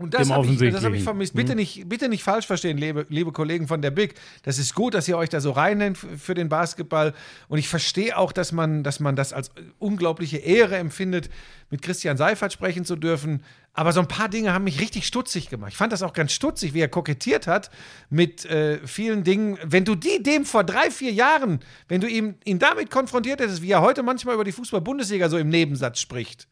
[0.00, 1.34] Und das habe ich, das hab ich vermisst.
[1.34, 4.14] Bitte nicht, bitte nicht falsch verstehen, liebe, liebe Kollegen von der Big.
[4.44, 7.12] Das ist gut, dass ihr euch da so reinnimmt f- für den Basketball.
[7.48, 11.28] Und ich verstehe auch, dass man, dass man das als unglaubliche Ehre empfindet,
[11.68, 13.42] mit Christian Seifert sprechen zu dürfen.
[13.74, 15.72] Aber so ein paar Dinge haben mich richtig stutzig gemacht.
[15.72, 17.70] Ich fand das auch ganz stutzig, wie er kokettiert hat
[18.08, 19.58] mit äh, vielen Dingen.
[19.64, 23.60] Wenn du die dem vor drei, vier Jahren, wenn du ihm, ihn damit konfrontiert hättest,
[23.60, 26.48] wie er heute manchmal über die Fußball-Bundesliga so im Nebensatz spricht,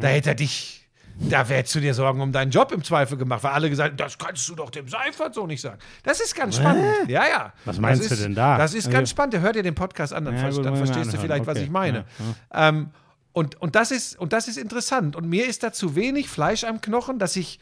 [0.00, 0.79] da hätte er dich
[1.18, 3.96] da hättest du dir Sorgen um deinen Job im Zweifel gemacht, weil alle gesagt haben,
[3.96, 5.78] das kannst du doch dem Seifert so nicht sagen.
[6.02, 6.84] Das ist ganz spannend.
[7.08, 7.52] Ja, ja.
[7.64, 8.56] Was meinst das du ist, denn da?
[8.56, 9.38] Das ist Also- ganz spannend.
[9.38, 11.64] Hör dir den Podcast an, dann, Ja, ver- gut, dann verstehst du vielleicht, was Okay.
[11.64, 12.04] ich meine.
[12.50, 12.90] Ja, Ähm,
[13.32, 15.14] und, und, das ist, und das ist interessant.
[15.16, 17.60] Und mir ist da zu wenig Fleisch am Knochen, dass ich,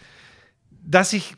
[0.85, 1.35] dass ich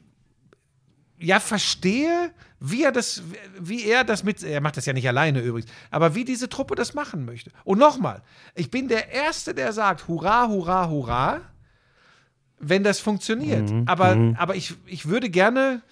[1.19, 2.31] ja verstehe,
[2.61, 3.23] wie er das,
[3.59, 6.75] wie er das mit, er macht das ja nicht alleine übrigens, aber wie diese Truppe
[6.75, 7.51] das machen möchte.
[7.65, 8.23] Und nochmal,
[8.55, 11.41] ich bin der Erste, der sagt, hurra, hurra, hurra,
[12.61, 13.71] wenn das funktioniert.
[13.87, 15.83] aber aber ich, ich würde gerne,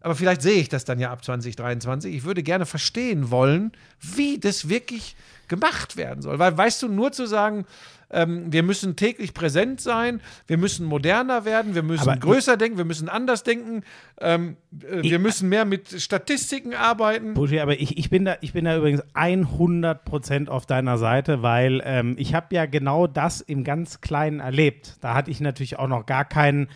[0.00, 4.38] aber vielleicht sehe ich das dann ja ab 2023, ich würde gerne verstehen wollen, wie
[4.38, 5.16] das wirklich
[5.48, 6.38] gemacht werden soll.
[6.38, 7.66] Weil, weißt du, nur zu sagen,
[8.10, 12.78] ähm, wir müssen täglich präsent sein, wir müssen moderner werden, wir müssen Aber- größer denken,
[12.78, 13.82] wir müssen anders denken,
[14.20, 17.34] ähm, äh, wir müssen mehr mit Statistiken arbeiten.
[17.34, 21.82] Buschi, aber ich, ich, bin da, ich bin da übrigens 100% auf deiner Seite, weil
[21.84, 24.96] ähm, ich habe ja genau das im ganz Kleinen erlebt.
[25.00, 26.68] Da hatte ich natürlich auch noch gar kein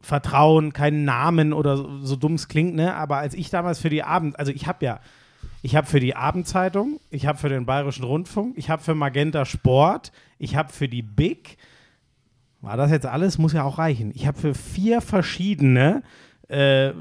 [0.00, 2.94] Vertrauen, keinen Namen oder so, so dumm es klingt, ne?
[2.94, 5.00] Aber als ich damals für die Abend, also ich habe ja,
[5.62, 9.44] ich habe für die Abendzeitung, ich habe für den Bayerischen Rundfunk, ich habe für Magenta
[9.44, 11.58] Sport, ich habe für die Big,
[12.60, 13.38] war das jetzt alles?
[13.38, 14.12] Muss ja auch reichen.
[14.14, 16.02] Ich habe für vier verschiedene
[16.48, 16.92] äh,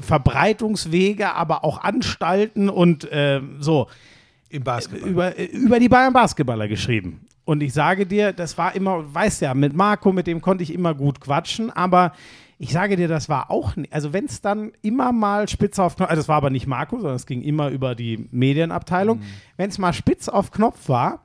[0.00, 3.88] Verbreitungswege, aber auch Anstalten und äh, so
[4.48, 5.08] Im Basketball.
[5.08, 7.26] über, über die Bayern Basketballer geschrieben.
[7.44, 10.72] Und ich sage dir, das war immer, weißt ja, mit Marco, mit dem konnte ich
[10.72, 12.12] immer gut quatschen, aber
[12.58, 15.96] ich sage dir, das war auch, nicht, also wenn es dann immer mal spitz auf
[15.96, 19.22] Knopf, also das war aber nicht Marco, sondern es ging immer über die Medienabteilung,
[19.56, 21.24] wenn es mal spitz auf Knopf war,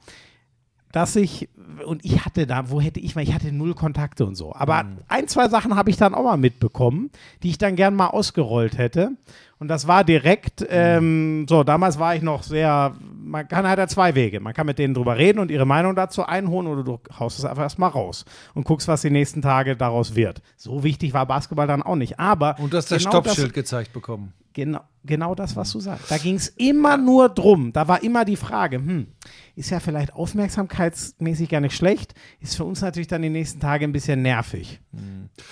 [0.96, 1.50] dass ich,
[1.86, 4.56] und ich hatte da, wo hätte ich mal, ich hatte null Kontakte und so.
[4.56, 7.12] Aber ein, zwei Sachen habe ich dann auch mal mitbekommen,
[7.44, 9.12] die ich dann gern mal ausgerollt hätte.
[9.60, 13.90] Und das war direkt, ähm, so, damals war ich noch sehr, man kann halt ja
[13.90, 14.40] zwei Wege.
[14.40, 17.46] Man kann mit denen drüber reden und ihre Meinung dazu einholen oder du haust es
[17.46, 18.24] einfach erstmal raus
[18.54, 20.42] und guckst, was die nächsten Tage daraus wird.
[20.56, 22.22] So wichtig war Basketball dann auch nicht.
[22.22, 24.32] Aber Und du hast das genau Stoppschild gezeigt bekommen.
[24.56, 26.10] Genau, genau das, was du sagst.
[26.10, 27.74] Da ging es immer nur drum.
[27.74, 29.08] Da war immer die Frage, hm,
[29.56, 33.86] ist ja vielleicht aufmerksamkeitsmäßig gar nicht schlecht, ist für uns natürlich dann die nächsten Tage
[33.86, 34.80] ein bisschen nervig.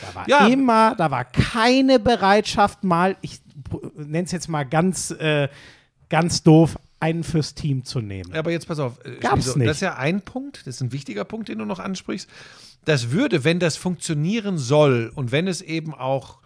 [0.01, 0.47] Da war Ja.
[0.47, 3.41] immer, da war keine Bereitschaft mal, ich
[3.95, 5.49] nenne es jetzt mal ganz, äh,
[6.09, 8.33] ganz doof, einen fürs Team zu nehmen.
[8.33, 9.03] Aber jetzt pass auf.
[9.03, 9.67] äh, Gab's Schmieso, nicht.
[9.67, 12.29] Das ist ja ein Punkt, das ist ein wichtiger Punkt, den du noch ansprichst.
[12.85, 16.39] Das würde, wenn das funktionieren soll und wenn es eben auch,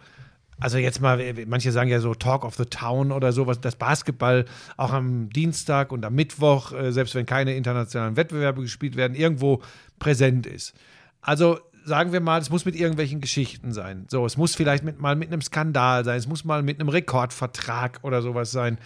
[0.60, 3.76] also jetzt mal, äh, manche sagen ja so Talk of the Town oder sowas, das
[3.76, 4.44] Basketball
[4.76, 9.62] auch am Dienstag und am Mittwoch, äh, selbst wenn keine internationalen Wettbewerbe gespielt werden, irgendwo
[9.98, 10.74] präsent ist.
[11.20, 14.04] Also sagen wir mal, es muss mit irgendwelchen Geschichten sein.
[14.08, 16.88] So, es muss vielleicht mit, mal mit einem Skandal sein, es muss mal mit einem
[16.88, 18.78] Rekordvertrag oder sowas sein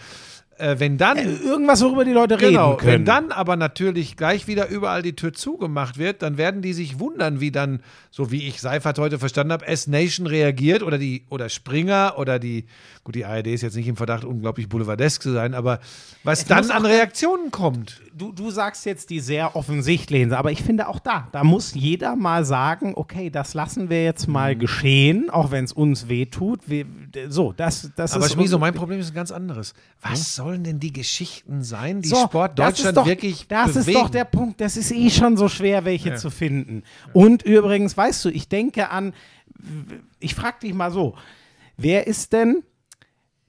[0.63, 2.91] äh, wenn dann Irgendwas, worüber die Leute Genau, reden können.
[2.93, 6.99] wenn dann aber natürlich gleich wieder überall die Tür zugemacht wird, dann werden die sich
[6.99, 11.49] wundern, wie dann, so wie ich Seifert heute verstanden habe, S-Nation reagiert oder die oder
[11.49, 12.65] Springer oder die,
[13.03, 15.79] gut, die ARD ist jetzt nicht im Verdacht, unglaublich boulevardesk zu sein, aber
[16.23, 18.01] was Es dann an Reaktionen kommt.
[18.15, 22.15] Du, du sagst jetzt die sehr offensichtlichen, aber ich finde auch da, da muss jeder
[22.15, 24.33] mal sagen, okay, das lassen wir jetzt Mhm.
[24.33, 26.61] mal geschehen, auch wenn es uns wehtut.
[26.69, 26.85] Wir,
[27.29, 29.73] so, das, das Aber ist Schmieso, mein Problem ist ein ganz anderes.
[30.01, 33.89] Was sollen denn die Geschichten sein, die So, Sport Deutschland doch, wirklich Das bewegen?
[33.89, 34.61] ist doch der Punkt.
[34.61, 36.83] Das ist eh schon so schwer, welche zu finden.
[37.13, 39.13] Und übrigens, weißt du, ich denke an,
[40.19, 41.15] ich frage dich mal so,
[41.77, 42.63] wer ist denn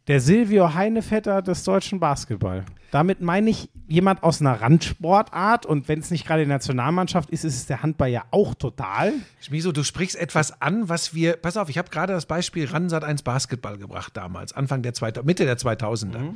[0.06, 2.64] der Silvio Heinevetter des deutschen Basketball?
[2.90, 7.44] Damit meine ich jemand aus einer Randsportart und wenn es nicht gerade die Nationalmannschaft ist,
[7.44, 9.12] ist es der Handball ja auch total.
[9.40, 11.36] Schmieso, du sprichst etwas an, was wir.
[11.36, 15.26] Pass auf, ich habe gerade das Beispiel Ransat 1 Basketball gebracht damals, Anfang der 2000,
[15.26, 16.34] Mitte der 2000er.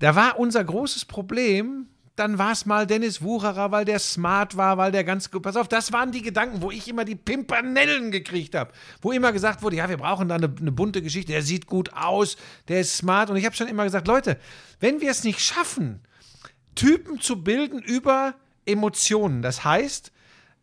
[0.00, 1.86] Da war unser großes Problem.
[2.16, 5.42] Dann war es mal Dennis Wucherer, weil der smart war, weil der ganz gut.
[5.42, 8.72] Pass auf, das waren die Gedanken, wo ich immer die Pimpernellen gekriegt habe.
[9.02, 11.92] Wo immer gesagt wurde, ja, wir brauchen da eine, eine bunte Geschichte, der sieht gut
[11.92, 12.36] aus,
[12.68, 13.30] der ist smart.
[13.30, 14.38] Und ich habe schon immer gesagt, Leute,
[14.78, 16.00] wenn wir es nicht schaffen,
[16.76, 18.34] Typen zu bilden über
[18.64, 20.12] Emotionen, das heißt,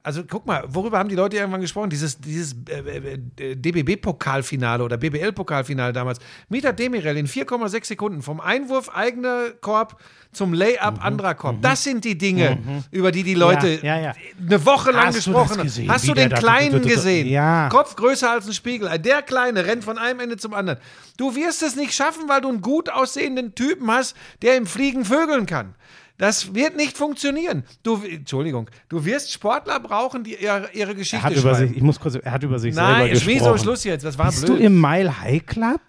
[0.03, 1.89] also guck mal, worüber haben die Leute irgendwann gesprochen?
[1.89, 6.19] Dieses, dieses äh, äh, DBB-Pokalfinale oder BBL-Pokalfinale damals.
[6.49, 9.99] Mieter Demirel in 4,6 Sekunden vom Einwurf eigener Korb
[10.31, 11.61] zum Layup anderer Korb.
[11.61, 13.85] Das sind die Dinge, über die die Leute Mhm.
[13.85, 14.13] Ja, ja, ja.
[14.47, 15.89] eine Woche lang Hast gesprochen haben.
[15.89, 17.27] Hast du den Kleinen gesehen?
[17.27, 17.69] Ja.
[17.69, 18.89] Kopf größer als ein Spiegel.
[18.99, 20.79] Der Kleine rennt von einem Ende zum anderen.
[21.17, 25.05] Du wirst es nicht schaffen, weil du einen gut aussehenden Typen hast, der im Fliegen
[25.05, 25.75] vögeln kann.
[26.21, 27.63] Das wird nicht funktionieren.
[27.81, 31.81] Du, Entschuldigung, du wirst Sportler brauchen, die ihre, ihre Geschichte Er hat über sich, ich
[31.81, 33.57] muss kurz, er hat über sich Nein, selber gesprochen.
[33.57, 34.05] Schluss jetzt.
[34.05, 34.59] Das war Bist blöd.
[34.59, 35.81] du im Mile High Club?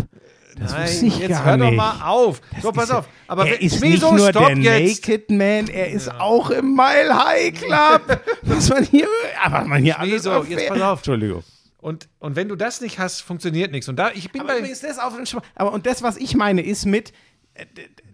[0.59, 1.77] Das Nein, wusste ich jetzt gar hör doch nicht.
[1.77, 2.41] mal auf.
[2.51, 3.09] Das so, pass auf.
[3.27, 5.07] Aber er ist Schmieso, nicht nur stopp der jetzt.
[5.07, 8.21] Naked Man, er ist auch im Mile High Club.
[8.43, 9.09] was man hier,
[9.45, 10.99] aber man hier alles Schmieso, auf- jetzt pass auf.
[11.01, 11.45] Entschuldigung.
[11.83, 13.89] Und, und wenn du das nicht hast, funktioniert nichts.
[13.91, 14.59] Und da, ich bin Aber bei.
[14.61, 15.13] übrigens das auf
[15.57, 17.13] aber und das, was ich meine, ist mit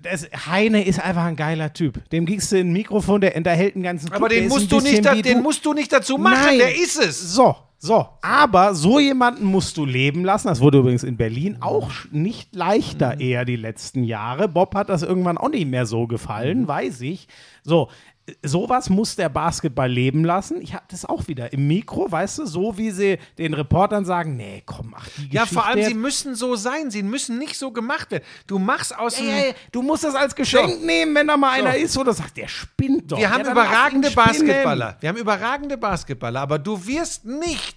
[0.03, 2.09] das, Heine ist einfach ein geiler Typ.
[2.11, 4.17] Dem gibst du ein Mikrofon, der unterhält einen ganzen Club.
[4.23, 6.47] aber den musst, du nicht, da, den musst du nicht dazu machen.
[6.47, 6.59] Nein.
[6.59, 7.35] Der ist es.
[7.35, 8.09] So, so.
[8.23, 10.49] Aber so jemanden musst du leben lassen.
[10.49, 13.21] Das wurde übrigens in Berlin auch nicht leichter Mhm.
[13.21, 14.49] eher die letzten Jahre.
[14.49, 16.69] Bob hat das irgendwann auch nicht mehr so gefallen, Mhm.
[16.69, 17.29] weiß ich.
[17.63, 17.89] So.
[18.45, 20.61] Sowas muss der Basketball leben lassen.
[20.61, 24.37] Ich habe das auch wieder im Mikro, weißt du, so wie sie den Reportern sagen,
[24.37, 26.91] nee, komm, ach die Ja, Geschichte vor allem, sie müssen so sein.
[26.91, 28.25] Sie müssen nicht so gemacht werden.
[28.47, 29.29] Du machst aus dem.
[29.31, 30.85] Ey, ey, du musst das als Geschenk So.
[30.85, 31.79] nehmen, wenn da mal einer So.
[31.79, 33.17] ist, wo du sagst, der spinnt doch.
[33.19, 34.11] Wir haben ja, überragende.
[34.11, 34.97] Basketballer.
[35.01, 37.68] Wir haben überragende Basketballer, aber du wirst nicht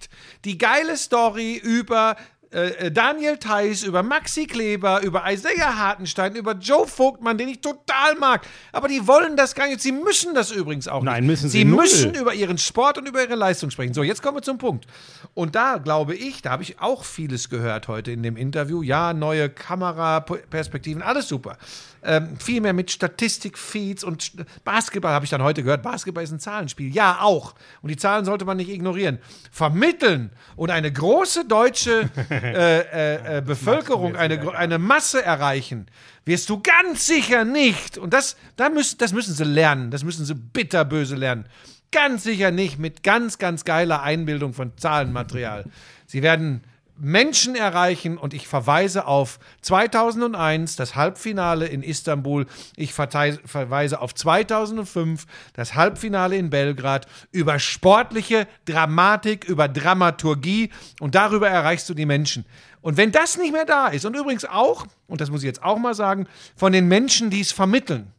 [0.45, 2.15] die geile Story über
[2.53, 7.61] äh, äh, Daniel Theiss, über Maxi Kleber, über Isaiah Hartenstein, über Joe Vogtmann, den ich
[7.61, 8.45] total mag.
[8.73, 9.79] Aber die wollen das gar nicht.
[9.79, 11.29] Sie müssen das übrigens auch Nein, nicht.
[11.29, 11.83] müssen sie Sie null.
[11.83, 13.93] müssen über ihren Sport und über ihre Leistung sprechen.
[13.93, 14.85] So, jetzt kommen wir zum Punkt.
[15.33, 18.81] Und da glaube ich, da habe ich auch vieles gehört heute in dem Interview.
[18.81, 21.57] Ja, neue Kameraperspektiven, alles super.
[22.03, 24.31] Ähm, viel mehr mit Statistikfeeds und
[24.63, 25.83] Basketball habe ich dann heute gehört.
[25.83, 26.93] Basketball ist ein Zahlenspiel.
[26.93, 27.53] Ja, auch.
[27.81, 29.19] Und die Zahlen sollte man nicht ignorieren.
[29.51, 35.87] Vermitteln und eine große deutsche äh, äh, äh, Bevölkerung, eine, eine Masse erreichen,
[36.25, 37.97] wirst du ganz sicher nicht.
[37.97, 39.91] Und das, da müssen, das müssen sie lernen.
[39.91, 41.45] Das müssen sie bitterböse lernen.
[41.91, 45.65] Ganz sicher nicht mit ganz, ganz geiler Einbildung von Zahlenmaterial.
[46.07, 46.63] Sie werden
[47.03, 52.45] Menschen erreichen und ich verweise auf 2001, das Halbfinale in Istanbul.
[52.75, 57.07] Ich verweise auf 2005, das Halbfinale in Belgrad.
[57.31, 60.69] Über sportliche Dramatik, über Dramaturgie
[60.99, 62.45] und darüber erreichst du die Menschen.
[62.81, 65.63] Und wenn das nicht mehr da ist und übrigens auch, und das muss ich jetzt
[65.63, 68.13] auch mal sagen, von den Menschen, die es vermitteln,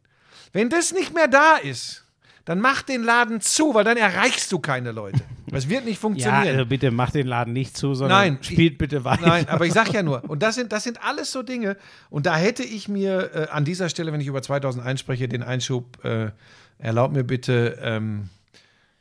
[0.53, 2.02] wenn das nicht mehr da ist,
[2.45, 5.21] dann mach den Laden zu, weil dann erreichst du keine Leute.
[5.47, 6.47] Das wird nicht Ja, funktionieren.
[6.49, 9.27] also bitte mach den Laden nicht zu, sondern Nein, spielt ich- bitte weiter.
[9.27, 11.77] Nein, aber ich sag ja nur, und das sind, das sind alles so Dinge,
[12.11, 15.43] und da hätte ich mir äh, an dieser Stelle, wenn ich über 2001 spreche, den
[15.43, 16.31] Einschub, äh,
[16.79, 18.42] erlaubt mir bitte ähm, äh,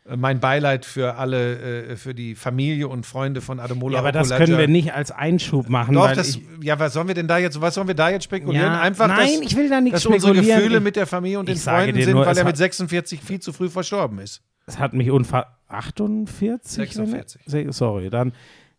[0.08, 4.28] mein Beileid für alle, äh, für die Familie und Freunde von Ademola Ja, aber das
[4.32, 4.46] Okulaja.
[4.46, 5.94] können wir nicht als Einschub machen.
[5.94, 8.66] Doch, das, ja, was sollen wir denn da jetzt, was sollen wir da jetzt spekulieren?
[8.74, 10.60] Ja, Einfach, nein, dass, ich will da nichts dass unsere spekulieren.
[10.60, 13.40] Gefühle Ich- mit der Familie und den Freunden sind, nur, weil er mit 46 viel
[13.40, 14.42] zu früh verstorben ist.
[14.66, 15.58] es hat mich unfassbar.
[15.68, 16.72] 48?
[16.72, 17.42] 46.
[17.46, 18.34] Se- Sorry, dann.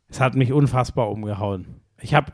[0.08, 1.66] Es hat mich unfassbar umgehauen.
[2.00, 2.32] Ich habe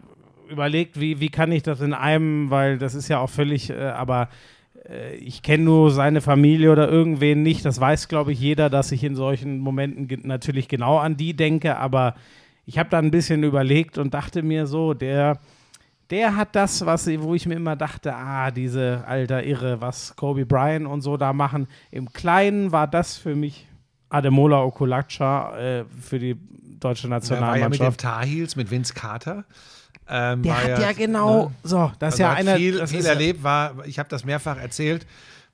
[0.50, 3.74] überlegt, wie, wie kann ich das in einem, weil das ist ja auch völlig, äh,
[3.90, 4.26] aber äh,
[5.16, 7.64] ich kenne nur seine Familie oder irgendwen nicht.
[7.64, 11.76] Das weiß, glaube ich, jeder, dass ich in solchen Momenten natürlich genau an die denke,
[11.76, 12.14] aber
[12.64, 15.38] ich habe dann ein bisschen überlegt und dachte mir so, der,
[16.10, 20.46] der hat das, was, wo ich mir immer dachte, ah, diese alter Irre, was Kobe
[20.46, 21.66] Bryant und so da machen.
[21.90, 23.66] Im Kleinen war das für mich
[24.10, 26.36] Ademola Okulacha äh, für die
[26.80, 27.18] deutsche Er war
[27.58, 28.00] ja mit den Nationalmannschaft.
[28.00, 29.44] Tar Heels, mit Vince Carter.
[30.08, 32.56] Ähm, Der hat ja genau, so, das ist Also ja hat einer.
[32.56, 35.06] viel, das viel ist ja- erlebt, war, ich habe das mehrfach erzählt,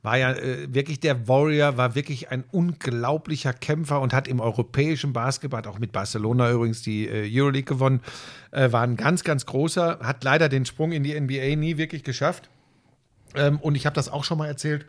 [0.02, 5.12] war ja äh, wirklich der Warrior, war wirklich ein unglaublicher Kämpfer und hat im europäischen
[5.14, 8.01] Basketball, hat auch mit Barcelona übrigens die äh, Euroleague gewonnen,
[8.51, 12.05] äh, war ein ganz, ganz großer, hat leider den Sprung in die NBA nie wirklich
[12.05, 12.48] geschafft.
[13.35, 14.85] Ähm, und ich habe das auch schon mal erzählt,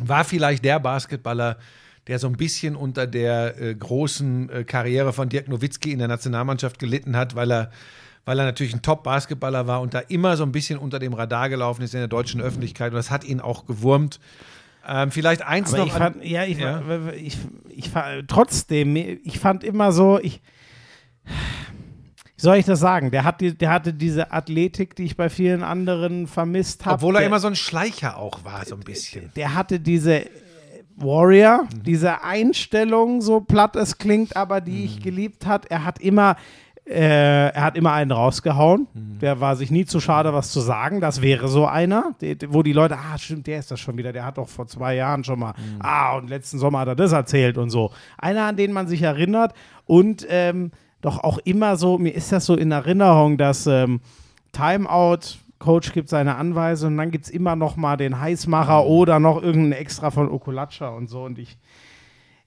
[0.00, 1.56] war vielleicht der Basketballer,
[2.06, 6.08] der so ein bisschen unter der äh, großen äh, Karriere von Dirk Nowitzki in der
[6.08, 7.70] Nationalmannschaft gelitten hat, weil er,
[8.26, 11.48] weil er natürlich ein Top-Basketballer war und da immer so ein bisschen unter dem Radar
[11.48, 12.90] gelaufen ist in der deutschen Öffentlichkeit.
[12.92, 14.20] Und das hat ihn auch gewurmt.
[14.86, 15.86] Ähm, vielleicht eins Aber noch.
[15.86, 16.82] ich an- fand, ja, ich, Ja.
[17.16, 17.38] ich,
[17.70, 20.42] ich, fand- trotzdem, ich fand immer so, ich,
[21.24, 23.10] wie soll ich das sagen?
[23.10, 26.96] Der, hat die, der hatte diese Athletik, die ich bei vielen anderen vermisst habe.
[26.96, 29.32] obwohl er der, immer so ein Schleicher auch war, so ein bisschen.
[29.36, 30.26] der hatte diese
[30.96, 35.66] Warrior, diese Einstellung, so platt es klingt, aber die ich geliebt hat.
[35.66, 36.36] Er hat immer,
[36.88, 38.86] äh, er hat immer einen rausgehauen.
[39.20, 41.00] Der war sich nie zu schade, was zu sagen.
[41.00, 44.12] Das wäre so einer, die, wo die Leute, ah, stimmt, der ist das schon wieder.
[44.12, 47.12] Der hat doch vor zwei Jahren schon mal, ah, und letzten Sommer hat er das
[47.12, 47.90] erzählt und so.
[48.18, 49.52] Einer, an den man sich erinnert
[49.84, 54.00] und ähm, doch auch immer so, mir ist das so in Erinnerung, dass ähm,
[54.52, 59.18] Timeout, Coach gibt seine Anweisung und dann gibt es immer noch mal den Heißmacher oder
[59.18, 61.24] noch irgendein Extra von Okulacha und so.
[61.24, 61.56] Und ich,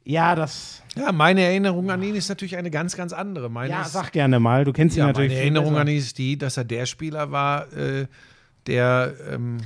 [0.10, 3.49] ja, das, Ja, meine Erinnerung an ihn ist natürlich eine ganz, ganz andere.
[3.49, 5.31] Meine ja, ist, sag gerne mal, du kennst ihn ja, natürlich.
[5.31, 5.81] meine Erinnerung besser.
[5.81, 8.07] an ihn ist die, dass er der Spieler war, äh,
[8.65, 9.57] der ähm,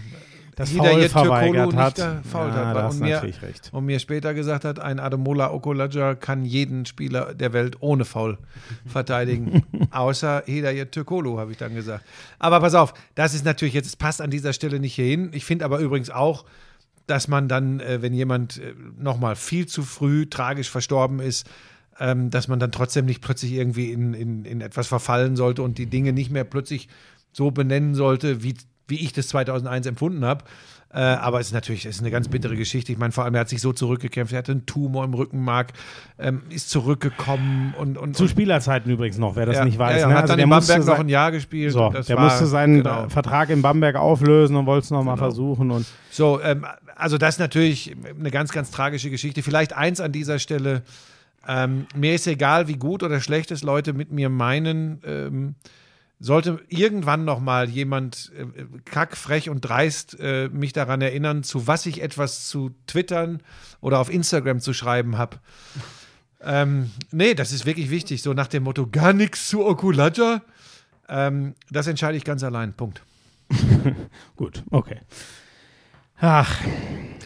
[0.55, 1.95] das Hidayet Foul verweigert hat.
[1.95, 2.75] gefoult ja, hat.
[2.75, 3.69] da Und mir- natürlich recht.
[3.73, 8.37] und mir später gesagt hat, ein Ademola Okulaja kann jeden Spieler der Welt ohne Foul
[8.85, 12.03] verteidigen, außer Hidayet Türkoglu, habe ich dann gesagt.
[12.37, 15.29] Aber pass auf, das ist natürlich jetzt, es passt an dieser Stelle nicht hierhin.
[15.33, 16.45] Ich finde aber übrigens auch,
[17.07, 21.49] dass man dann, äh, wenn jemand äh, nochmal viel zu früh tragisch verstorben ist,
[21.99, 25.77] ähm, dass man dann trotzdem nicht plötzlich irgendwie in, in, in etwas verfallen sollte und
[25.77, 26.87] die Dinge nicht mehr plötzlich
[27.31, 28.55] so benennen sollte, wie,
[28.87, 30.45] wie ich das 2001 empfunden habe.
[30.95, 32.91] Äh, aber es ist natürlich es ist eine ganz bittere Geschichte.
[32.91, 34.31] Ich meine, vor allem, er hat sich so zurückgekämpft.
[34.31, 35.73] Er hatte einen Tumor im Rückenmark,
[36.19, 37.97] ähm, ist zurückgekommen und.
[37.97, 39.95] und Zu und, Spielzeiten übrigens noch, wer das ja, nicht weiß.
[39.95, 40.13] Ja, ja, ne?
[40.13, 41.73] hat Also dann in Bamberg noch ein Jahr gespielt.
[41.73, 43.09] So, der war- musste seinen genau.
[43.09, 45.25] Vertrag in Bamberg auflösen und wollte es nochmal Genau.
[45.25, 45.71] versuchen.
[45.71, 46.63] Und So, ähm,
[46.95, 49.43] also das ist natürlich eine ganz, ganz tragische Geschichte.
[49.43, 50.83] Vielleicht eins an dieser Stelle.
[51.47, 55.01] Ähm, mir ist egal, wie gut oder schlecht es Leute mit mir meinen.
[55.05, 55.55] Ähm,
[56.19, 58.45] sollte irgendwann noch mal jemand äh,
[58.85, 63.41] kack, frech und dreist äh, mich daran erinnern, zu was ich etwas zu twittern
[63.81, 65.39] oder auf Instagram zu schreiben habe.
[66.41, 68.21] Ähm, nee, das ist wirklich wichtig.
[68.21, 70.41] So nach dem Motto, gar nichts zu Okulaja.
[71.09, 72.73] Ähm, das entscheide ich ganz allein.
[72.73, 73.03] Punkt.
[74.35, 75.01] gut, okay.
[76.19, 76.59] Ach,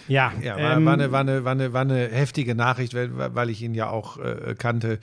[0.08, 0.32] ja.
[0.42, 3.50] Ja, war, ähm, war, eine, war, eine, war, eine, war eine heftige Nachricht, weil, weil
[3.50, 5.00] ich ihn ja auch äh, kannte,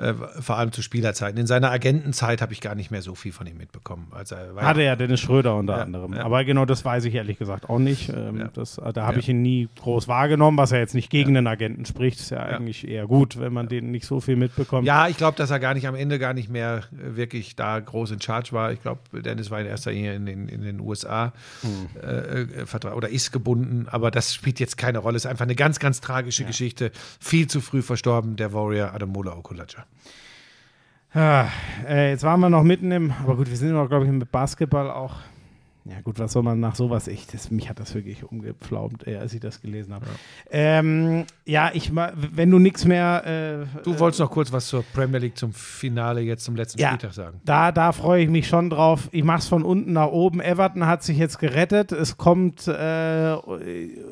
[0.00, 1.38] äh, vor allem zu Spielerzeiten.
[1.38, 4.08] In seiner Agentenzeit habe ich gar nicht mehr so viel von ihm mitbekommen.
[4.12, 6.14] Also, er Hatte ja Dennis Schröder unter Ja, anderem.
[6.14, 6.24] ja.
[6.24, 8.08] Aber genau das weiß ich ehrlich gesagt auch nicht.
[8.08, 8.48] Ähm, Ja.
[8.52, 11.46] das, äh, da habe ich ihn nie groß wahrgenommen, was ja jetzt nicht gegen den
[11.46, 12.20] Agenten spricht.
[12.20, 14.86] Ist ja, eigentlich eher gut, wenn man den nicht so viel mitbekommt.
[14.86, 17.78] Ja, ich glaube, dass er gar nicht am Ende gar nicht mehr äh, wirklich da
[17.78, 18.72] groß in Charge war.
[18.72, 21.32] Ich glaube, Dennis war in erster Linie in den, in den USA
[21.62, 21.88] Hm.
[22.02, 25.16] äh, oder ist gebunden, aber das spielt jetzt keine Rolle.
[25.16, 26.90] Ist einfach eine ganz, ganz tragische Geschichte.
[27.20, 29.84] Viel zu früh verstorben, der Warrior Ademola Okulaja.
[31.12, 31.48] Ah,
[31.88, 34.30] äh, jetzt waren wir noch mitten im, aber gut, wir sind noch, glaube ich, mit
[34.30, 35.16] Basketball auch.
[35.84, 37.08] Ja, gut, was soll man nach sowas?
[37.08, 40.06] Ich, das, mich hat das wirklich umgepflaumt, äh, als ich das gelesen habe.
[40.06, 40.12] Ja,
[40.52, 43.66] ähm, ja ich, wenn du nichts mehr.
[43.72, 46.88] Äh, Du wolltest noch kurz was zur Premier League zum Finale jetzt zum letzten Ja.
[46.88, 47.40] Spieltag sagen.
[47.44, 49.08] Da, da freue ich mich schon drauf.
[49.12, 50.40] Ich mache es von unten nach oben.
[50.40, 51.92] Everton hat sich jetzt gerettet.
[51.92, 53.34] Es kommt, äh,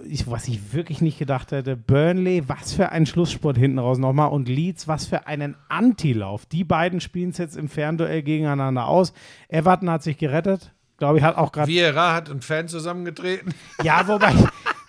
[0.05, 4.31] ich, was ich wirklich nicht gedacht hätte, Burnley, was für ein Schlusssport hinten raus nochmal.
[4.31, 6.47] Und Leeds, was für einen Antilauf.
[6.47, 9.13] Die beiden spielen es jetzt im Fernduell gegeneinander aus.
[9.49, 10.73] Everton hat sich gerettet.
[10.99, 11.69] Glaube ich, hat auch gerade.
[11.69, 13.55] Vieira hat einen Fan zusammengetreten.
[13.85, 14.35] Ja, wobei,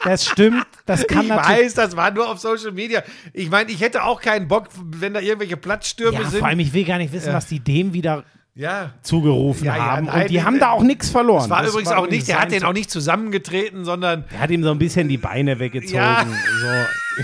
[0.04, 0.66] das stimmt.
[0.88, 1.60] Das kann Ich natürlich.
[1.66, 3.04] weiß, das war nur auf Social Media.
[3.34, 6.40] Ich meine, ich hätte auch keinen Bock, wenn da irgendwelche Platzstürme Ja, sind.
[6.40, 7.34] vor allem, ich will gar nicht wissen, Ja.
[7.36, 8.24] was die dem wieder
[8.56, 8.92] ja.
[9.04, 10.06] zugerufen Ja, ja, haben.
[10.08, 11.42] nein, Und die die- haben da auch nichts verloren.
[11.42, 14.40] Das war Das übrigens war auch nicht, der hat den auch nicht zusammengetreten, sondern Er
[14.40, 15.96] hat ihm so ein bisschen die Beine weggezogen.
[15.96, 16.26] Ja.
[16.26, 17.24] So.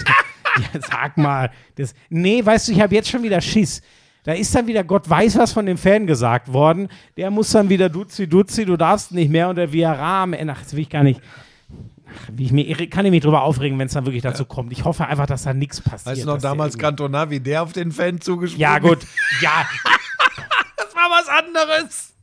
[0.92, 1.50] sag mal.
[1.76, 3.82] Das, nee, weißt du, ich habe jetzt schon wieder Schiss.
[4.26, 6.90] Da ist dann wieder Gott weiß was von dem Fan gesagt worden.
[7.16, 9.50] Der muss dann wieder Duzi, Duzi, du darfst nicht mehr.
[9.50, 11.22] Und der Viara am Ende, ach, das will ich gar nicht.
[12.08, 14.72] Ach, wie ich mir, kann ich mich drüber aufregen, wenn es dann wirklich dazu kommt.
[14.72, 16.18] Ich hoffe einfach, dass da nichts passiert.
[16.18, 19.00] weißt du noch damals Cantona, wie der auf den Fan zugesprungen Ja, gut.
[19.42, 19.66] Ja,
[20.78, 22.15] Das war was anderes.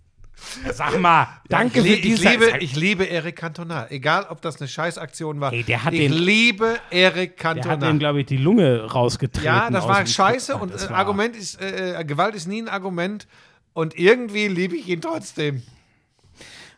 [0.73, 3.87] Sag mal, danke ich, für ich, diese liebe, ich liebe Eric Cantona.
[3.91, 5.53] Egal, ob das eine Scheißaktion war.
[5.53, 7.91] Ey, der hat ich den- liebe Eric Der hat Cantona.
[7.91, 9.45] ihm, glaube ich, die Lunge rausgetreten.
[9.47, 10.63] ja, das war scheiße Kopf.
[10.63, 13.27] und äh, war- Argument ist, äh, Gewalt ist nie ein Argument.
[13.75, 15.63] Und irgendwie liebe ich ihn trotzdem.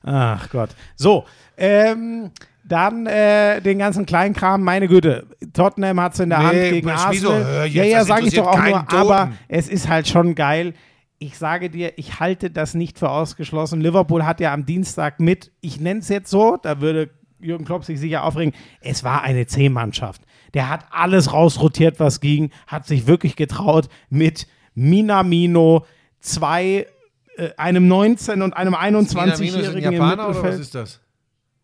[0.05, 0.71] Ach Gott.
[0.97, 1.25] So,
[1.57, 2.31] ähm,
[2.63, 5.27] dann äh, den ganzen Kleinkram, meine Güte.
[5.53, 6.91] Tottenham hat es in der Nee, Hand gegen?
[6.91, 7.65] Arsenal.
[7.67, 9.39] Jetzt, ja, ja, sage ich doch auch nur, keinen aber Toten.
[9.49, 10.75] es ist halt schon geil.
[11.19, 13.81] Ich sage dir, ich halte das nicht für ausgeschlossen.
[13.81, 17.11] Liverpool hat ja am Dienstag mit, ich nenne es jetzt so, da würde
[17.41, 20.23] Jürgen Klopp sich sicher aufregen, es war eine C-Mannschaft.
[20.55, 25.85] Der hat alles rausrotiert, was ging, hat sich wirklich getraut mit Minamino,
[26.21, 26.87] zwei,
[27.37, 31.01] äh, einem 19- und einem Minamino ist ein 21-Jährigen im Japaner oder was ist das?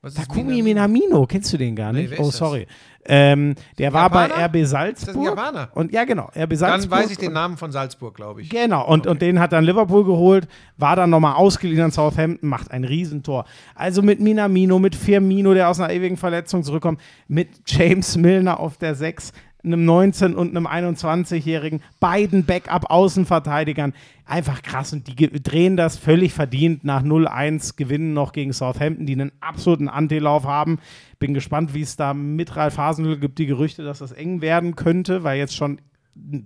[0.03, 2.13] Takumi Minamino, kennst du den gar Nee, nicht?
[2.13, 2.67] ist oh, sorry.
[3.05, 4.27] Ähm, der war bei?
[4.27, 5.17] RB Ist das Salzburg.
[5.17, 5.69] ein Japaner?
[5.75, 6.99] Und ja, genau, RB Dann Salzburg.
[6.99, 8.49] weiß ich den Namen von Salzburg, glaube ich.
[8.51, 10.49] Genau, und, und den hat dann Liverpool geholt,
[10.79, 13.45] war dann nochmal ausgeliehen an Southampton, macht ein Riesentor.
[13.75, 18.79] Also mit Minamino, mit Firmino, der aus einer ewigen Verletzung zurückkommt, mit James Milner auf
[18.79, 19.33] der 6,
[19.65, 23.93] einem 19- und einem 21-Jährigen, beiden Backup-Außenverteidigern.
[24.25, 29.15] Einfach krass und die drehen das völlig verdient nach 0-1, gewinnen noch gegen Southampton, die
[29.15, 30.79] einen absoluten Antilauf haben.
[31.19, 34.77] Bin gespannt, wie es da mit Ralf Hasenhüttl gibt, die Gerüchte, dass das eng werden
[34.77, 35.81] könnte, weil jetzt schon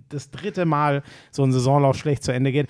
[0.09, 2.67] das dritte Mal so ein Saisonlauf schlecht zu Ende geht.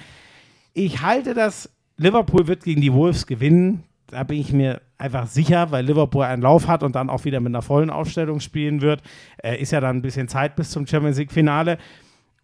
[0.74, 3.84] Ich halte das, Liverpool wird gegen die Wolves gewinnen.
[4.08, 7.40] Da bin ich mir einfach sicher, weil Liverpool einen Lauf hat und dann auch wieder
[7.40, 9.02] mit einer vollen Aufstellung spielen wird.
[9.44, 11.78] Äh, ist ja dann ein bisschen Zeit bis zum Champions League-Finale.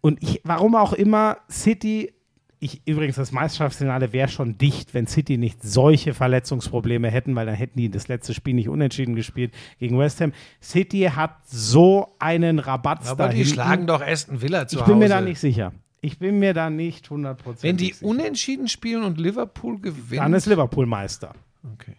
[0.00, 2.12] Und ich, warum auch immer, City,
[2.58, 7.54] ich, übrigens, das Meisterschaftsfinale wäre schon dicht, wenn City nicht solche Verletzungsprobleme hätten, weil dann
[7.54, 10.32] hätten die das letzte Spiel nicht unentschieden gespielt gegen West Ham.
[10.60, 13.52] City hat so einen Rabatz Aber die hinten.
[13.52, 15.14] schlagen doch Aston Villa zu Ich bin mir Hause.
[15.14, 15.72] da nicht sicher.
[16.00, 18.04] Ich bin mir da nicht 100% Wenn die sicher.
[18.06, 20.20] unentschieden spielen und Liverpool gewinnt.
[20.20, 21.32] Dann ist Liverpool Meister.
[21.74, 21.96] Okay.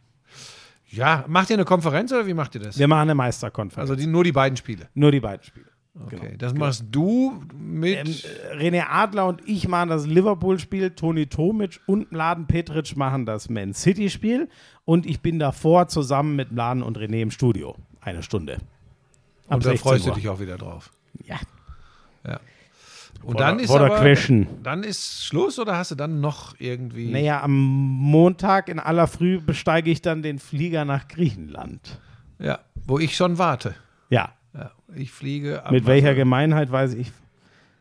[0.89, 2.77] Ja, macht ihr eine Konferenz oder wie macht ihr das?
[2.77, 3.89] Wir machen eine Meisterkonferenz.
[3.89, 4.89] Also die, nur die beiden Spiele.
[4.93, 5.65] Nur die beiden Spiele.
[6.05, 6.35] Okay.
[6.39, 7.97] Das machst du mit.
[7.97, 13.47] Ähm, René Adler und ich machen das Liverpool-Spiel, Toni Tomic und Mladen Petric machen das
[13.49, 14.49] Man City-Spiel
[14.85, 17.75] und ich bin davor zusammen mit Mladen und René im Studio.
[18.01, 18.57] Eine Stunde.
[19.47, 20.15] Ab und da 16 freust du Uhr.
[20.15, 20.91] dich auch wieder drauf.
[21.23, 21.39] Ja.
[22.25, 22.39] Ja.
[23.23, 24.47] Und dann ist aber, Question.
[24.63, 27.11] dann ist Schluss oder hast du dann noch irgendwie?
[27.11, 31.99] Naja, am Montag in aller Früh besteige ich dann den Flieger nach Griechenland.
[32.39, 33.75] Ja, wo ich schon warte.
[34.09, 34.33] Ja.
[34.53, 35.63] Ja, ich fliege.
[35.71, 37.11] Mit welcher Gemeinheit weiß ich.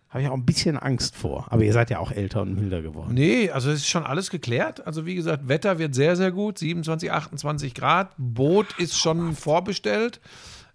[0.09, 1.47] Habe ich auch ein bisschen Angst vor.
[1.49, 3.15] Aber ihr seid ja auch älter und milder geworden.
[3.15, 4.87] Nee, also es ist schon alles geklärt.
[4.87, 6.59] Also wie gesagt, Wetter wird sehr, sehr gut.
[6.59, 8.13] 27, 28 Grad.
[8.19, 10.21] Boot ist schon vorbestellt.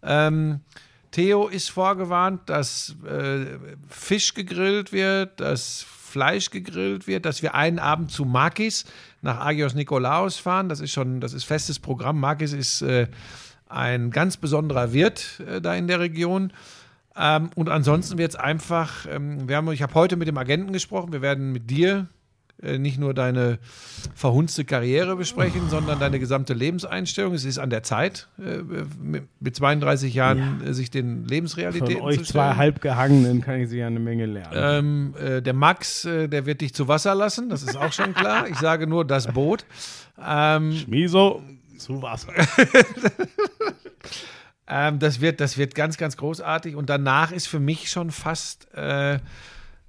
[0.02, 0.62] Ähm,
[1.18, 3.58] Theo ist vorgewarnt, dass äh,
[3.90, 8.86] Fisch gegrillt wird, dass Fleisch gegrillt wird, dass wir einen Abend zu Makis
[9.24, 10.70] nach Agios Nikolaos fahren.
[10.70, 12.20] Das ist schon, das ist festes Programm.
[12.20, 13.08] Makis ist äh,
[13.68, 16.54] ein ganz besonderer Wirt äh, da in der Region.
[17.16, 20.72] Ähm, und ansonsten wird es einfach, ähm, wir haben, ich habe heute mit dem Agenten
[20.72, 22.06] gesprochen, wir werden mit dir
[22.60, 23.60] nicht nur deine
[24.16, 27.34] verhunzte Karriere besprechen, sondern deine gesamte Lebenseinstellung.
[27.34, 28.64] Es ist an der Zeit, äh,
[29.00, 32.56] mit, mit 32 Jahren äh, sich den Von Lebensrealitäten euch zu zwei.
[32.56, 35.14] Halbgehangenen kann ich sicher eine Menge lernen.
[35.16, 38.14] Ähm, äh, der Max, äh, der wird dich zu Wasser lassen, das ist auch schon
[38.14, 38.48] klar.
[38.48, 39.66] Ich sage nur das Boot.
[40.24, 41.44] Ähm, Miso
[41.78, 42.34] zu Wasser.
[44.68, 46.76] Ähm, das, wird, das wird ganz, ganz großartig.
[46.76, 49.20] Und danach ist für mich schon fast, äh,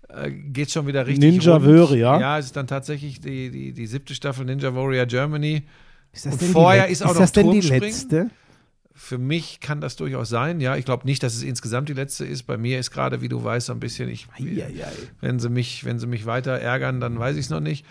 [0.08, 1.66] äh, geht schon wieder richtig Ninja rund.
[1.66, 2.20] Warrior.
[2.20, 5.62] Ja, es ist dann tatsächlich die, die, die siebte Staffel Ninja Warrior Germany.
[6.12, 8.30] Ist das Und denn die vorher Let- ist auch ist noch das denn die letzte?
[8.94, 10.60] Für mich kann das durchaus sein.
[10.60, 12.42] Ja, ich glaube nicht, dass es insgesamt die letzte ist.
[12.44, 14.72] Bei mir ist gerade, wie du weißt, so ein bisschen, ich, Eieiei.
[15.20, 17.86] wenn sie mich, wenn sie mich weiter ärgern, dann weiß ich es noch nicht.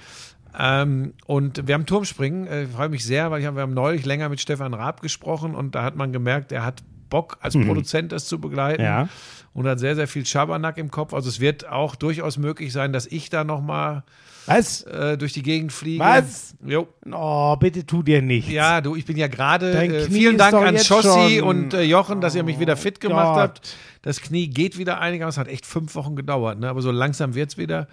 [0.60, 2.48] Ähm, und wir haben Turmspringen.
[2.48, 5.02] Äh, Ich freue mich sehr, weil ich hab, wir haben neulich länger mit Stefan Raab
[5.02, 9.10] gesprochen und da hat man gemerkt, er hat Bock als Produzent das zu begleiten Ja.
[9.54, 11.14] und hat sehr, sehr viel Schabernack im Kopf.
[11.14, 14.04] Also es wird auch durchaus möglich sein, dass ich da nochmal
[14.46, 14.84] Was?
[14.84, 16.04] äh, durch die Gegend fliege.
[16.04, 16.56] Was?
[16.66, 16.88] Jo.
[17.12, 18.52] Oh, bitte tu dir nichts.
[18.52, 19.72] Ja, du, ich bin ja gerade.
[19.72, 23.00] Äh, vielen Dank an Schossi schon- Oh und äh, Jochen, dass ihr mich wieder fit
[23.00, 23.38] gemacht Gott.
[23.38, 23.76] habt.
[24.04, 25.42] Das Knie geht wieder einigermaßen.
[25.42, 26.70] Hat echt fünf Wochen gedauert, ne?
[26.70, 27.88] aber so langsam wird es wieder.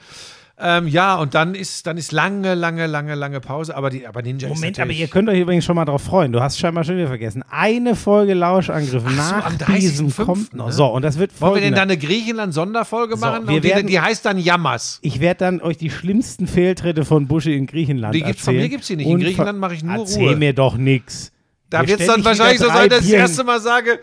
[0.57, 3.77] Ähm, ja, und dann ist, dann ist lange, lange, lange, lange Pause.
[3.77, 6.31] Aber, die, aber Ninja Moment, aber ihr könnt euch übrigens schon mal drauf freuen.
[6.31, 7.43] Du hast scheinbar schon wieder vergessen.
[7.51, 10.67] Eine Folge Lauschangriff so, nach diesem 30.05., kommt noch.
[10.67, 10.73] ne?
[10.73, 11.77] So, und das wird Wollen wir denn folgende.
[11.77, 13.49] da eine Griechenland-Sonderfolge So, machen?
[13.49, 15.01] wir Und die, werden- die heißt dann Jammers.
[15.03, 18.63] Ich werde dann euch die schlimmsten Fehltritte von Buschi in Griechenland Die gibt's- von erzählen.
[18.63, 19.09] mir gibt's die nicht.
[19.09, 20.37] In Griechenland mache ich nur Erzähl Ruhe.
[20.37, 21.33] mir doch nix.
[21.69, 23.99] Da wird es dann wahrscheinlich so sein, dass ich das erste Mal sage,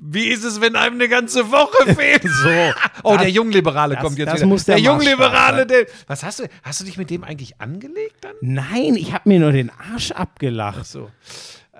[0.00, 2.22] Wie ist es, wenn einem eine ganze Woche fehlt?
[2.22, 2.48] So.
[3.02, 4.46] Oh, Das- der Jungliberale das- kommt jetzt das wieder.
[4.46, 5.86] muss der der Jungliberale, der.
[6.06, 6.44] Was hast du?
[6.62, 8.34] Hast du dich mit dem eigentlich angelegt dann?
[8.40, 10.86] Nein, ich habe mir nur den Arsch abgelacht.
[10.86, 11.10] So.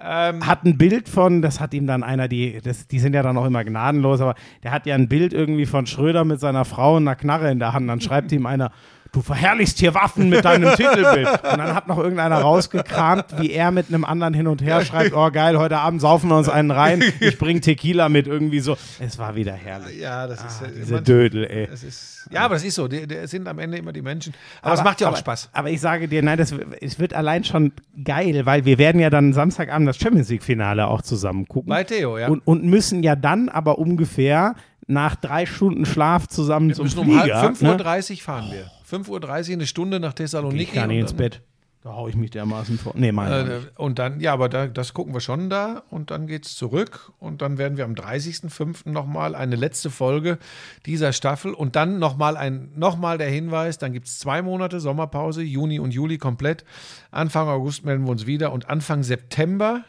[0.00, 3.22] Ähm, Hat ein Bild von, das hat ihm dann einer, die, das, die sind ja
[3.24, 6.64] dann auch immer gnadenlos, aber der hat ja ein Bild irgendwie von Schröder mit seiner
[6.64, 7.88] Frau und einer Knarre in der Hand.
[7.88, 8.70] Dann schreibt ihm einer,
[9.12, 11.28] du verherrlichst hier Waffen mit deinem Titelbild.
[11.28, 15.14] Und dann hat noch irgendeiner rausgekramt, wie er mit einem anderen hin und her schreibt,
[15.14, 18.76] oh geil, heute Abend saufen wir uns einen rein, ich bring Tequila mit irgendwie so.
[19.00, 19.98] Es war wieder herrlich.
[19.98, 20.62] ja, das ist.
[20.62, 21.66] Ah, äh, diese Dödel, ey.
[21.66, 22.88] das ist ja, aber das ist so.
[22.88, 24.34] Die, sind am Ende immer die Menschen.
[24.62, 25.50] Aber, es macht ja auch aber, Spaß.
[25.52, 27.72] Aber ich sage dir, nein, das, es wird allein schon
[28.04, 31.70] geil, weil wir werden ja dann Samstagabend das Champions League-Finale auch zusammen gucken.
[31.70, 32.28] Bei Theo, ja.
[32.28, 34.54] und, und müssen ja dann aber ungefähr
[34.86, 37.40] nach drei Stunden Schlaf zusammen wir zum müssen um Flieger.
[37.40, 38.16] halb, 5.30 ne?
[38.16, 38.70] Uhr fahren wir.
[38.90, 40.62] 5.30 Uhr, eine Stunde nach Thessaloniki.
[40.64, 41.42] ich gar nicht ins Bett.
[41.84, 42.92] Da hau ich mich dermaßen vor.
[42.96, 46.26] Nee, meine Äh, und dann, ja, aber da, das gucken wir schon da und dann
[46.26, 48.90] geht's zurück und dann werden wir am 30.05.
[48.90, 50.38] nochmal eine letzte Folge
[50.86, 55.42] dieser Staffel und dann nochmal ein, noch mal der Hinweis, dann gibt's zwei Monate Sommerpause,
[55.42, 56.64] Juni und Juli komplett.
[57.12, 59.84] Anfang August melden wir uns wieder und Anfang September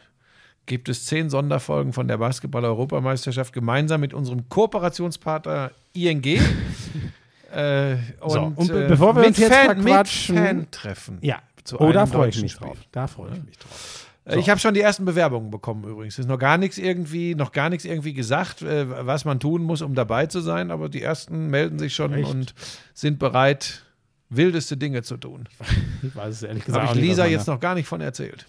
[0.66, 6.22] gibt es zehn Sonderfolgen von der Basketball-Europameisterschaft gemeinsam mit unserem Kooperationspartner ING.
[7.52, 11.18] äh, und, So, und äh, bevor wir mit uns jetzt Fan, verquatschen- Mit Fan-Treffen.
[11.22, 12.68] Ja, zu oh, da freue ich mich Spiel.
[12.68, 12.78] drauf.
[12.92, 14.06] Da freue ich mich drauf.
[14.24, 16.14] Äh, Ich habe schon die ersten Bewerbungen bekommen übrigens.
[16.14, 19.62] Es ist noch gar nichts irgendwie, noch gar nichts irgendwie gesagt, äh, was man tun
[19.62, 22.28] muss, um dabei zu sein, aber die ersten melden sich schon Echt?
[22.30, 22.54] und
[22.94, 23.82] sind bereit,
[24.28, 25.48] wildeste Dinge zu tun.
[26.02, 28.46] Ich weiß es ehrlich gesagt Habe ich Lisa jetzt noch gar nicht von erzählt.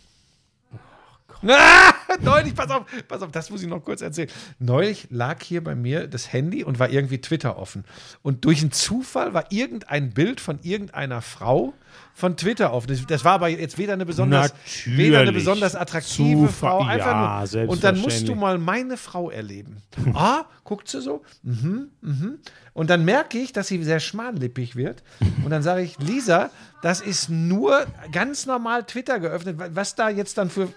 [1.47, 1.90] Ah,
[2.21, 4.29] neulich, pass auf, pass auf, das muss ich noch kurz erzählen.
[4.59, 7.85] Neulich lag hier bei mir das Handy und war irgendwie Twitter offen.
[8.21, 11.73] Und durch einen Zufall war irgendein Bild von irgendeiner Frau
[12.13, 13.05] von Twitter offen.
[13.07, 14.97] Das, war aber jetzt weder eine besonders, Natürlich.
[14.97, 16.83] weder eine besonders attraktive Zufall- Frau.
[16.83, 17.69] Einfach ja, nur.
[17.69, 19.77] Und dann musst du mal meine Frau erleben.
[20.13, 21.23] Ah, guckt sie so.
[21.43, 22.39] Mhm, mhm.
[22.73, 25.03] Und dann merke ich, dass sie sehr schmallippig wird.
[25.43, 26.49] Und dann sage ich, Lisa,
[26.81, 29.57] das ist nur ganz normal Twitter geöffnet.
[29.73, 30.69] Was da jetzt dann für.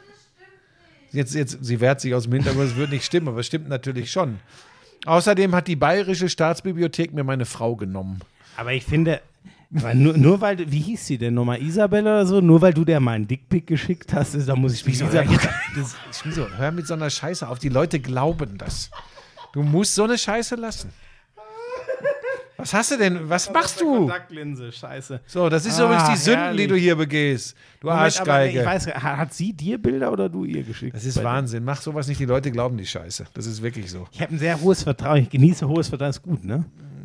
[1.14, 3.68] Jetzt, jetzt, sie wehrt sich aus dem Hintergrund, es wird nicht stimmen, aber es stimmt
[3.68, 4.38] natürlich schon.
[5.06, 8.20] Außerdem hat die Bayerische Staatsbibliothek mir meine Frau genommen.
[8.56, 9.20] Aber ich finde,
[9.70, 12.72] weil nur, nur weil, du- wie hieß sie denn nochmal, Isabel oder so, nur weil
[12.74, 15.26] du der mal einen Dickpick geschickt hast, ist, da muss ich mich Isabel.
[15.76, 17.58] das, Schmieso, hör mit so einer Scheiße auf.
[17.58, 18.90] Die Leute glauben das.
[19.52, 20.90] Du musst so eine Scheiße lassen.
[22.64, 23.28] Was hast du denn?
[23.28, 23.94] Was machst du?
[24.06, 25.20] Kontaktlinse, scheiße.
[25.26, 26.68] So, das ist Ah, übrigens die Sünden, die herrlich.
[26.68, 27.54] du hier begehst.
[27.80, 28.60] Du Moment, aber Arschgeige.
[28.60, 30.96] ich weiß, ha- hat sie dir Bilder oder du ihr geschickt?
[30.96, 31.62] das ist Wahnsinn.
[31.62, 32.18] Mach sowas nicht.
[32.20, 33.26] Die Leute glauben die Scheiße.
[33.34, 34.08] Das ist wirklich so.
[34.12, 35.18] Ich habe ein sehr hohes Vertrauen.
[35.18, 36.08] Ich genieße hohes Vertrauen.
[36.10, 36.64] Ist gut, ne?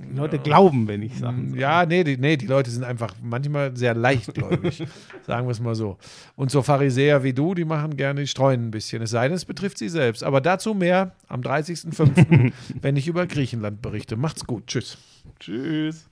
[0.10, 1.62] Die Leute glauben, wenn ich Sachen sage.
[1.62, 4.84] Ja, nee die, nee, die Leute sind einfach manchmal sehr leichtgläubig.
[5.28, 5.98] sagen wir es mal so.
[6.36, 9.02] Und so Pharisäer wie du, die machen gerne, die streuen ein bisschen.
[9.02, 10.24] Es sei denn, es betrifft sie selbst.
[10.24, 14.16] Aber dazu mehr am 30.05., wenn ich über Griechenland berichte.
[14.16, 14.68] Macht's gut.
[14.68, 14.98] Tschüss.
[15.40, 16.10] Tschüss.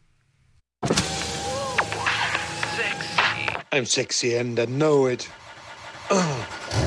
[3.71, 5.29] I'm sexy and I know it.